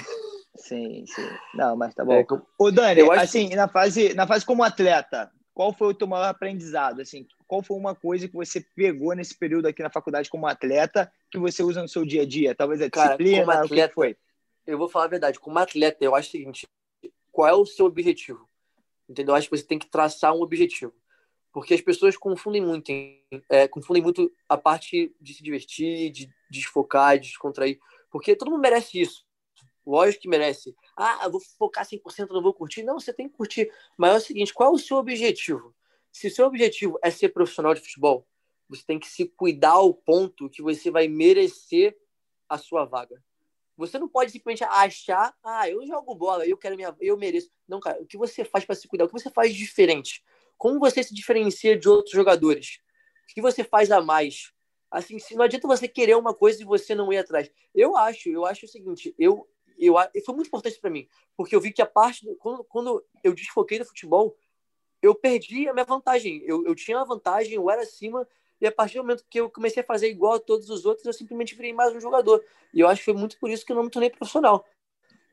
Sim, 0.56 1.06
sim. 1.08 1.28
Não, 1.54 1.76
mas 1.76 1.94
tá 1.94 2.04
bom. 2.04 2.14
É, 2.14 2.26
Ô, 2.58 2.72
Dani, 2.72 3.02
assim, 3.12 3.50
que... 3.50 3.56
na, 3.56 3.68
fase, 3.68 4.14
na 4.14 4.28
fase 4.28 4.46
como 4.46 4.64
atleta, 4.64 5.32
qual 5.54 5.74
foi 5.74 5.90
o 5.90 5.94
teu 5.94 6.08
maior 6.08 6.28
aprendizado? 6.28 7.02
Assim, 7.02 7.26
qual 7.48 7.62
foi 7.64 7.78
uma 7.78 7.96
coisa 7.96 8.28
que 8.28 8.34
você 8.34 8.66
pegou 8.76 9.14
nesse 9.16 9.38
período 9.38 9.68
aqui 9.68 9.82
na 9.82 9.90
faculdade 9.90 10.30
como 10.30 10.48
atleta 10.48 11.12
que 11.30 11.40
você 11.40 11.64
usa 11.64 11.82
no 11.82 11.88
seu 11.88 12.06
dia 12.06 12.24
a 12.24 12.26
dia? 12.26 12.56
Talvez 12.56 12.82
a 12.82 12.88
disciplina, 12.90 13.46
Cara, 13.46 13.64
atleta, 13.64 13.86
o 13.86 13.90
que 13.90 13.94
foi? 13.94 14.18
Eu 14.66 14.78
vou 14.78 14.90
falar 14.90 15.06
a 15.06 15.10
verdade. 15.10 15.40
Como 15.40 15.58
atleta, 15.60 16.04
eu 16.04 16.16
acho 16.16 16.30
o 16.30 16.32
seguinte: 16.32 16.68
qual 17.32 17.48
é 17.48 17.54
o 17.54 17.66
seu 17.66 17.86
objetivo? 17.86 18.50
Entendeu? 19.10 19.34
Eu 19.34 19.38
acho 19.38 19.50
que 19.50 19.58
você 19.58 19.66
tem 19.66 19.80
que 19.80 19.90
traçar 19.90 20.34
um 20.34 20.42
objetivo. 20.42 20.94
Porque 21.52 21.74
as 21.74 21.82
pessoas 21.82 22.16
confundem 22.16 22.62
muito, 22.62 22.92
é, 23.50 23.68
confundem 23.68 24.02
muito 24.02 24.32
a 24.48 24.58
parte 24.58 25.14
de 25.20 25.34
se 25.34 25.44
divertir, 25.44 26.10
de, 26.10 26.28
de 26.28 26.34
desfocar, 26.50 27.20
de 27.20 27.28
descontrair. 27.28 27.78
Porque 28.10 28.36
todo 28.36 28.52
mundo 28.52 28.62
merece 28.62 29.02
isso. 29.02 29.26
Lógico 29.86 30.22
que 30.22 30.30
merece. 30.30 30.76
Ah, 30.96 31.28
vou 31.28 31.42
focar 31.58 31.86
100%, 31.86 32.30
não 32.30 32.42
vou 32.42 32.54
curtir. 32.54 32.84
Não, 32.84 33.00
você 33.00 33.12
tem 33.12 33.28
que 33.28 33.36
curtir. 33.36 33.72
Mas 33.98 34.14
é 34.14 34.18
o 34.18 34.22
seguinte, 34.22 34.54
qual 34.54 34.72
é 34.72 34.76
o 34.76 34.78
seu 34.78 34.98
objetivo? 34.98 35.76
Se 36.12 36.28
o 36.28 36.32
seu 36.32 36.46
objetivo 36.46 37.00
é 37.04 37.10
ser 37.10 37.30
profissional 37.30 37.74
de 37.74 37.82
futebol, 37.82 38.28
você 38.70 38.84
tem 38.86 39.00
que 39.00 39.08
se 39.08 39.26
cuidar 39.26 39.72
ao 39.72 39.94
ponto 39.94 40.50
que 40.50 40.62
você 40.62 40.90
vai 40.92 41.08
merecer 41.08 41.98
a 42.48 42.58
sua 42.58 42.86
vaga. 42.86 43.22
Você 43.82 44.00
não 44.00 44.08
pode 44.08 44.32
simplesmente 44.32 44.64
achar, 44.64 45.36
ah, 45.44 45.70
eu 45.70 45.86
jogo 45.86 46.16
bola, 46.16 46.48
eu 46.48 46.58
quero 46.58 46.76
minha, 46.76 46.96
eu 47.00 47.18
mereço. 47.18 47.50
Não, 47.68 47.80
cara, 47.80 48.02
o 48.02 48.06
que 48.06 48.18
você 48.18 48.46
faz 48.46 48.64
para 48.64 48.76
se 48.76 48.88
cuidar? 48.88 49.06
O 49.06 49.08
que 49.08 49.14
você 49.14 49.30
faz 49.30 49.54
diferente? 49.54 50.24
como 50.62 50.80
você 50.80 51.02
se 51.02 51.12
diferencia 51.12 51.76
de 51.76 51.90
outros 51.90 52.14
jogadores? 52.14 52.78
O 53.24 53.34
que 53.34 53.42
você 53.42 53.64
faz 53.64 53.90
a 53.90 54.00
mais? 54.00 54.54
Assim, 54.92 55.18
não 55.32 55.42
adianta 55.42 55.68
você 55.68 55.88
querer 55.88 56.16
uma 56.16 56.36
coisa 56.36 56.62
e 56.62 56.66
você 56.66 56.94
não 56.94 57.12
ir 57.12 57.18
atrás. 57.18 57.50
Eu 57.74 57.98
acho, 57.98 58.30
eu 58.30 58.46
acho 58.46 58.68
o 58.68 58.70
seguinte, 58.70 59.16
eu, 59.18 59.50
eu 59.80 59.96
foi 60.24 60.36
muito 60.36 60.50
importante 60.50 60.80
para 60.80 60.92
mim, 60.92 61.08
porque 61.36 61.56
eu 61.56 61.60
vi 61.60 61.72
que 61.72 61.82
a 61.82 61.86
parte 61.88 62.24
do, 62.24 62.36
quando, 62.36 62.64
quando 62.66 63.04
eu 63.24 63.34
desfoquei 63.34 63.80
do 63.80 63.86
futebol, 63.86 64.38
eu 65.02 65.16
perdi 65.16 65.68
a 65.68 65.74
minha 65.74 65.84
vantagem. 65.84 66.44
Eu, 66.46 66.64
eu 66.64 66.76
tinha 66.76 67.00
a 67.00 67.04
vantagem, 67.04 67.56
eu 67.56 67.68
era 67.68 67.82
acima, 67.82 68.28
e 68.62 68.68
a 68.68 68.72
partir 68.72 68.98
do 68.98 69.04
momento 69.04 69.26
que 69.28 69.40
eu 69.40 69.50
comecei 69.50 69.82
a 69.82 69.86
fazer 69.86 70.08
igual 70.08 70.36
a 70.36 70.40
todos 70.40 70.70
os 70.70 70.86
outros, 70.86 71.06
eu 71.08 71.14
simplesmente 71.14 71.56
virei 71.56 71.74
mais 71.74 71.96
um 71.96 72.00
jogador. 72.00 72.46
E 72.72 72.80
eu 72.80 72.88
acho 72.88 73.00
que 73.00 73.06
foi 73.06 73.16
muito 73.16 73.40
por 73.40 73.50
isso 73.50 73.66
que 73.66 73.72
eu 73.72 73.76
não 73.76 73.84
me 73.84 73.90
tornei 73.90 74.12
profissional. 74.12 74.64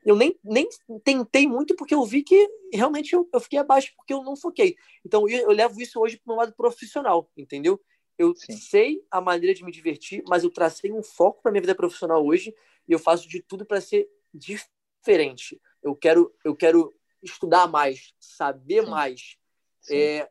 Eu 0.03 0.15
nem, 0.15 0.37
nem 0.43 0.67
tentei 1.03 1.47
muito 1.47 1.75
porque 1.75 1.93
eu 1.93 2.03
vi 2.03 2.23
que 2.23 2.49
realmente 2.73 3.13
eu, 3.13 3.29
eu 3.31 3.39
fiquei 3.39 3.59
abaixo 3.59 3.93
porque 3.95 4.11
eu 4.11 4.23
não 4.23 4.35
foquei. 4.35 4.75
Então 5.05 5.29
eu, 5.29 5.41
eu 5.41 5.51
levo 5.51 5.79
isso 5.79 5.99
hoje 5.99 6.17
para 6.17 6.33
o 6.33 6.37
lado 6.37 6.53
profissional, 6.53 7.29
entendeu? 7.37 7.79
Eu 8.17 8.33
Sim. 8.35 8.57
sei 8.57 9.05
a 9.11 9.21
maneira 9.21 9.53
de 9.53 9.63
me 9.63 9.71
divertir, 9.71 10.23
mas 10.27 10.43
eu 10.43 10.49
tracei 10.49 10.91
um 10.91 11.03
foco 11.03 11.41
para 11.43 11.51
minha 11.51 11.61
vida 11.61 11.75
profissional 11.75 12.25
hoje 12.25 12.55
e 12.87 12.91
eu 12.91 12.97
faço 12.97 13.29
de 13.29 13.41
tudo 13.43 13.63
para 13.63 13.79
ser 13.79 14.09
diferente. 14.33 15.61
Eu 15.83 15.95
quero, 15.95 16.33
eu 16.43 16.55
quero 16.55 16.93
estudar 17.21 17.67
mais, 17.67 18.13
saber 18.19 18.83
Sim. 18.83 18.89
mais, 18.89 19.37
é, 19.91 20.29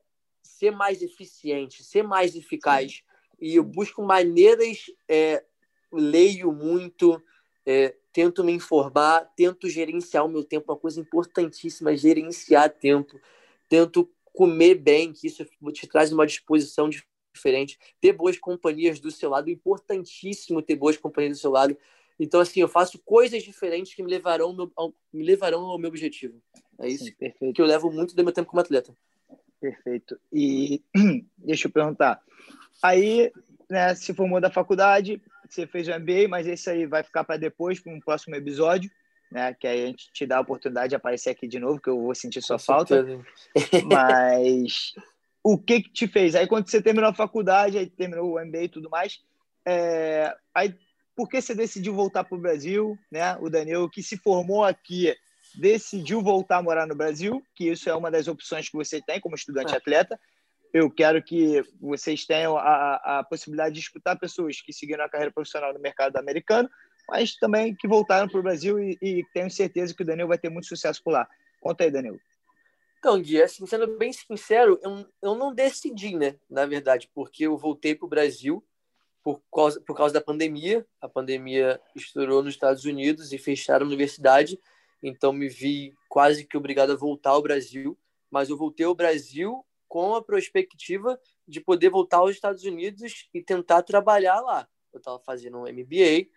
ser 0.59 0.73
mais 0.73 1.03
eficiente, 1.03 1.85
ser 1.85 2.03
mais 2.03 2.35
eficaz. 2.35 3.03
E 3.40 3.55
eu 3.55 3.62
busco 3.62 4.03
maneiras, 4.03 4.87
é, 5.09 5.44
leio 5.92 6.53
muito, 6.53 7.23
é, 7.64 7.94
tento 8.12 8.42
me 8.42 8.53
informar, 8.53 9.33
tento 9.37 9.68
gerenciar 9.68 10.27
o 10.27 10.29
meu 10.29 10.42
tempo, 10.42 10.73
uma 10.73 10.79
coisa 10.79 11.01
importantíssima, 11.01 11.97
gerenciar 11.97 12.71
tempo. 12.71 13.21
Tento 13.68 14.11
comer 14.35 14.75
bem, 14.75 15.12
que 15.12 15.29
isso 15.29 15.47
te 15.73 15.87
traz 15.87 16.12
uma 16.12 16.27
disposição 16.27 16.90
diferente. 17.33 17.79
Ter 18.01 18.12
boas 18.12 18.37
companhias 18.37 18.99
do 18.99 19.12
seu 19.12 19.31
lado, 19.31 19.49
importantíssimo 19.49 20.61
ter 20.61 20.75
boas 20.75 20.97
companhias 20.97 21.38
do 21.38 21.40
seu 21.40 21.53
lado. 21.53 21.77
Então, 22.18 22.40
assim, 22.40 22.61
eu 22.61 22.68
faço 22.68 22.99
coisas 22.99 23.44
diferentes 23.44 23.94
que 23.94 24.03
me 24.03 24.11
levarão, 24.11 24.73
ao, 24.75 24.92
me 25.12 25.23
levarão 25.23 25.61
ao 25.61 25.79
meu 25.79 25.88
objetivo. 25.88 26.42
É 26.81 26.88
isso 26.88 27.05
Sim, 27.05 27.53
que 27.53 27.62
eu 27.62 27.66
levo 27.66 27.92
muito 27.92 28.16
do 28.16 28.25
meu 28.25 28.33
tempo 28.33 28.51
como 28.51 28.61
atleta. 28.61 28.97
Perfeito. 29.61 30.18
E 30.33 30.83
deixa 31.37 31.68
eu 31.68 31.73
perguntar. 31.73 32.21
Aí, 32.83 33.33
né, 33.68 33.94
se 33.94 34.14
formou 34.14 34.40
da 34.40 34.51
faculdade, 34.51 35.21
você 35.49 35.66
fez 35.66 35.88
o 35.88 35.99
MBA, 35.99 36.29
mas 36.29 36.47
esse 36.47 36.71
aí 36.71 36.87
vai 36.87 37.03
ficar 37.03 37.25
para 37.25 37.37
depois, 37.37 37.81
para 37.81 37.92
um 37.92 38.01
próximo 38.01 38.37
episódio, 38.37 38.90
né? 39.31 39.55
Que 39.55 39.66
aí 39.66 39.83
a 39.83 39.87
gente 39.87 40.11
te 40.12 40.27
dá 40.27 40.38
a 40.38 40.42
oportunidade 40.42 40.90
de 40.90 40.97
aparecer 40.97 41.31
aqui 41.31 41.49
de 41.49 41.59
novo, 41.59 41.81
que 41.81 41.90
eu 41.90 42.01
vou 42.01 42.14
sentir 42.14 42.42
sua 42.42 42.59
Com 42.59 42.64
falta. 42.64 43.05
mas 43.90 44.94
o 45.42 45.59
que 45.59 45.83
que 45.83 45.90
te 45.90 46.07
fez? 46.07 46.35
Aí 46.35 46.47
quando 46.47 46.68
você 46.68 46.81
terminou 46.81 47.11
a 47.11 47.14
faculdade, 47.14 47.79
aí 47.79 47.87
terminou 47.87 48.35
o 48.35 48.44
MBA 48.44 48.64
e 48.64 48.68
tudo 48.68 48.90
mais, 48.90 49.21
é... 49.66 50.35
aí 50.55 50.75
por 51.16 51.29
que 51.29 51.40
você 51.40 51.53
decidiu 51.53 51.94
voltar 51.94 52.23
para 52.23 52.38
o 52.38 52.40
Brasil, 52.40 52.97
né? 53.11 53.37
O 53.40 53.51
Daniel 53.51 53.88
que 53.88 54.03
se 54.03 54.16
formou 54.16 54.62
aqui 54.62 55.12
decidiu 55.55 56.23
voltar 56.23 56.59
a 56.59 56.63
morar 56.63 56.87
no 56.87 56.95
Brasil, 56.95 57.43
que 57.55 57.69
isso 57.71 57.89
é 57.89 57.95
uma 57.95 58.11
das 58.11 58.29
opções 58.29 58.69
que 58.69 58.77
você 58.77 59.01
tem 59.01 59.21
como 59.21 59.35
estudante 59.35 59.75
é. 59.75 59.77
atleta. 59.77 60.19
Eu 60.73 60.91
quero 60.91 61.23
que 61.23 61.63
vocês 61.81 62.27
tenham 62.27 62.57
a, 62.57 63.19
a 63.19 63.25
possibilidade 63.25 63.75
de 63.75 63.81
escutar 63.81 64.17
pessoas 64.17 64.61
que 64.61 64.73
seguiram 64.73 65.05
a 65.05 65.09
carreira 65.09 65.33
profissional 65.33 65.73
no 65.73 65.81
mercado 65.81 66.17
americano, 66.17 66.69
mas 67.09 67.35
também 67.37 67.75
que 67.75 67.89
voltaram 67.89 68.29
para 68.29 68.39
o 68.39 68.43
Brasil 68.43 68.79
e, 68.79 68.99
e, 69.01 69.25
tenho 69.33 69.51
certeza 69.51 69.95
que 69.95 70.03
o 70.03 70.07
Daniel 70.07 70.29
vai 70.29 70.39
ter 70.39 70.51
muito 70.51 70.67
sucesso 70.67 71.03
por 71.03 71.13
lá. 71.13 71.27
Conta 71.61 71.85
aí, 71.85 71.91
Daniel. 71.91 72.19
Então, 72.99 73.21
Gui, 73.21 73.41
assim, 73.41 73.65
sendo 73.65 73.97
bem 73.97 74.13
sincero, 74.13 74.79
eu, 74.83 75.07
eu 75.23 75.35
não 75.35 75.55
decidi, 75.55 76.17
né, 76.17 76.37
na 76.51 76.67
verdade, 76.67 77.09
porque 77.15 77.47
eu 77.47 77.57
voltei 77.57 77.95
para 77.95 78.07
o 78.07 78.09
Brasil 78.09 78.63
por 79.23 79.41
causa, 79.53 79.81
por 79.81 79.97
causa 79.97 80.15
da 80.15 80.21
pandemia. 80.21 80.87
A 81.01 81.09
pandemia 81.09 81.81
estourou 81.95 82.43
nos 82.43 82.55
Estados 82.55 82.85
Unidos 82.85 83.33
e 83.33 83.39
fecharam 83.39 83.85
a 83.85 83.89
universidade 83.89 84.59
então 85.03 85.33
me 85.33 85.49
vi 85.49 85.95
quase 86.09 86.45
que 86.45 86.57
obrigado 86.57 86.93
a 86.93 86.97
voltar 86.97 87.31
ao 87.31 87.43
Brasil, 87.43 87.99
mas 88.31 88.49
eu 88.49 88.57
voltei 88.57 88.85
ao 88.85 88.95
Brasil 88.95 89.65
com 89.87 90.15
a 90.15 90.23
perspectiva 90.23 91.19
de 91.47 91.61
poder 91.61 91.89
voltar 91.89 92.19
aos 92.19 92.33
Estados 92.33 92.65
Unidos 92.65 93.29
e 93.33 93.43
tentar 93.43 93.83
trabalhar 93.83 94.41
lá. 94.41 94.69
Eu 94.93 94.99
estava 94.99 95.19
fazendo 95.21 95.59
um 95.59 95.63
MBA, 95.63 96.29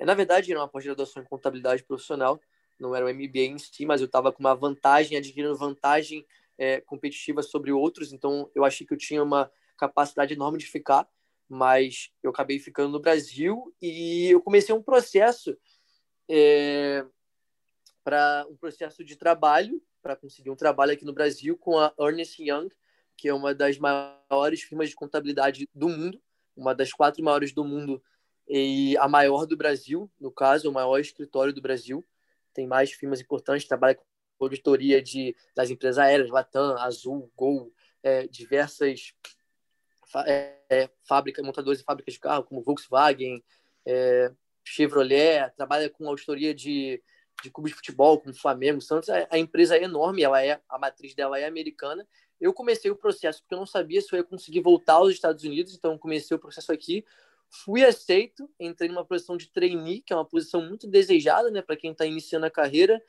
na 0.00 0.14
verdade 0.14 0.50
era 0.50 0.60
uma 0.60 0.68
pós-graduação 0.68 1.22
em 1.22 1.26
contabilidade 1.26 1.82
profissional, 1.84 2.40
não 2.78 2.94
era 2.94 3.04
um 3.04 3.08
MBA 3.08 3.40
em 3.40 3.58
si, 3.58 3.84
mas 3.86 4.00
eu 4.00 4.06
estava 4.06 4.32
com 4.32 4.40
uma 4.40 4.54
vantagem, 4.54 5.16
adquirindo 5.16 5.56
vantagem 5.56 6.24
é, 6.56 6.80
competitiva 6.80 7.42
sobre 7.42 7.72
outros, 7.72 8.12
então 8.12 8.50
eu 8.54 8.64
achei 8.64 8.86
que 8.86 8.92
eu 8.92 8.98
tinha 8.98 9.22
uma 9.22 9.50
capacidade 9.76 10.34
enorme 10.34 10.58
de 10.58 10.66
ficar, 10.66 11.08
mas 11.48 12.10
eu 12.22 12.30
acabei 12.30 12.58
ficando 12.58 12.90
no 12.90 13.00
Brasil 13.00 13.74
e 13.80 14.28
eu 14.30 14.40
comecei 14.40 14.74
um 14.74 14.82
processo 14.82 15.56
é, 16.28 17.04
para 18.08 18.46
um 18.48 18.56
processo 18.56 19.04
de 19.04 19.16
trabalho, 19.16 19.82
para 20.00 20.16
conseguir 20.16 20.48
um 20.48 20.56
trabalho 20.56 20.92
aqui 20.92 21.04
no 21.04 21.12
Brasil 21.12 21.58
com 21.58 21.78
a 21.78 21.92
Ernest 22.00 22.42
Young, 22.42 22.70
que 23.14 23.28
é 23.28 23.34
uma 23.34 23.54
das 23.54 23.76
maiores 23.76 24.62
firmas 24.62 24.88
de 24.88 24.94
contabilidade 24.94 25.68
do 25.74 25.90
mundo, 25.90 26.18
uma 26.56 26.74
das 26.74 26.90
quatro 26.90 27.22
maiores 27.22 27.52
do 27.52 27.62
mundo 27.66 28.02
e 28.48 28.96
a 28.96 29.06
maior 29.06 29.44
do 29.44 29.58
Brasil, 29.58 30.10
no 30.18 30.32
caso, 30.32 30.70
o 30.70 30.72
maior 30.72 30.98
escritório 30.98 31.52
do 31.52 31.60
Brasil. 31.60 32.02
Tem 32.54 32.66
mais 32.66 32.90
firmas 32.90 33.20
importantes, 33.20 33.68
trabalha 33.68 33.94
com 33.94 34.04
auditoria 34.40 35.02
de, 35.02 35.36
das 35.54 35.68
empresas 35.68 35.98
aéreas, 35.98 36.30
Latam, 36.30 36.78
Azul, 36.78 37.30
Gol, 37.36 37.70
é, 38.02 38.26
diversas 38.26 39.12
é, 40.26 40.56
é, 40.70 40.90
fábricas, 41.06 41.44
montadores 41.44 41.80
e 41.80 41.84
fábricas 41.84 42.14
de 42.14 42.20
carro, 42.20 42.44
como 42.44 42.62
Volkswagen, 42.62 43.44
é, 43.84 44.32
Chevrolet, 44.64 45.52
trabalha 45.54 45.90
com 45.90 46.08
auditoria 46.08 46.54
de 46.54 47.02
de 47.42 47.50
clubes 47.50 47.72
de 47.72 47.76
futebol, 47.76 48.20
como 48.20 48.34
Flamengo, 48.34 48.80
Santos, 48.80 49.08
a, 49.08 49.26
a, 49.30 49.38
empresa 49.38 49.76
é 49.76 49.84
enorme, 49.84 50.22
ela 50.22 50.44
é 50.44 50.60
a 50.68 50.78
matriz 50.78 51.14
dela 51.14 51.38
é 51.38 51.46
americana. 51.46 52.06
Eu 52.40 52.52
comecei 52.52 52.90
o 52.90 52.96
processo 52.96 53.40
porque 53.40 53.54
eu 53.54 53.58
não 53.58 53.66
sabia 53.66 54.00
se 54.00 54.12
eu 54.12 54.18
ia 54.18 54.24
conseguir 54.24 54.60
voltar 54.60 54.94
aos 54.94 55.12
Estados 55.12 55.44
Unidos, 55.44 55.74
então 55.74 55.98
comecei 55.98 56.36
o 56.36 56.40
processo 56.40 56.72
aqui. 56.72 57.04
Fui 57.50 57.84
aceito, 57.84 58.48
entrei 58.60 58.88
numa 58.88 59.04
posição 59.04 59.36
de 59.36 59.50
trainee, 59.50 60.02
que 60.02 60.12
é 60.12 60.16
uma 60.16 60.24
posição 60.24 60.62
muito 60.62 60.86
desejada, 60.86 61.50
né, 61.50 61.62
para 61.62 61.76
quem 61.76 61.92
está 61.92 62.04
iniciando 62.04 62.46
a 62.46 62.50
carreira. 62.50 63.02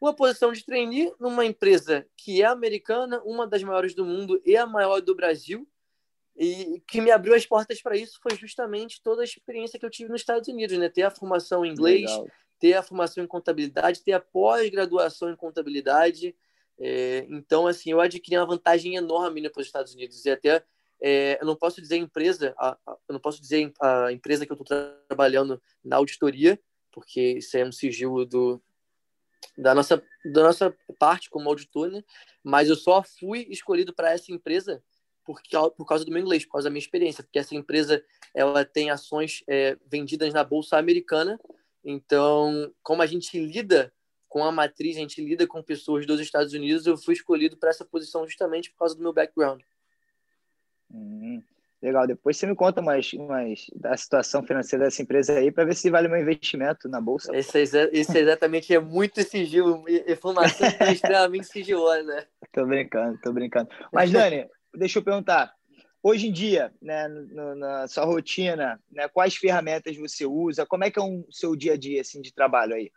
Uma 0.00 0.14
posição 0.14 0.52
de 0.52 0.64
trainee 0.64 1.12
numa 1.18 1.44
empresa 1.44 2.06
que 2.16 2.42
é 2.42 2.46
americana, 2.46 3.20
uma 3.24 3.46
das 3.46 3.62
maiores 3.62 3.94
do 3.94 4.04
mundo 4.04 4.40
e 4.44 4.56
a 4.56 4.66
maior 4.66 5.00
do 5.00 5.14
Brasil. 5.14 5.66
E 6.36 6.82
que 6.88 7.00
me 7.00 7.12
abriu 7.12 7.34
as 7.34 7.46
portas 7.46 7.80
para 7.80 7.96
isso 7.96 8.18
foi 8.20 8.36
justamente 8.36 9.00
toda 9.02 9.22
a 9.22 9.24
experiência 9.24 9.78
que 9.78 9.86
eu 9.86 9.90
tive 9.90 10.10
nos 10.10 10.20
Estados 10.20 10.48
Unidos, 10.48 10.76
né? 10.76 10.88
Ter 10.88 11.02
a 11.02 11.10
formação 11.10 11.64
em 11.64 11.70
inglês, 11.70 12.10
Legal 12.10 12.26
ter 12.64 12.72
a 12.72 12.82
formação 12.82 13.22
em 13.22 13.26
contabilidade, 13.26 14.02
ter 14.02 14.12
a 14.12 14.20
pós-graduação 14.20 15.28
em 15.28 15.36
contabilidade. 15.36 16.34
É, 16.78 17.26
então, 17.28 17.66
assim, 17.66 17.90
eu 17.90 18.00
adquiri 18.00 18.38
uma 18.38 18.46
vantagem 18.46 18.96
enorme 18.96 19.42
né, 19.42 19.50
para 19.50 19.60
os 19.60 19.66
Estados 19.66 19.92
Unidos. 19.92 20.24
E 20.24 20.30
até, 20.30 20.64
é, 20.98 21.36
eu 21.38 21.46
não 21.46 21.56
posso 21.56 21.78
dizer 21.82 21.98
empresa, 21.98 22.54
a, 22.56 22.70
a, 22.86 22.96
eu 23.06 23.12
não 23.12 23.20
posso 23.20 23.38
dizer 23.38 23.70
a 23.78 24.10
empresa 24.10 24.46
que 24.46 24.52
eu 24.52 24.58
estou 24.58 24.66
trabalhando 25.06 25.60
na 25.84 25.96
auditoria, 25.96 26.58
porque 26.90 27.32
isso 27.32 27.54
é 27.54 27.66
um 27.66 27.70
sigilo 27.70 28.24
do, 28.24 28.62
da, 29.58 29.74
nossa, 29.74 30.02
da 30.24 30.42
nossa 30.42 30.74
parte 30.98 31.28
como 31.28 31.50
auditor, 31.50 31.90
né? 31.90 32.02
Mas 32.42 32.70
eu 32.70 32.76
só 32.76 33.02
fui 33.02 33.46
escolhido 33.50 33.92
para 33.92 34.10
essa 34.10 34.32
empresa 34.32 34.82
porque, 35.22 35.54
por 35.76 35.84
causa 35.86 36.02
do 36.02 36.10
meu 36.10 36.22
inglês, 36.22 36.46
por 36.46 36.52
causa 36.52 36.68
da 36.68 36.70
minha 36.70 36.80
experiência, 36.80 37.22
porque 37.22 37.38
essa 37.38 37.54
empresa 37.54 38.02
ela 38.34 38.64
tem 38.64 38.88
ações 38.88 39.44
é, 39.46 39.76
vendidas 39.86 40.32
na 40.32 40.42
bolsa 40.42 40.78
americana 40.78 41.38
então, 41.84 42.72
como 42.82 43.02
a 43.02 43.06
gente 43.06 43.38
lida 43.38 43.92
com 44.28 44.42
a 44.42 44.50
matriz, 44.50 44.96
a 44.96 45.00
gente 45.00 45.22
lida 45.24 45.46
com 45.46 45.62
pessoas 45.62 46.06
dos 46.06 46.18
Estados 46.18 46.54
Unidos, 46.54 46.86
eu 46.86 46.96
fui 46.96 47.14
escolhido 47.14 47.56
para 47.56 47.70
essa 47.70 47.84
posição 47.84 48.26
justamente 48.26 48.70
por 48.70 48.78
causa 48.78 48.96
do 48.96 49.02
meu 49.02 49.12
background. 49.12 49.60
Hum, 50.90 51.40
legal. 51.80 52.06
Depois 52.06 52.36
você 52.36 52.46
me 52.46 52.56
conta 52.56 52.82
mais, 52.82 53.12
mais 53.12 53.66
da 53.74 53.96
situação 53.96 54.42
financeira 54.42 54.86
dessa 54.86 55.02
empresa 55.02 55.38
aí 55.38 55.52
para 55.52 55.64
ver 55.64 55.76
se 55.76 55.90
vale 55.90 56.08
meu 56.08 56.20
investimento 56.20 56.88
na 56.88 57.00
bolsa. 57.00 57.36
Esse, 57.36 57.58
é, 57.78 57.90
esse 57.92 58.18
é 58.18 58.22
exatamente 58.22 58.74
é 58.74 58.80
muito 58.80 59.22
sigilo, 59.22 59.84
informação 60.08 60.66
é 60.80 60.90
extremamente 60.92 61.46
sigilosa. 61.46 62.02
Né? 62.02 62.26
Tô 62.50 62.66
brincando, 62.66 63.18
tô 63.22 63.32
brincando. 63.32 63.68
Mas, 63.92 64.10
Dani, 64.12 64.48
deixa 64.74 64.98
eu 64.98 65.04
perguntar. 65.04 65.54
Hoje 66.06 66.26
em 66.26 66.32
dia, 66.32 66.70
né, 66.82 67.08
no, 67.08 67.54
na 67.54 67.88
sua 67.88 68.04
rotina, 68.04 68.78
né, 68.92 69.08
quais 69.08 69.36
ferramentas 69.36 69.96
você 69.96 70.26
usa? 70.26 70.66
Como 70.66 70.84
é 70.84 70.90
que 70.90 70.98
é 70.98 71.02
o 71.02 71.06
um, 71.06 71.26
seu 71.30 71.56
dia 71.56 71.72
a 71.72 71.76
dia 71.78 72.02
assim, 72.02 72.20
de 72.20 72.30
trabalho 72.30 72.74
aí? 72.74 72.92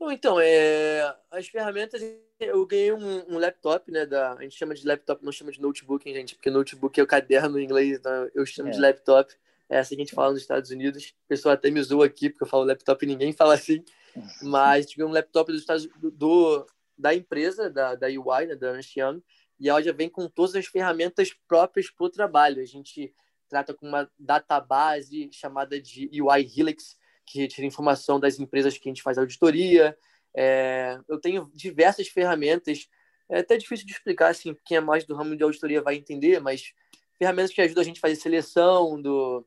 Bom, 0.00 0.10
então, 0.10 0.40
é, 0.40 1.14
as 1.30 1.46
ferramentas, 1.46 2.00
eu 2.40 2.64
ganhei 2.64 2.90
um, 2.90 3.34
um, 3.34 3.38
laptop, 3.38 3.92
né, 3.92 4.06
da, 4.06 4.32
a 4.32 4.42
gente 4.44 4.56
chama 4.56 4.74
de 4.74 4.86
laptop, 4.86 5.22
não 5.22 5.30
chama 5.30 5.52
de 5.52 5.60
notebook, 5.60 6.08
hein, 6.08 6.14
gente, 6.14 6.36
porque 6.36 6.48
notebook 6.48 6.98
é 6.98 7.02
o 7.02 7.06
caderno 7.06 7.60
em 7.60 7.64
inglês, 7.64 7.98
então 7.98 8.30
eu 8.34 8.46
chamo 8.46 8.70
é. 8.70 8.72
de 8.72 8.80
laptop, 8.80 9.30
é 9.68 9.78
assim 9.78 9.94
que 9.94 10.00
a 10.00 10.04
gente 10.06 10.14
fala 10.14 10.32
nos 10.32 10.40
Estados 10.40 10.70
Unidos, 10.70 11.08
o 11.26 11.28
pessoal 11.28 11.52
até 11.52 11.70
me 11.70 11.80
usou 11.80 12.02
aqui, 12.02 12.30
porque 12.30 12.44
eu 12.44 12.48
falo 12.48 12.64
laptop 12.64 13.04
e 13.04 13.08
ninguém 13.08 13.34
fala 13.34 13.52
assim, 13.52 13.84
mas 14.40 14.86
tive 14.86 15.04
um 15.04 15.12
laptop 15.12 15.52
do, 15.52 16.10
do 16.12 16.66
da 16.96 17.14
empresa, 17.14 17.68
da, 17.68 17.94
da 17.94 18.06
UI, 18.06 18.46
né, 18.46 18.56
da 18.56 18.68
Ernst 18.70 18.96
Young, 18.96 19.22
e 19.58 19.68
ela 19.68 19.82
já 19.82 19.92
vem 19.92 20.08
com 20.08 20.28
todas 20.28 20.54
as 20.54 20.66
ferramentas 20.66 21.32
próprias 21.46 21.90
para 21.90 22.06
o 22.06 22.10
trabalho. 22.10 22.62
A 22.62 22.66
gente 22.66 23.14
trata 23.48 23.74
com 23.74 23.86
uma 23.86 24.10
database 24.18 25.30
chamada 25.32 25.80
de 25.80 26.08
UI 26.20 26.42
Helix, 26.56 26.96
que 27.26 27.38
retira 27.38 27.66
informação 27.66 28.20
das 28.20 28.38
empresas 28.38 28.76
que 28.76 28.88
a 28.88 28.92
gente 28.92 29.02
faz 29.02 29.18
auditoria. 29.18 29.96
É, 30.34 30.98
eu 31.08 31.20
tenho 31.20 31.50
diversas 31.54 32.08
ferramentas, 32.08 32.88
é 33.28 33.40
até 33.40 33.56
difícil 33.56 33.86
de 33.86 33.92
explicar, 33.92 34.28
assim, 34.28 34.56
quem 34.64 34.76
é 34.76 34.80
mais 34.80 35.04
do 35.04 35.14
ramo 35.14 35.36
de 35.36 35.42
auditoria 35.42 35.82
vai 35.82 35.96
entender, 35.96 36.40
mas 36.40 36.72
ferramentas 37.18 37.52
que 37.52 37.60
ajudam 37.60 37.82
a 37.82 37.84
gente 37.84 37.98
a 37.98 38.00
fazer 38.00 38.16
seleção 38.16 39.00
do, 39.00 39.44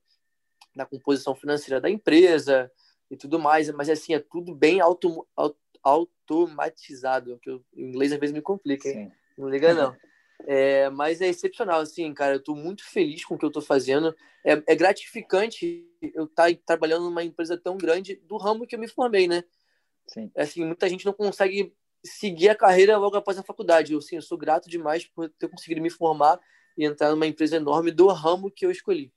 da 0.75 0.85
composição 0.85 1.33
financeira 1.35 1.79
da 1.79 1.89
empresa 1.89 2.71
e 3.09 3.15
tudo 3.15 3.39
mais, 3.39 3.69
mas 3.71 3.89
assim, 3.89 4.13
é 4.13 4.19
tudo 4.19 4.53
bem 4.53 4.81
auto, 4.81 5.27
auto, 5.35 5.57
automatizado, 5.83 7.39
que 7.39 7.49
em 7.75 7.89
inglês 7.89 8.11
às 8.11 8.19
vezes 8.19 8.33
me 8.33 8.41
complica, 8.41 8.87
hein? 8.87 9.09
Sim. 9.09 9.20
Não 9.37 9.49
liga 9.49 9.73
não. 9.73 9.95
É, 10.47 10.89
mas 10.89 11.21
é 11.21 11.27
excepcional, 11.27 11.81
assim, 11.81 12.13
cara. 12.13 12.35
Eu 12.35 12.39
estou 12.39 12.55
muito 12.55 12.83
feliz 12.83 13.23
com 13.25 13.35
o 13.35 13.37
que 13.37 13.45
eu 13.45 13.49
estou 13.49 13.61
fazendo. 13.61 14.15
É, 14.43 14.53
é, 14.67 14.75
gratificante 14.75 15.85
eu 16.01 16.25
estar 16.25 16.51
tá 16.51 16.59
trabalhando 16.65 17.05
numa 17.05 17.23
empresa 17.23 17.57
tão 17.57 17.77
grande 17.77 18.15
do 18.15 18.37
ramo 18.37 18.65
que 18.65 18.75
eu 18.75 18.79
me 18.79 18.87
formei, 18.87 19.27
né? 19.27 19.43
Sim. 20.07 20.31
É, 20.35 20.43
assim, 20.43 20.65
muita 20.65 20.89
gente 20.89 21.05
não 21.05 21.13
consegue 21.13 21.73
seguir 22.03 22.49
a 22.49 22.55
carreira 22.55 22.97
logo 22.97 23.15
após 23.15 23.37
a 23.37 23.43
faculdade. 23.43 23.93
Eu, 23.93 23.99
assim, 23.99 24.15
eu 24.15 24.21
sou 24.21 24.37
grato 24.37 24.69
demais 24.69 25.05
por 25.05 25.29
ter 25.29 25.47
conseguido 25.47 25.81
me 25.81 25.89
formar 25.89 26.39
e 26.77 26.85
entrar 26.85 27.11
numa 27.11 27.27
empresa 27.27 27.57
enorme 27.57 27.91
do 27.91 28.07
ramo 28.07 28.51
que 28.51 28.65
eu 28.65 28.71
escolhi. 28.71 29.13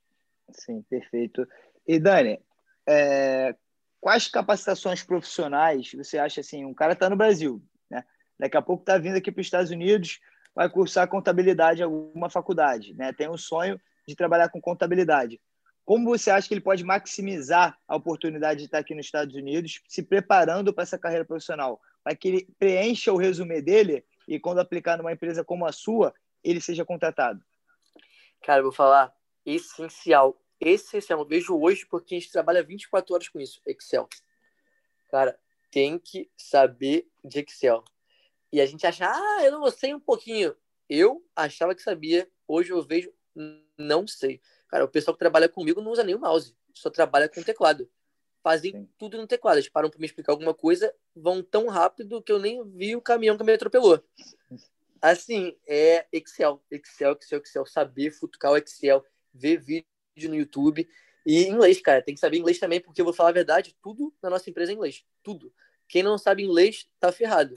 Sim, 0.52 0.82
perfeito. 0.82 1.46
E 1.86 1.98
Dani, 1.98 2.38
é, 2.86 3.54
quais 4.00 4.28
capacitações 4.28 5.02
profissionais 5.02 5.92
você 5.92 6.18
acha 6.18 6.40
assim? 6.40 6.64
Um 6.64 6.74
cara 6.74 6.92
está 6.92 7.08
no 7.08 7.16
Brasil? 7.16 7.62
Daqui 8.38 8.56
a 8.56 8.62
pouco 8.62 8.82
está 8.82 8.98
vindo 8.98 9.16
aqui 9.16 9.30
para 9.30 9.40
os 9.40 9.46
Estados 9.46 9.70
Unidos 9.70 10.20
vai 10.54 10.70
cursar 10.70 11.08
contabilidade 11.08 11.80
em 11.80 11.84
alguma 11.84 12.30
faculdade, 12.30 12.94
né? 12.94 13.12
Tem 13.12 13.28
um 13.28 13.36
sonho 13.36 13.80
de 14.06 14.14
trabalhar 14.14 14.48
com 14.48 14.60
contabilidade. 14.60 15.40
Como 15.84 16.08
você 16.08 16.30
acha 16.30 16.48
que 16.48 16.54
ele 16.54 16.60
pode 16.60 16.84
maximizar 16.84 17.78
a 17.86 17.96
oportunidade 17.96 18.60
de 18.60 18.66
estar 18.66 18.78
aqui 18.78 18.94
nos 18.94 19.06
Estados 19.06 19.34
Unidos, 19.34 19.82
se 19.86 20.02
preparando 20.02 20.72
para 20.72 20.82
essa 20.82 20.98
carreira 20.98 21.24
profissional, 21.24 21.80
para 22.02 22.14
que 22.14 22.28
ele 22.28 22.48
preencha 22.58 23.12
o 23.12 23.18
resumo 23.18 23.60
dele 23.60 24.04
e 24.26 24.38
quando 24.38 24.60
aplicar 24.60 24.96
numa 24.96 25.12
empresa 25.12 25.44
como 25.44 25.66
a 25.66 25.72
sua, 25.72 26.14
ele 26.42 26.60
seja 26.60 26.84
contratado? 26.84 27.44
Cara, 28.42 28.60
eu 28.60 28.64
vou 28.64 28.72
falar 28.72 29.12
essencial, 29.44 30.40
essencial. 30.58 31.18
Eu 31.18 31.26
vejo 31.26 31.58
hoje 31.58 31.84
porque 31.86 32.14
a 32.14 32.18
gente 32.18 32.32
trabalha 32.32 32.62
24 32.62 33.14
horas 33.14 33.28
com 33.28 33.40
isso, 33.40 33.60
Excel. 33.66 34.08
Cara, 35.10 35.38
tem 35.70 35.98
que 35.98 36.30
saber 36.36 37.06
de 37.22 37.40
Excel. 37.40 37.84
E 38.54 38.60
a 38.60 38.66
gente 38.66 38.86
acha, 38.86 39.10
ah, 39.10 39.44
eu 39.44 39.50
não 39.50 39.68
sei 39.68 39.92
um 39.92 39.98
pouquinho. 39.98 40.54
Eu 40.88 41.26
achava 41.34 41.74
que 41.74 41.82
sabia, 41.82 42.30
hoje 42.46 42.70
eu 42.70 42.80
vejo, 42.80 43.12
não 43.76 44.06
sei. 44.06 44.40
Cara, 44.68 44.84
o 44.84 44.88
pessoal 44.88 45.12
que 45.12 45.18
trabalha 45.18 45.48
comigo 45.48 45.80
não 45.80 45.90
usa 45.90 46.04
nem 46.04 46.14
o 46.14 46.20
mouse, 46.20 46.54
só 46.72 46.88
trabalha 46.88 47.28
com 47.28 47.42
teclado. 47.42 47.90
Fazem 48.44 48.70
Sim. 48.70 48.88
tudo 48.96 49.18
no 49.18 49.26
teclado. 49.26 49.56
Eles 49.56 49.68
param 49.68 49.90
para 49.90 49.98
me 49.98 50.06
explicar 50.06 50.30
alguma 50.30 50.54
coisa, 50.54 50.94
vão 51.16 51.42
tão 51.42 51.66
rápido 51.66 52.22
que 52.22 52.30
eu 52.30 52.38
nem 52.38 52.62
vi 52.70 52.94
o 52.94 53.02
caminhão 53.02 53.36
que 53.36 53.42
me 53.42 53.52
atropelou. 53.52 54.00
Assim, 55.02 55.56
é 55.66 56.06
Excel, 56.12 56.62
Excel, 56.70 57.14
Excel, 57.14 57.40
Excel. 57.40 57.66
Saber 57.66 58.12
futucar 58.12 58.52
o 58.52 58.56
Excel, 58.56 59.04
ver 59.32 59.56
vídeo 59.56 60.28
no 60.28 60.36
YouTube. 60.36 60.88
E 61.26 61.42
inglês, 61.48 61.80
cara, 61.80 62.00
tem 62.00 62.14
que 62.14 62.20
saber 62.20 62.38
inglês 62.38 62.60
também, 62.60 62.80
porque 62.80 63.00
eu 63.00 63.04
vou 63.04 63.14
falar 63.14 63.30
a 63.30 63.32
verdade, 63.32 63.76
tudo 63.82 64.14
na 64.22 64.30
nossa 64.30 64.48
empresa 64.48 64.70
é 64.70 64.76
inglês. 64.76 65.04
Tudo. 65.24 65.52
Quem 65.88 66.04
não 66.04 66.16
sabe 66.16 66.44
inglês, 66.44 66.88
tá 67.00 67.10
ferrado 67.10 67.56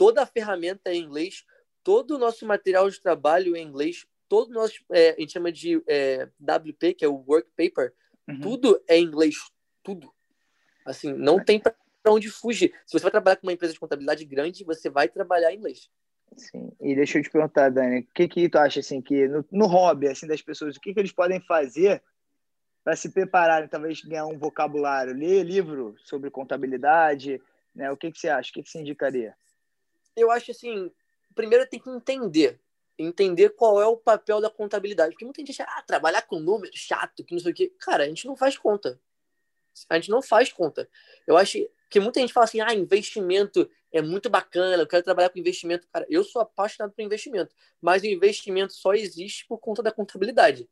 toda 0.00 0.22
a 0.22 0.26
ferramenta 0.26 0.88
é 0.88 0.94
em 0.94 1.02
inglês, 1.02 1.44
todo 1.84 2.12
o 2.12 2.18
nosso 2.18 2.46
material 2.46 2.88
de 2.88 2.98
trabalho 2.98 3.54
é 3.54 3.58
em 3.58 3.66
inglês, 3.66 4.06
todo 4.30 4.48
o 4.48 4.54
nosso, 4.54 4.82
é, 4.90 5.10
a 5.10 5.20
gente 5.20 5.34
chama 5.34 5.52
de 5.52 5.82
é, 5.86 6.26
WP, 6.40 6.94
que 6.94 7.04
é 7.04 7.08
o 7.08 7.22
Work 7.28 7.50
Paper, 7.54 7.92
uhum. 8.26 8.40
tudo 8.40 8.82
é 8.88 8.96
em 8.96 9.04
inglês, 9.04 9.36
tudo. 9.82 10.10
Assim, 10.86 11.12
não 11.12 11.44
tem 11.44 11.60
para 11.60 11.74
onde 12.08 12.30
fugir. 12.30 12.72
Se 12.86 12.98
você 12.98 13.02
vai 13.02 13.10
trabalhar 13.10 13.36
com 13.36 13.46
uma 13.46 13.52
empresa 13.52 13.74
de 13.74 13.78
contabilidade 13.78 14.24
grande, 14.24 14.64
você 14.64 14.88
vai 14.88 15.06
trabalhar 15.06 15.52
em 15.52 15.58
inglês. 15.58 15.90
Sim. 16.34 16.72
E 16.80 16.94
deixa 16.94 17.18
eu 17.18 17.22
te 17.22 17.28
perguntar, 17.28 17.68
Dani, 17.68 18.00
o 18.00 18.06
que 18.14 18.26
que 18.26 18.48
tu 18.48 18.56
acha 18.56 18.80
assim 18.80 19.02
que 19.02 19.28
no, 19.28 19.44
no 19.52 19.66
hobby 19.66 20.08
assim 20.08 20.26
das 20.26 20.40
pessoas, 20.40 20.76
o 20.76 20.80
que 20.80 20.94
que 20.94 21.00
eles 21.00 21.12
podem 21.12 21.42
fazer 21.42 22.02
para 22.82 22.96
se 22.96 23.10
prepararem, 23.10 23.68
talvez 23.68 24.00
ganhar 24.00 24.24
um 24.24 24.38
vocabulário, 24.38 25.12
ler 25.12 25.42
livro 25.42 25.94
sobre 25.98 26.30
contabilidade, 26.30 27.38
né? 27.74 27.90
O 27.90 27.98
que 27.98 28.10
que 28.10 28.18
você 28.18 28.30
acha? 28.30 28.48
O 28.48 28.54
que 28.54 28.62
que 28.62 28.70
você 28.70 28.80
indicaria? 28.80 29.36
Eu 30.20 30.30
acho 30.30 30.50
assim, 30.50 30.90
primeiro 31.34 31.66
tem 31.66 31.80
que 31.80 31.90
entender, 31.90 32.60
entender 32.98 33.50
qual 33.50 33.80
é 33.80 33.86
o 33.86 33.96
papel 33.96 34.40
da 34.40 34.50
contabilidade, 34.50 35.12
porque 35.12 35.24
muita 35.24 35.40
gente 35.40 35.62
acha, 35.62 35.70
ah, 35.70 35.82
trabalhar 35.82 36.22
com 36.22 36.38
número 36.38 36.72
chato, 36.74 37.24
que 37.24 37.34
não 37.34 37.40
sei 37.40 37.52
o 37.52 37.54
quê. 37.54 37.72
Cara, 37.78 38.04
a 38.04 38.06
gente 38.06 38.26
não 38.26 38.36
faz 38.36 38.56
conta. 38.56 39.00
A 39.88 39.94
gente 39.94 40.10
não 40.10 40.20
faz 40.20 40.52
conta. 40.52 40.88
Eu 41.26 41.36
acho 41.36 41.58
que 41.88 42.00
muita 42.00 42.20
gente 42.20 42.32
fala 42.32 42.44
assim, 42.44 42.60
ah, 42.60 42.74
investimento 42.74 43.68
é 43.92 44.00
muito 44.00 44.30
bacana, 44.30 44.76
eu 44.76 44.86
quero 44.86 45.02
trabalhar 45.02 45.30
com 45.30 45.38
investimento. 45.38 45.88
Cara, 45.92 46.06
eu 46.08 46.22
sou 46.22 46.42
apaixonado 46.42 46.92
por 46.92 47.02
investimento, 47.02 47.54
mas 47.80 48.02
o 48.02 48.06
investimento 48.06 48.72
só 48.72 48.94
existe 48.94 49.46
por 49.46 49.58
conta 49.58 49.82
da 49.82 49.90
contabilidade. 49.90 50.68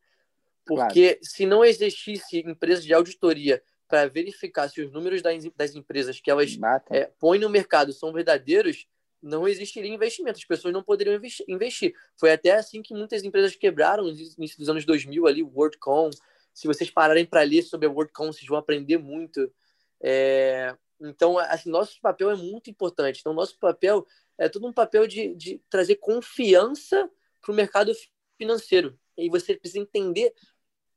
Porque 0.64 1.14
claro. 1.14 1.24
se 1.24 1.46
não 1.46 1.64
existisse 1.64 2.40
empresas 2.40 2.84
de 2.84 2.92
auditoria 2.92 3.62
para 3.88 4.06
verificar 4.06 4.68
se 4.68 4.82
os 4.82 4.92
números 4.92 5.22
das, 5.22 5.42
das 5.56 5.74
empresas 5.74 6.20
que 6.20 6.30
elas 6.30 6.58
é, 6.90 7.10
põem 7.18 7.40
no 7.40 7.48
mercado 7.48 7.92
são 7.92 8.12
verdadeiros, 8.12 8.86
não 9.22 9.48
existiria 9.48 9.92
investimento, 9.92 10.38
as 10.38 10.44
pessoas 10.44 10.72
não 10.72 10.82
poderiam 10.82 11.20
investir. 11.48 11.94
Foi 12.16 12.32
até 12.32 12.52
assim 12.52 12.82
que 12.82 12.94
muitas 12.94 13.24
empresas 13.24 13.54
quebraram 13.56 14.04
no 14.04 14.10
início 14.10 14.58
dos 14.58 14.68
anos 14.68 14.84
2000 14.84 15.26
ali, 15.26 15.42
o 15.42 15.52
WorldCom. 15.52 16.10
Se 16.54 16.66
vocês 16.66 16.90
pararem 16.90 17.24
para 17.24 17.42
ler 17.42 17.62
sobre 17.62 17.86
a 17.86 17.90
WorldCom, 17.90 18.32
vocês 18.32 18.46
vão 18.46 18.58
aprender 18.58 18.98
muito. 18.98 19.52
É... 20.00 20.74
Então, 21.00 21.38
assim, 21.38 21.70
nosso 21.70 22.00
papel 22.00 22.30
é 22.30 22.36
muito 22.36 22.70
importante. 22.70 23.20
Então, 23.20 23.32
nosso 23.32 23.58
papel 23.58 24.06
é 24.36 24.48
todo 24.48 24.66
um 24.66 24.72
papel 24.72 25.06
de, 25.06 25.34
de 25.34 25.62
trazer 25.68 25.96
confiança 25.96 27.08
para 27.40 27.52
o 27.52 27.54
mercado 27.54 27.92
financeiro. 28.36 28.98
E 29.16 29.28
você 29.28 29.56
precisa 29.56 29.80
entender 29.80 30.32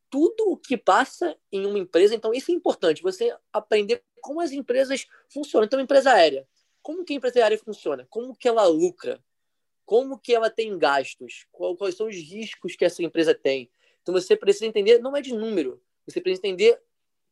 tudo 0.09 0.51
o 0.51 0.57
que 0.57 0.77
passa 0.77 1.35
em 1.51 1.65
uma 1.65 1.79
empresa. 1.79 2.13
Então, 2.13 2.33
isso 2.33 2.51
é 2.51 2.53
importante, 2.53 3.01
você 3.01 3.35
aprender 3.53 4.03
como 4.21 4.41
as 4.41 4.51
empresas 4.51 5.07
funcionam. 5.31 5.65
Então, 5.65 5.79
empresa 5.79 6.11
aérea 6.11 6.47
como 6.81 7.05
que 7.05 7.13
a 7.13 7.15
empresária 7.15 7.57
funciona? 7.57 8.07
Como 8.09 8.35
que 8.35 8.47
ela 8.47 8.65
lucra? 8.67 9.23
Como 9.85 10.17
que 10.17 10.33
ela 10.33 10.49
tem 10.49 10.77
gastos? 10.77 11.45
Quais 11.51 11.95
são 11.95 12.07
os 12.07 12.15
riscos 12.15 12.75
que 12.75 12.85
essa 12.85 13.03
empresa 13.03 13.33
tem? 13.35 13.69
Então 14.01 14.13
você 14.13 14.35
precisa 14.35 14.65
entender, 14.65 14.99
não 14.99 15.15
é 15.15 15.21
de 15.21 15.33
número, 15.33 15.81
você 16.05 16.19
precisa 16.21 16.39
entender 16.39 16.81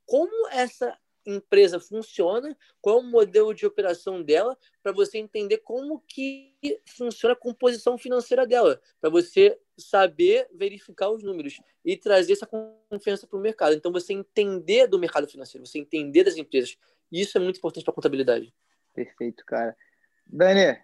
como 0.05 0.47
essa 0.49 0.97
empresa 1.25 1.79
funciona, 1.79 2.57
qual 2.81 2.97
é 2.97 3.01
o 3.01 3.03
modelo 3.03 3.53
de 3.53 3.65
operação 3.65 4.21
dela, 4.21 4.57
para 4.81 4.91
você 4.91 5.17
entender 5.17 5.59
como 5.59 5.99
que 6.07 6.55
funciona 6.87 7.33
a 7.33 7.37
composição 7.37 7.97
financeira 7.97 8.47
dela, 8.47 8.81
para 8.99 9.09
você 9.09 9.59
saber 9.77 10.47
verificar 10.53 11.09
os 11.09 11.23
números 11.23 11.59
e 11.85 11.95
trazer 11.95 12.33
essa 12.33 12.47
confiança 12.89 13.27
para 13.27 13.37
o 13.37 13.41
mercado. 13.41 13.75
Então 13.75 13.91
você 13.91 14.13
entender 14.13 14.87
do 14.87 14.97
mercado 14.97 15.27
financeiro, 15.27 15.65
você 15.65 15.77
entender 15.77 16.23
das 16.23 16.37
empresas, 16.37 16.77
isso 17.11 17.37
é 17.37 17.41
muito 17.41 17.57
importante 17.57 17.83
para 17.83 17.91
a 17.91 17.95
contabilidade. 17.95 18.53
Perfeito, 18.99 19.45
cara. 19.45 19.77
Dani, 20.27 20.77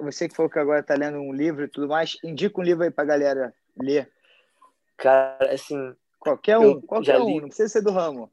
você 0.00 0.26
que 0.26 0.34
falou 0.34 0.48
que 0.50 0.58
agora 0.58 0.80
está 0.80 0.94
lendo 0.94 1.18
um 1.18 1.30
livro 1.30 1.62
e 1.62 1.68
tudo 1.68 1.86
mais, 1.86 2.16
indica 2.24 2.58
um 2.58 2.64
livro 2.64 2.84
aí 2.84 2.90
para 2.90 3.04
a 3.04 3.06
galera 3.06 3.54
ler. 3.78 4.10
Cara, 4.96 5.52
assim. 5.52 5.94
Qualquer 6.18 6.56
um, 6.56 6.80
qualquer 6.80 7.20
um, 7.20 7.40
não 7.40 7.48
precisa 7.48 7.68
ser 7.68 7.82
do 7.82 7.90
ramo. 7.90 8.32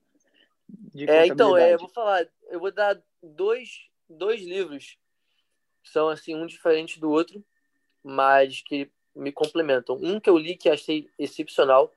É, 0.96 1.28
então, 1.28 1.58
é, 1.58 1.74
eu 1.74 1.78
vou 1.78 1.90
falar, 1.90 2.26
eu 2.48 2.58
vou 2.58 2.72
dar 2.72 2.98
dois, 3.22 3.90
dois 4.10 4.42
livros 4.42 4.98
que 5.84 5.90
são 5.90 6.08
assim, 6.08 6.34
um 6.34 6.48
diferente 6.48 6.98
do 6.98 7.12
outro, 7.12 7.44
mas 8.02 8.62
que 8.62 8.90
me 9.14 9.34
complementam. 9.34 10.00
Um 10.02 10.22
que 10.22 10.30
eu 10.30 10.38
li 10.38 10.56
que 10.56 10.70
achei 10.70 11.10
excepcional. 11.20 11.92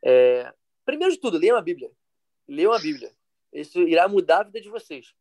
É... 0.00 0.54
Primeiro 0.84 1.12
de 1.12 1.18
tudo, 1.18 1.36
leiam 1.36 1.56
a 1.56 1.62
Bíblia. 1.62 1.90
Leiam 2.46 2.72
a 2.72 2.78
Bíblia. 2.78 3.10
Isso 3.52 3.80
irá 3.80 4.06
mudar 4.06 4.38
a 4.38 4.44
vida 4.44 4.60
de 4.60 4.70
vocês. 4.70 5.12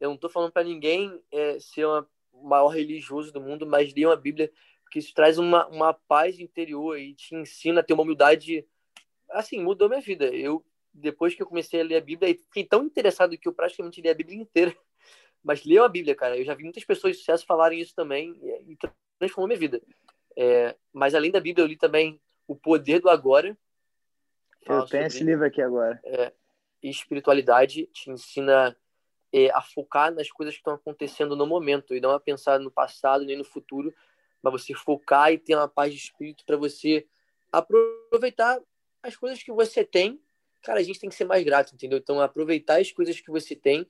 Eu 0.00 0.08
não 0.08 0.14
estou 0.14 0.30
falando 0.30 0.52
para 0.52 0.64
ninguém 0.64 1.20
é, 1.30 1.58
ser 1.58 1.86
o 1.86 2.06
maior 2.42 2.68
religioso 2.68 3.32
do 3.32 3.40
mundo, 3.40 3.66
mas 3.66 3.92
leiam 3.94 4.10
a 4.10 4.16
Bíblia, 4.16 4.50
porque 4.82 4.98
isso 4.98 5.12
traz 5.14 5.38
uma, 5.38 5.66
uma 5.68 5.92
paz 5.92 6.38
interior 6.38 6.98
e 6.98 7.14
te 7.14 7.34
ensina 7.34 7.80
a 7.80 7.82
ter 7.82 7.94
uma 7.94 8.02
humildade. 8.02 8.66
Assim, 9.30 9.60
mudou 9.60 9.88
minha 9.88 10.00
vida. 10.00 10.26
Eu, 10.26 10.64
depois 10.92 11.34
que 11.34 11.42
eu 11.42 11.46
comecei 11.46 11.80
a 11.80 11.84
ler 11.84 11.96
a 11.96 12.00
Bíblia, 12.00 12.34
fiquei 12.34 12.64
tão 12.64 12.84
interessado 12.84 13.36
que 13.36 13.48
eu 13.48 13.52
praticamente 13.52 14.00
li 14.00 14.08
a 14.08 14.14
Bíblia 14.14 14.40
inteira. 14.40 14.74
Mas 15.42 15.64
leiam 15.64 15.84
a 15.84 15.88
Bíblia, 15.88 16.14
cara. 16.14 16.36
Eu 16.36 16.44
já 16.44 16.54
vi 16.54 16.64
muitas 16.64 16.84
pessoas 16.84 17.14
de 17.14 17.20
sucesso 17.20 17.46
falarem 17.46 17.80
isso 17.80 17.94
também 17.94 18.32
e 18.66 18.76
transformou 19.18 19.46
minha 19.46 19.58
vida. 19.58 19.80
É, 20.36 20.76
mas 20.92 21.16
além 21.16 21.32
da 21.32 21.40
Bíblia, 21.40 21.64
eu 21.64 21.68
li 21.68 21.76
também 21.76 22.20
O 22.46 22.54
Poder 22.54 23.00
do 23.00 23.08
Agora. 23.08 23.58
Eu 24.64 24.86
tenho 24.86 25.06
esse 25.06 25.24
livro 25.24 25.44
aqui 25.44 25.60
agora. 25.60 26.00
É, 26.04 26.32
espiritualidade 26.82 27.86
te 27.86 28.10
ensina 28.10 28.76
é, 29.32 29.50
a 29.50 29.60
focar 29.60 30.12
nas 30.12 30.30
coisas 30.30 30.54
que 30.54 30.60
estão 30.60 30.74
acontecendo 30.74 31.36
no 31.36 31.46
momento 31.46 31.94
e 31.94 32.00
não 32.00 32.10
a 32.10 32.20
pensar 32.20 32.58
no 32.58 32.70
passado 32.70 33.24
nem 33.24 33.36
no 33.36 33.44
futuro, 33.44 33.94
mas 34.42 34.52
você 34.52 34.74
focar 34.74 35.32
e 35.32 35.38
ter 35.38 35.54
uma 35.54 35.68
paz 35.68 35.92
de 35.92 35.98
espírito 35.98 36.44
para 36.44 36.56
você 36.56 37.06
aproveitar 37.52 38.60
as 39.02 39.16
coisas 39.16 39.42
que 39.42 39.52
você 39.52 39.84
tem. 39.84 40.20
Cara, 40.62 40.80
a 40.80 40.82
gente 40.82 40.98
tem 40.98 41.08
que 41.08 41.14
ser 41.14 41.24
mais 41.24 41.44
grato, 41.44 41.74
entendeu? 41.74 41.98
Então, 41.98 42.20
aproveitar 42.20 42.80
as 42.80 42.90
coisas 42.90 43.20
que 43.20 43.30
você 43.30 43.54
tem 43.54 43.86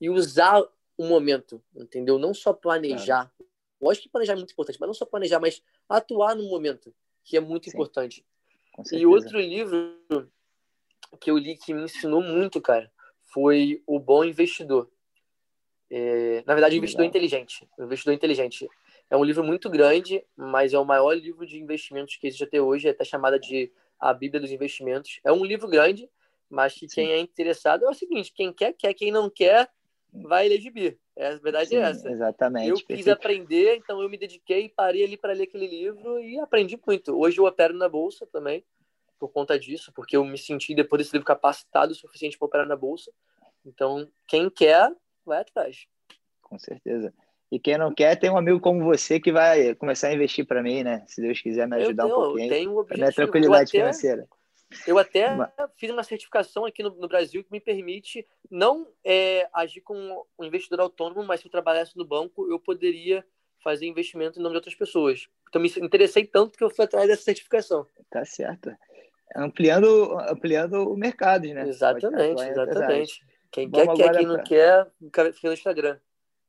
e 0.00 0.08
usar 0.08 0.62
o 0.96 1.04
momento, 1.06 1.62
entendeu? 1.74 2.18
Não 2.18 2.32
só 2.32 2.52
planejar. 2.52 3.30
Claro. 3.36 3.50
Lógico 3.80 4.04
que 4.04 4.08
planejar 4.10 4.32
é 4.32 4.36
muito 4.36 4.52
importante, 4.52 4.78
mas 4.80 4.86
não 4.86 4.94
só 4.94 5.04
planejar, 5.04 5.38
mas 5.38 5.62
atuar 5.88 6.34
no 6.34 6.44
momento, 6.44 6.94
que 7.22 7.36
é 7.36 7.40
muito 7.40 7.64
Sim. 7.64 7.70
importante. 7.76 8.24
E 8.92 9.06
outro 9.06 9.38
livro 9.38 9.98
que 11.20 11.30
eu 11.30 11.38
li 11.38 11.56
que 11.56 11.72
me 11.72 11.84
ensinou 11.84 12.22
muito, 12.22 12.60
cara, 12.60 12.90
foi 13.36 13.82
O 13.86 14.00
Bom 14.00 14.24
Investidor. 14.24 14.88
É, 15.90 16.42
na 16.46 16.54
verdade, 16.54 16.74
Investidor 16.74 17.02
Legal. 17.02 17.10
Inteligente. 17.10 17.68
Investidor 17.78 18.14
Inteligente. 18.14 18.66
É 19.10 19.16
um 19.16 19.22
livro 19.22 19.44
muito 19.44 19.68
grande, 19.68 20.24
mas 20.34 20.72
é 20.72 20.78
o 20.78 20.86
maior 20.86 21.12
livro 21.12 21.44
de 21.44 21.60
investimentos 21.60 22.16
que 22.16 22.26
existe 22.26 22.44
até 22.44 22.62
hoje, 22.62 22.88
é 22.88 22.92
até 22.92 23.04
chamada 23.04 23.38
de 23.38 23.70
A 24.00 24.14
Bíblia 24.14 24.40
dos 24.40 24.50
Investimentos. 24.50 25.20
É 25.22 25.30
um 25.30 25.44
livro 25.44 25.68
grande, 25.68 26.08
mas 26.48 26.72
que 26.72 26.88
Sim. 26.88 26.94
quem 26.94 27.10
é 27.10 27.20
interessado 27.20 27.84
é 27.84 27.90
o 27.90 27.94
seguinte: 27.94 28.32
quem 28.34 28.54
quer, 28.54 28.72
quer, 28.72 28.94
quem 28.94 29.12
não 29.12 29.28
quer, 29.28 29.68
vai 30.10 30.48
ler 30.48 30.58
gibi. 30.58 30.98
É, 31.14 31.26
a 31.28 31.36
verdade 31.36 31.76
é 31.76 31.78
Sim, 31.78 31.84
é 31.84 31.90
essa. 31.90 32.10
Exatamente. 32.10 32.70
Eu 32.70 32.76
perfeito. 32.76 32.96
quis 32.96 33.08
aprender, 33.08 33.76
então 33.76 34.00
eu 34.00 34.08
me 34.08 34.16
dediquei, 34.16 34.70
parei 34.70 35.04
ali 35.04 35.18
para 35.18 35.34
ler 35.34 35.42
aquele 35.42 35.66
livro 35.66 36.18
e 36.20 36.40
aprendi 36.40 36.80
muito. 36.86 37.14
Hoje 37.14 37.38
eu 37.38 37.44
opero 37.44 37.74
na 37.74 37.86
bolsa 37.86 38.26
também, 38.26 38.64
por 39.18 39.30
conta 39.30 39.58
disso, 39.58 39.92
porque 39.94 40.16
eu 40.16 40.24
me 40.24 40.38
senti, 40.38 40.74
depois 40.74 41.00
desse 41.00 41.12
livro, 41.12 41.26
capacitado 41.26 41.92
o 41.92 41.94
suficiente 41.94 42.38
para 42.38 42.46
operar 42.46 42.66
na 42.66 42.76
bolsa. 42.76 43.10
Então, 43.64 44.08
quem 44.26 44.48
quer, 44.48 44.90
vai 45.24 45.40
atrás. 45.40 45.86
Com 46.40 46.58
certeza. 46.58 47.12
E 47.50 47.60
quem 47.60 47.78
não 47.78 47.94
quer, 47.94 48.16
tem 48.16 48.30
um 48.30 48.36
amigo 48.36 48.60
como 48.60 48.84
você 48.84 49.20
que 49.20 49.30
vai 49.30 49.74
começar 49.76 50.08
a 50.08 50.14
investir 50.14 50.46
para 50.46 50.62
mim, 50.62 50.82
né? 50.82 51.04
Se 51.06 51.20
Deus 51.20 51.40
quiser 51.40 51.66
me 51.66 51.76
ajudar 51.76 52.04
tenho, 52.04 52.14
um 52.14 52.22
pouquinho. 52.22 52.48
Tenho 52.48 52.70
um 52.72 52.78
objetivo. 52.78 53.04
Minha 53.04 53.12
tranquilidade 53.12 53.54
eu 53.54 53.62
até, 53.64 53.78
financeira. 53.78 54.28
Eu 54.86 54.98
até 54.98 55.28
fiz 55.76 55.90
uma 55.90 56.02
certificação 56.02 56.64
aqui 56.64 56.82
no, 56.82 56.90
no 56.90 57.06
Brasil 57.06 57.44
que 57.44 57.52
me 57.52 57.60
permite 57.60 58.26
não 58.50 58.88
é, 59.04 59.48
agir 59.52 59.80
como 59.80 60.26
um 60.38 60.44
investidor 60.44 60.80
autônomo, 60.80 61.24
mas 61.24 61.40
se 61.40 61.46
eu 61.46 61.50
trabalhasse 61.50 61.96
no 61.96 62.04
banco, 62.04 62.50
eu 62.50 62.58
poderia 62.58 63.24
fazer 63.62 63.86
investimento 63.86 64.38
em 64.38 64.42
nome 64.42 64.54
de 64.54 64.58
outras 64.58 64.74
pessoas. 64.74 65.28
Então 65.48 65.62
me 65.62 65.72
interessei 65.80 66.24
tanto 66.24 66.58
que 66.58 66.64
eu 66.64 66.70
fui 66.70 66.84
atrás 66.84 67.06
dessa 67.06 67.22
certificação. 67.22 67.86
Tá 68.10 68.24
certo. 68.24 68.70
Ampliando, 69.34 70.18
ampliando 70.20 70.90
o 70.90 70.96
mercado, 70.96 71.46
né? 71.52 71.68
Exatamente, 71.68 72.42
exatamente. 72.42 73.26
Quem 73.50 73.70
quer, 73.70 73.86
quer. 73.94 74.16
Quem 74.16 74.26
não 74.26 74.42
quer, 74.42 74.86
fica 75.00 75.48
no 75.48 75.52
Instagram. 75.52 75.98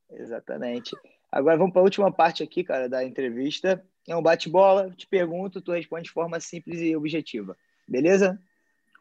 Exatamente. 0.09 0.95
Agora 1.31 1.57
vamos 1.57 1.73
para 1.73 1.81
a 1.81 1.85
última 1.85 2.11
parte 2.11 2.43
aqui, 2.43 2.63
cara, 2.63 2.87
da 2.87 3.03
entrevista. 3.03 3.83
É 4.07 4.15
um 4.15 4.21
bate-bola, 4.21 4.91
te 4.91 5.05
pergunto, 5.07 5.61
tu 5.61 5.71
responde 5.71 6.03
de 6.03 6.11
forma 6.11 6.39
simples 6.39 6.79
e 6.79 6.95
objetiva. 6.95 7.57
Beleza? 7.87 8.39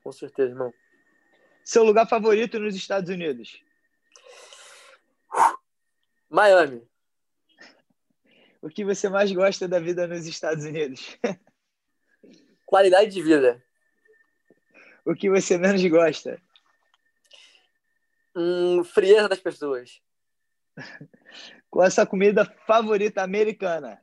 Com 0.03 0.11
certeza, 0.11 0.51
irmão. 0.51 0.73
Seu 1.65 1.85
lugar 1.85 2.09
favorito 2.09 2.59
nos 2.59 2.75
Estados 2.75 3.11
Unidos? 3.11 3.61
Miami. 6.29 6.83
O 8.61 8.69
que 8.69 8.85
você 8.85 9.09
mais 9.09 9.31
gosta 9.31 9.69
da 9.69 9.79
vida 9.79 10.07
nos 10.07 10.27
Estados 10.27 10.65
Unidos? 10.65 11.17
Qualidade 12.67 13.11
de 13.13 13.23
vida. 13.23 13.65
O 15.07 15.15
que 15.15 15.31
você 15.31 15.57
menos 15.57 15.85
gosta? 15.87 16.43
Hum, 18.35 18.83
frieza 18.83 19.29
das 19.29 19.39
pessoas. 19.39 20.03
Qual 21.71 21.85
é 21.85 21.87
a 21.89 21.91
sua 21.91 22.05
comida 22.05 22.45
favorita 22.67 23.23
americana? 23.23 24.03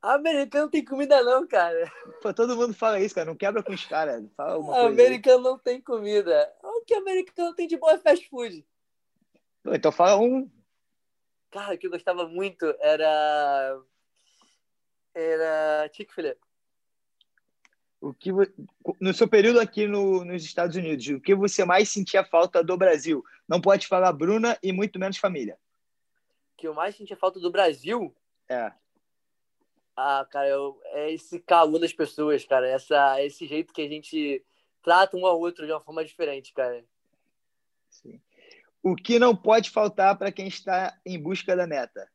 Americano 0.00 0.70
tem 0.70 0.82
comida 0.82 1.22
não, 1.22 1.46
cara. 1.46 1.92
Pô, 2.22 2.32
todo 2.32 2.56
mundo 2.56 2.72
fala 2.74 3.00
isso, 3.00 3.14
cara. 3.14 3.26
Não 3.26 3.36
quebra 3.36 3.62
com 3.62 3.72
os 3.72 3.84
caras. 3.84 4.24
Fala 4.34 4.54
alguma 4.54 4.72
coisa. 4.72 4.88
Americano 4.88 5.42
não 5.42 5.58
tem 5.58 5.80
comida. 5.80 6.52
O 6.62 6.84
que 6.84 6.94
americano 6.94 7.54
tem 7.54 7.66
de 7.66 7.76
boa 7.76 7.92
é 7.92 7.98
fast 7.98 8.26
food? 8.28 8.66
Pô, 9.62 9.74
então 9.74 9.92
fala 9.92 10.18
um. 10.18 10.50
Cara, 11.50 11.74
o 11.74 11.78
que 11.78 11.86
eu 11.86 11.90
gostava 11.90 12.26
muito 12.26 12.64
era. 12.80 13.80
Era 15.14 15.90
Chick-fil-A. 15.92 16.34
O 18.04 18.12
que 18.12 18.30
no 19.00 19.14
seu 19.14 19.26
período 19.26 19.60
aqui 19.60 19.86
no, 19.86 20.24
nos 20.24 20.44
Estados 20.44 20.76
Unidos, 20.76 21.06
o 21.08 21.20
que 21.20 21.34
você 21.34 21.64
mais 21.64 21.88
sentia 21.88 22.24
falta 22.24 22.62
do 22.62 22.76
Brasil? 22.76 23.24
Não 23.48 23.60
pode 23.60 23.86
falar 23.86 24.12
Bruna 24.12 24.58
e 24.62 24.72
muito 24.72 24.98
menos 24.98 25.16
família 25.16 25.58
que 26.64 26.68
eu 26.68 26.72
mais 26.72 26.96
sentia 26.96 27.14
falta 27.14 27.38
do 27.38 27.50
Brasil. 27.50 28.14
É. 28.48 28.72
Ah, 29.94 30.26
cara, 30.30 30.48
eu, 30.48 30.80
é 30.86 31.12
esse 31.12 31.38
calor 31.38 31.78
das 31.78 31.92
pessoas, 31.92 32.42
cara. 32.44 32.66
Essa, 32.66 33.22
esse 33.22 33.46
jeito 33.46 33.72
que 33.72 33.82
a 33.82 33.88
gente 33.88 34.42
trata 34.82 35.14
um 35.14 35.26
ao 35.26 35.38
outro 35.38 35.66
de 35.66 35.72
uma 35.72 35.80
forma 35.82 36.02
diferente, 36.02 36.54
cara. 36.54 36.82
Sim. 37.90 38.18
O 38.82 38.96
que 38.96 39.18
não 39.18 39.36
pode 39.36 39.68
faltar 39.68 40.16
para 40.16 40.32
quem 40.32 40.48
está 40.48 40.98
em 41.04 41.20
busca 41.20 41.54
da 41.54 41.66
meta? 41.66 42.10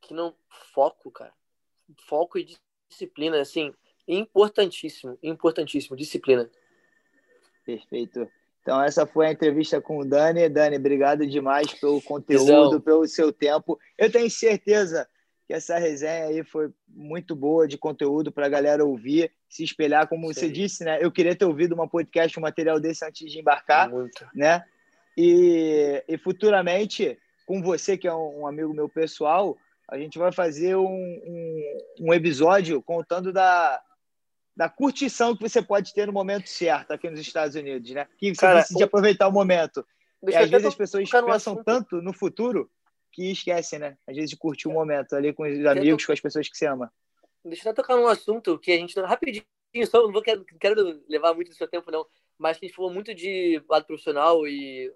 Que 0.00 0.12
não 0.12 0.34
foco, 0.72 1.10
cara. 1.12 1.32
Foco 2.08 2.36
e 2.36 2.58
disciplina, 2.88 3.40
assim, 3.40 3.72
importantíssimo, 4.06 5.18
importantíssimo, 5.22 5.96
disciplina. 5.96 6.48
Perfeito. 7.64 8.28
Então, 8.62 8.82
essa 8.82 9.06
foi 9.06 9.26
a 9.26 9.32
entrevista 9.32 9.80
com 9.80 9.98
o 9.98 10.04
Dani. 10.04 10.48
Dani, 10.48 10.76
obrigado 10.76 11.26
demais 11.26 11.72
pelo 11.74 12.00
conteúdo, 12.00 12.80
pelo 12.80 13.06
seu 13.06 13.32
tempo. 13.32 13.78
Eu 13.98 14.10
tenho 14.10 14.30
certeza 14.30 15.06
que 15.46 15.52
essa 15.52 15.78
resenha 15.78 16.28
aí 16.28 16.42
foi 16.42 16.70
muito 16.88 17.36
boa 17.36 17.68
de 17.68 17.76
conteúdo 17.76 18.32
para 18.32 18.46
a 18.46 18.48
galera 18.48 18.84
ouvir, 18.84 19.30
se 19.48 19.62
espelhar, 19.62 20.08
como 20.08 20.26
Sim. 20.28 20.32
você 20.32 20.48
disse, 20.48 20.82
né? 20.82 20.98
Eu 21.00 21.12
queria 21.12 21.36
ter 21.36 21.44
ouvido 21.44 21.74
uma 21.74 21.86
podcast, 21.86 22.38
um 22.38 22.42
material 22.42 22.80
desse 22.80 23.04
antes 23.04 23.30
de 23.30 23.38
embarcar, 23.38 23.90
muito. 23.90 24.26
né? 24.34 24.64
E, 25.16 26.02
e 26.08 26.16
futuramente, 26.16 27.18
com 27.46 27.62
você, 27.62 27.98
que 27.98 28.08
é 28.08 28.14
um, 28.14 28.46
amigo 28.46 28.72
meu 28.72 28.88
pessoal, 28.88 29.56
a 29.88 29.98
gente 29.98 30.18
vai 30.18 30.32
fazer 30.32 30.74
um, 30.76 30.86
um, 30.86 31.78
um 32.00 32.14
episódio 32.14 32.80
contando 32.80 33.30
da, 33.30 33.80
da 34.56 34.68
curtição 34.68 35.36
que 35.36 35.42
você 35.42 35.60
pode 35.60 35.92
ter 35.92 36.06
no 36.06 36.12
momento 36.12 36.48
certo 36.48 36.92
aqui 36.92 37.10
nos 37.10 37.20
Estados 37.20 37.56
Unidos, 37.56 37.90
né? 37.90 38.06
Que 38.16 38.34
você 38.34 38.40
Cara, 38.40 38.60
decide 38.60 38.82
o... 38.82 38.86
aproveitar 38.86 39.28
o 39.28 39.32
momento. 39.32 39.84
E 40.22 40.34
às 40.34 40.48
vezes 40.48 40.66
as 40.66 40.74
pessoas 40.74 41.10
pensam 41.10 41.62
tanto 41.62 42.00
no 42.00 42.12
futuro 42.12 42.70
que 43.12 43.30
esquecem, 43.30 43.78
né? 43.78 43.96
Às 44.06 44.14
vezes 44.14 44.30
de 44.30 44.36
curtir 44.36 44.68
o 44.68 44.70
um 44.70 44.74
momento 44.74 45.14
ali 45.14 45.32
com 45.32 45.42
os 45.44 45.66
amigos, 45.66 46.06
com 46.06 46.12
as 46.12 46.20
pessoas 46.20 46.48
que 46.48 46.56
você 46.56 46.66
ama. 46.66 46.92
Deixa 47.44 47.68
eu 47.68 47.74
tocar 47.74 47.96
num 47.96 48.06
assunto 48.06 48.58
que 48.58 48.72
a 48.72 48.76
gente 48.76 48.98
rapidinho, 49.00 49.44
só 49.86 50.02
não 50.02 50.12
vou 50.12 50.22
quero, 50.22 50.44
quero 50.58 51.02
levar 51.08 51.34
muito 51.34 51.48
do 51.48 51.54
seu 51.54 51.68
tempo 51.68 51.90
não, 51.90 52.06
mas 52.38 52.56
a 52.56 52.60
gente 52.60 52.74
falou 52.74 52.92
muito 52.92 53.14
de 53.14 53.62
lado 53.68 53.84
profissional 53.84 54.46
e 54.46 54.90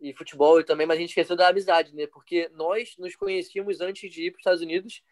e 0.00 0.12
futebol 0.12 0.60
e 0.60 0.64
também, 0.64 0.86
mas 0.86 0.98
a 0.98 1.00
gente 1.00 1.10
esqueceu 1.10 1.34
da 1.34 1.48
amizade, 1.48 1.94
né? 1.94 2.06
Porque 2.06 2.50
nós 2.52 2.94
nos 2.98 3.16
conhecíamos 3.16 3.80
antes 3.80 4.12
de 4.12 4.26
ir 4.26 4.30
para 4.32 4.36
os 4.36 4.40
Estados 4.40 4.60
Unidos, 4.60 5.02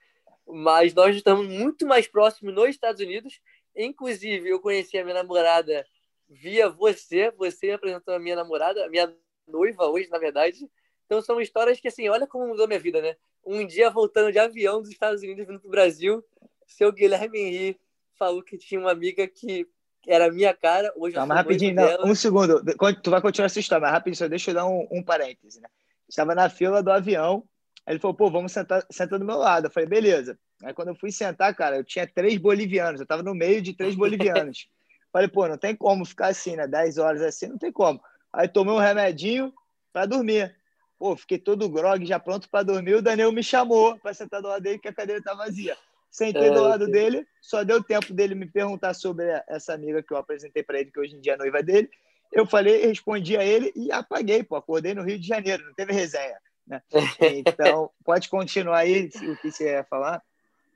mas 0.47 0.93
nós 0.93 1.17
estamos 1.17 1.49
muito 1.49 1.87
mais 1.87 2.07
próximos 2.07 2.55
nos 2.55 2.69
Estados 2.69 3.01
Unidos 3.01 3.41
Inclusive, 3.77 4.49
eu 4.49 4.61
conheci 4.61 4.99
a 4.99 5.05
minha 5.05 5.15
namorada 5.15 5.87
via 6.29 6.69
você. 6.69 7.31
Você 7.33 7.67
me 7.67 7.73
apresentou 7.73 8.15
a 8.15 8.19
minha 8.19 8.37
namorada, 8.37 8.85
a 8.85 8.89
minha 8.89 9.15
noiva 9.47 9.87
hoje, 9.87 10.09
na 10.09 10.19
verdade. 10.19 10.69
Então 11.07 11.21
são 11.21 11.41
histórias 11.41 11.81
que, 11.81 11.89
assim, 11.89 12.09
olha 12.09 12.27
como 12.27 12.47
mudou 12.47 12.67
minha 12.67 12.81
vida, 12.81 13.01
né? 13.01 13.17
Um 13.45 13.67
dia 13.67 13.91
voltando 13.91 14.33
de 14.33 14.39
avião 14.39 14.81
dos 14.81 14.91
Estados 14.91 15.23
Unidos 15.23 15.47
vindo 15.47 15.61
para 15.61 15.69
o 15.69 15.71
Brasil, 15.71 16.25
seu 16.67 16.93
Guilherme 16.93 17.39
Henry 17.39 17.81
falou 18.19 18.43
que 18.43 18.57
tinha 18.57 18.81
uma 18.81 18.93
amiga 18.93 19.27
que 19.27 19.67
era 20.07 20.31
minha 20.31 20.55
cara. 20.55 20.93
Hoje 20.97 21.15
Calma, 21.15 21.35
rapidinho, 21.35 21.75
não, 21.75 22.07
um 22.07 22.15
segundo. 22.15 22.63
Tu 23.03 23.11
vai 23.11 23.21
continuar 23.21 23.47
essa 23.47 23.61
história, 23.61 23.83
mas 23.83 23.93
rapidinho, 23.93 24.17
só 24.17 24.29
deixa 24.29 24.51
eu 24.51 24.55
dar 24.55 24.67
um, 24.67 24.87
um 24.91 25.03
parêntese, 25.03 25.61
né? 25.61 25.69
Estava 26.09 26.35
na 26.35 26.49
fila 26.49 26.83
do 26.83 26.91
avião, 26.91 27.45
aí 27.87 27.95
ele 27.95 28.01
falou, 28.01 28.15
pô, 28.15 28.31
vamos 28.31 28.53
sentar, 28.53 28.85
sentar 28.91 29.19
do 29.19 29.25
meu 29.25 29.39
lado. 29.39 29.67
Eu 29.67 29.71
falei, 29.71 29.89
beleza. 29.89 30.39
Aí 30.63 30.73
quando 30.73 30.89
eu 30.89 30.95
fui 30.95 31.11
sentar, 31.11 31.55
cara, 31.55 31.77
eu 31.77 31.85
tinha 31.85 32.07
três 32.07 32.37
bolivianos, 32.37 33.01
eu 33.01 33.07
tava 33.07 33.23
no 33.23 33.35
meio 33.35 33.61
de 33.61 33.73
três 33.75 33.95
bolivianos. 33.95 34.69
Falei, 35.13 35.29
pô, 35.29 35.47
não 35.47 35.59
tem 35.59 35.77
como 35.77 36.07
ficar 36.07 36.29
assim, 36.29 36.57
né? 36.57 36.67
Dez 36.67 36.97
horas 36.97 37.21
assim, 37.21 37.49
não 37.49 37.59
tem 37.59 37.71
como. 37.71 38.01
Aí 38.33 38.49
tomei 38.49 38.73
um 38.73 38.79
remedinho 38.79 39.53
para 39.93 40.07
dormir. 40.07 40.57
Pô, 40.99 41.15
fiquei 41.15 41.37
todo 41.37 41.69
grog, 41.69 42.07
já 42.07 42.19
pronto 42.19 42.49
para 42.49 42.63
dormir. 42.63 42.95
O 42.95 43.03
Daniel 43.03 43.31
me 43.31 43.43
chamou 43.43 43.99
para 43.99 44.15
sentar 44.15 44.41
do 44.41 44.49
lado 44.49 44.63
dele, 44.63 44.79
que 44.79 44.89
a 44.89 44.95
cadeira 44.95 45.23
tá 45.23 45.35
vazia. 45.35 45.77
Sentei 46.11 46.49
é, 46.49 46.51
do 46.51 46.63
lado 46.63 46.87
dele, 46.87 47.27
só 47.41 47.65
deu 47.65 47.83
tempo 47.83 48.13
dele 48.13 48.35
me 48.35 48.47
perguntar 48.47 48.95
sobre 48.95 49.27
essa 49.49 49.75
amiga 49.75 50.03
que 50.03 50.13
eu 50.13 50.17
apresentei 50.17 50.63
para 50.63 50.79
ele, 50.79 50.91
que 50.91 51.01
hoje 51.01 51.17
em 51.17 51.21
dia 51.21 51.35
é 51.35 51.37
noiva 51.37 51.63
dele. 51.63 51.91
Eu 52.33 52.47
falei, 52.47 52.87
respondi 52.87 53.37
a 53.37 53.45
ele 53.45 53.73
e 53.77 53.93
apaguei, 53.93 54.43
pô. 54.43 54.57
Acordei 54.57 54.95
no 54.95 55.03
Rio 55.03 55.19
de 55.19 55.27
Janeiro, 55.27 55.65
não 55.67 55.75
teve 55.75 55.93
resenha. 55.93 56.39
Né? 56.67 56.83
Então, 57.47 57.91
pode 58.05 58.29
continuar 58.29 58.79
aí 58.79 59.07
o 59.07 59.37
que 59.37 59.51
você 59.51 59.73
ia 59.73 59.85
falar. 59.85 60.23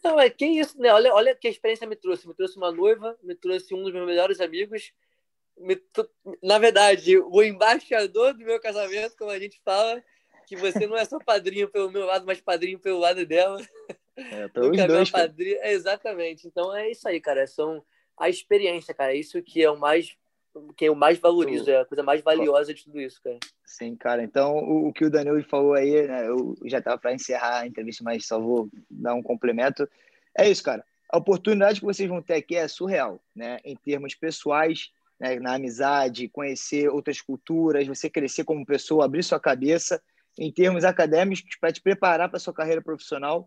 Não, 0.02 0.20
é 0.20 0.30
que 0.30 0.46
isso, 0.46 0.80
né? 0.80 0.92
Olha, 0.92 1.12
olha 1.12 1.34
que 1.34 1.48
a 1.48 1.50
experiência 1.50 1.86
me 1.86 1.96
trouxe. 1.96 2.28
Me 2.28 2.34
trouxe 2.34 2.56
uma 2.56 2.70
noiva, 2.70 3.18
me 3.22 3.34
trouxe 3.34 3.74
um 3.74 3.82
dos 3.82 3.92
meus 3.92 4.06
melhores 4.06 4.40
amigos. 4.40 4.92
Me, 5.58 5.80
na 6.42 6.58
verdade, 6.58 7.18
o 7.18 7.42
embaixador 7.42 8.34
do 8.34 8.44
meu 8.44 8.60
casamento, 8.60 9.16
como 9.16 9.30
a 9.30 9.38
gente 9.38 9.60
fala, 9.64 10.02
que 10.46 10.54
você 10.54 10.86
não 10.86 10.96
é 10.96 11.04
só 11.04 11.18
padrinho 11.18 11.68
pelo 11.68 11.90
meu 11.90 12.06
lado, 12.06 12.24
mas 12.26 12.40
padrinho 12.40 12.78
pelo 12.78 12.98
lado 12.98 13.26
dela. 13.26 13.60
É, 14.16 14.48
nunca 14.54 14.86
dois, 14.86 15.10
padrinho. 15.10 15.58
É, 15.60 15.72
exatamente. 15.72 16.46
Então 16.46 16.74
é 16.74 16.90
isso 16.90 17.08
aí, 17.08 17.20
cara. 17.20 17.46
São 17.46 17.82
a 18.16 18.28
experiência, 18.28 18.94
cara. 18.94 19.14
Isso 19.14 19.42
que 19.42 19.62
é 19.62 19.70
o 19.70 19.78
mais 19.78 20.16
que 20.76 20.84
eu 20.84 20.94
mais 20.94 21.18
valorizo, 21.18 21.70
é 21.70 21.80
a 21.80 21.84
coisa 21.84 22.02
mais 22.02 22.22
valiosa 22.22 22.72
de 22.72 22.84
tudo 22.84 23.00
isso, 23.00 23.20
cara. 23.22 23.38
Sim, 23.64 23.96
cara. 23.96 24.22
Então, 24.22 24.56
o, 24.56 24.88
o 24.88 24.92
que 24.92 25.04
o 25.04 25.10
Danilo 25.10 25.42
falou 25.44 25.74
aí, 25.74 26.06
né, 26.06 26.28
eu 26.28 26.54
já 26.64 26.78
estava 26.78 26.98
para 26.98 27.14
encerrar 27.14 27.60
a 27.60 27.66
entrevista, 27.66 28.02
mas 28.04 28.26
só 28.26 28.40
vou 28.40 28.68
dar 28.90 29.14
um 29.14 29.22
complemento. 29.22 29.88
É 30.36 30.48
isso, 30.48 30.62
cara. 30.62 30.84
A 31.10 31.18
oportunidade 31.18 31.80
que 31.80 31.86
vocês 31.86 32.08
vão 32.08 32.20
ter 32.20 32.34
aqui 32.34 32.56
é 32.56 32.66
surreal, 32.66 33.22
né? 33.34 33.58
Em 33.64 33.76
termos 33.76 34.14
pessoais, 34.14 34.90
né, 35.20 35.38
na 35.38 35.54
amizade, 35.54 36.28
conhecer 36.28 36.88
outras 36.88 37.20
culturas, 37.20 37.86
você 37.86 38.10
crescer 38.10 38.44
como 38.44 38.66
pessoa, 38.66 39.04
abrir 39.04 39.22
sua 39.22 39.40
cabeça. 39.40 40.02
Em 40.38 40.52
termos 40.52 40.84
acadêmicos, 40.84 41.56
para 41.58 41.72
te 41.72 41.80
preparar 41.80 42.28
para 42.28 42.38
sua 42.38 42.52
carreira 42.52 42.82
profissional, 42.82 43.46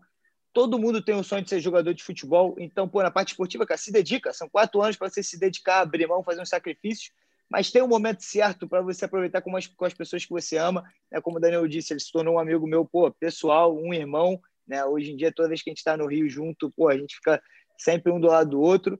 Todo 0.52 0.78
mundo 0.78 1.02
tem 1.02 1.14
um 1.14 1.22
sonho 1.22 1.42
de 1.42 1.48
ser 1.48 1.60
jogador 1.60 1.94
de 1.94 2.02
futebol, 2.02 2.56
então, 2.58 2.88
pô, 2.88 3.02
na 3.02 3.10
parte 3.10 3.28
esportiva, 3.28 3.64
cara, 3.64 3.78
se 3.78 3.92
dedica. 3.92 4.32
São 4.32 4.48
quatro 4.48 4.82
anos 4.82 4.96
para 4.96 5.08
você 5.08 5.22
se 5.22 5.38
dedicar, 5.38 5.80
abrir 5.80 6.08
mão, 6.08 6.24
fazer 6.24 6.40
um 6.40 6.46
sacrifício, 6.46 7.12
mas 7.48 7.70
tem 7.70 7.82
um 7.82 7.88
momento 7.88 8.22
certo 8.22 8.68
para 8.68 8.80
você 8.80 9.04
aproveitar 9.04 9.42
com 9.42 9.56
as, 9.56 9.66
com 9.66 9.84
as 9.84 9.94
pessoas 9.94 10.24
que 10.24 10.30
você 10.30 10.56
ama. 10.56 10.84
Né? 11.10 11.20
Como 11.20 11.36
o 11.36 11.40
Daniel 11.40 11.66
disse, 11.66 11.92
ele 11.92 12.00
se 12.00 12.10
tornou 12.10 12.34
um 12.34 12.38
amigo 12.38 12.66
meu, 12.66 12.84
pô, 12.84 13.10
pessoal, 13.12 13.76
um 13.76 13.92
irmão. 13.92 14.40
Né? 14.66 14.84
Hoje 14.84 15.12
em 15.12 15.16
dia, 15.16 15.32
toda 15.32 15.48
vez 15.48 15.62
que 15.62 15.70
a 15.70 15.72
gente 15.72 15.78
está 15.78 15.96
no 15.96 16.06
Rio 16.06 16.28
junto, 16.28 16.70
pô, 16.70 16.88
a 16.88 16.96
gente 16.96 17.16
fica 17.16 17.42
sempre 17.76 18.12
um 18.12 18.20
do 18.20 18.28
lado 18.28 18.50
do 18.50 18.60
outro. 18.60 18.98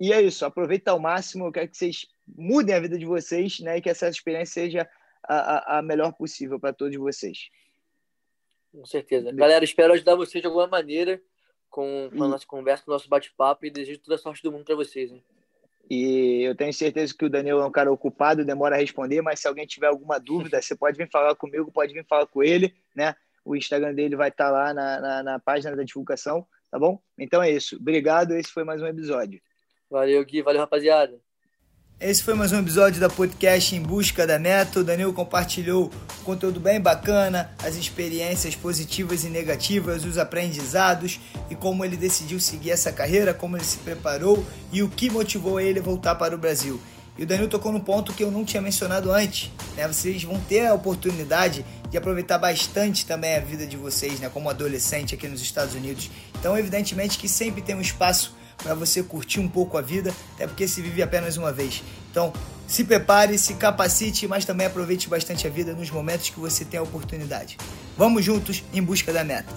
E 0.00 0.12
é 0.12 0.20
isso, 0.20 0.44
aproveita 0.44 0.90
ao 0.90 0.98
máximo. 0.98 1.46
Eu 1.46 1.52
quero 1.52 1.68
que 1.68 1.76
vocês 1.76 2.06
mudem 2.26 2.74
a 2.74 2.80
vida 2.80 2.98
de 2.98 3.06
vocês 3.06 3.60
né? 3.60 3.76
e 3.76 3.80
que 3.80 3.90
essa 3.90 4.08
experiência 4.08 4.62
seja 4.62 4.88
a, 5.28 5.36
a, 5.36 5.78
a 5.78 5.82
melhor 5.82 6.12
possível 6.12 6.58
para 6.58 6.72
todos 6.72 6.96
vocês. 6.96 7.38
Com 8.72 8.84
certeza. 8.86 9.30
Galera, 9.32 9.64
espero 9.64 9.92
ajudar 9.92 10.16
vocês 10.16 10.40
de 10.40 10.46
alguma 10.46 10.66
maneira 10.66 11.20
com, 11.68 12.10
com 12.10 12.24
a 12.24 12.28
nossa 12.28 12.46
conversa, 12.46 12.84
com 12.84 12.90
o 12.90 12.94
nosso 12.94 13.08
bate-papo 13.08 13.66
e 13.66 13.70
desejo 13.70 14.00
toda 14.00 14.14
a 14.14 14.18
sorte 14.18 14.42
do 14.42 14.50
mundo 14.50 14.64
para 14.64 14.74
vocês. 14.74 15.12
Hein? 15.12 15.22
E 15.90 16.42
eu 16.42 16.54
tenho 16.54 16.72
certeza 16.72 17.14
que 17.16 17.24
o 17.24 17.30
Daniel 17.30 17.60
é 17.60 17.66
um 17.66 17.70
cara 17.70 17.92
ocupado, 17.92 18.44
demora 18.44 18.76
a 18.76 18.78
responder, 18.78 19.20
mas 19.20 19.40
se 19.40 19.48
alguém 19.48 19.66
tiver 19.66 19.88
alguma 19.88 20.18
dúvida, 20.18 20.60
você 20.60 20.74
pode 20.74 20.96
vir 20.96 21.10
falar 21.10 21.34
comigo, 21.34 21.70
pode 21.70 21.92
vir 21.92 22.06
falar 22.06 22.26
com 22.26 22.42
ele, 22.42 22.74
né? 22.94 23.14
O 23.44 23.56
Instagram 23.56 23.92
dele 23.92 24.16
vai 24.16 24.28
estar 24.28 24.46
tá 24.46 24.50
lá 24.50 24.72
na, 24.72 25.00
na, 25.00 25.22
na 25.22 25.38
página 25.38 25.76
da 25.76 25.82
divulgação, 25.82 26.46
tá 26.70 26.78
bom? 26.78 26.98
Então 27.18 27.42
é 27.42 27.50
isso. 27.50 27.76
Obrigado, 27.76 28.32
esse 28.32 28.50
foi 28.50 28.64
mais 28.64 28.80
um 28.80 28.86
episódio. 28.86 29.40
Valeu, 29.90 30.24
Gui. 30.24 30.40
Valeu, 30.40 30.60
rapaziada. 30.60 31.20
Esse 32.00 32.22
foi 32.22 32.34
mais 32.34 32.52
um 32.52 32.58
episódio 32.58 33.00
da 33.00 33.08
podcast 33.08 33.74
Em 33.76 33.80
Busca 33.80 34.26
da 34.26 34.38
Meta. 34.38 34.80
O 34.80 34.84
Danilo 34.84 35.12
compartilhou 35.12 35.90
conteúdo 36.24 36.58
bem 36.58 36.80
bacana, 36.80 37.50
as 37.62 37.76
experiências 37.76 38.56
positivas 38.56 39.24
e 39.24 39.28
negativas, 39.28 40.04
os 40.04 40.18
aprendizados 40.18 41.20
e 41.48 41.54
como 41.54 41.84
ele 41.84 41.96
decidiu 41.96 42.40
seguir 42.40 42.72
essa 42.72 42.90
carreira, 42.90 43.32
como 43.32 43.56
ele 43.56 43.64
se 43.64 43.78
preparou 43.78 44.44
e 44.72 44.82
o 44.82 44.88
que 44.88 45.10
motivou 45.10 45.60
ele 45.60 45.78
a 45.78 45.82
voltar 45.82 46.16
para 46.16 46.34
o 46.34 46.38
Brasil. 46.38 46.80
E 47.16 47.24
o 47.24 47.26
Danilo 47.26 47.48
tocou 47.48 47.70
num 47.70 47.80
ponto 47.80 48.12
que 48.14 48.24
eu 48.24 48.30
não 48.30 48.44
tinha 48.44 48.62
mencionado 48.62 49.12
antes. 49.12 49.50
Né? 49.76 49.86
Vocês 49.86 50.24
vão 50.24 50.40
ter 50.40 50.66
a 50.66 50.74
oportunidade 50.74 51.64
de 51.90 51.98
aproveitar 51.98 52.38
bastante 52.38 53.04
também 53.04 53.36
a 53.36 53.40
vida 53.40 53.66
de 53.66 53.76
vocês, 53.76 54.18
né? 54.18 54.30
como 54.30 54.48
adolescente 54.48 55.14
aqui 55.14 55.28
nos 55.28 55.42
Estados 55.42 55.74
Unidos. 55.74 56.10
Então, 56.38 56.56
evidentemente 56.56 57.18
que 57.18 57.28
sempre 57.28 57.60
tem 57.60 57.76
um 57.76 57.82
espaço 57.82 58.34
para 58.62 58.74
você 58.74 59.02
curtir 59.02 59.40
um 59.40 59.48
pouco 59.48 59.76
a 59.76 59.82
vida, 59.82 60.14
até 60.34 60.46
porque 60.46 60.68
se 60.68 60.80
vive 60.80 61.02
apenas 61.02 61.36
uma 61.36 61.52
vez. 61.52 61.82
Então, 62.10 62.32
se 62.66 62.84
prepare, 62.84 63.36
se 63.38 63.54
capacite, 63.54 64.26
mas 64.26 64.44
também 64.44 64.66
aproveite 64.66 65.08
bastante 65.08 65.46
a 65.46 65.50
vida 65.50 65.74
nos 65.74 65.90
momentos 65.90 66.30
que 66.30 66.40
você 66.40 66.64
tem 66.64 66.78
a 66.78 66.82
oportunidade. 66.82 67.58
Vamos 67.98 68.24
juntos 68.24 68.64
em 68.72 68.82
busca 68.82 69.12
da 69.12 69.24
meta. 69.24 69.52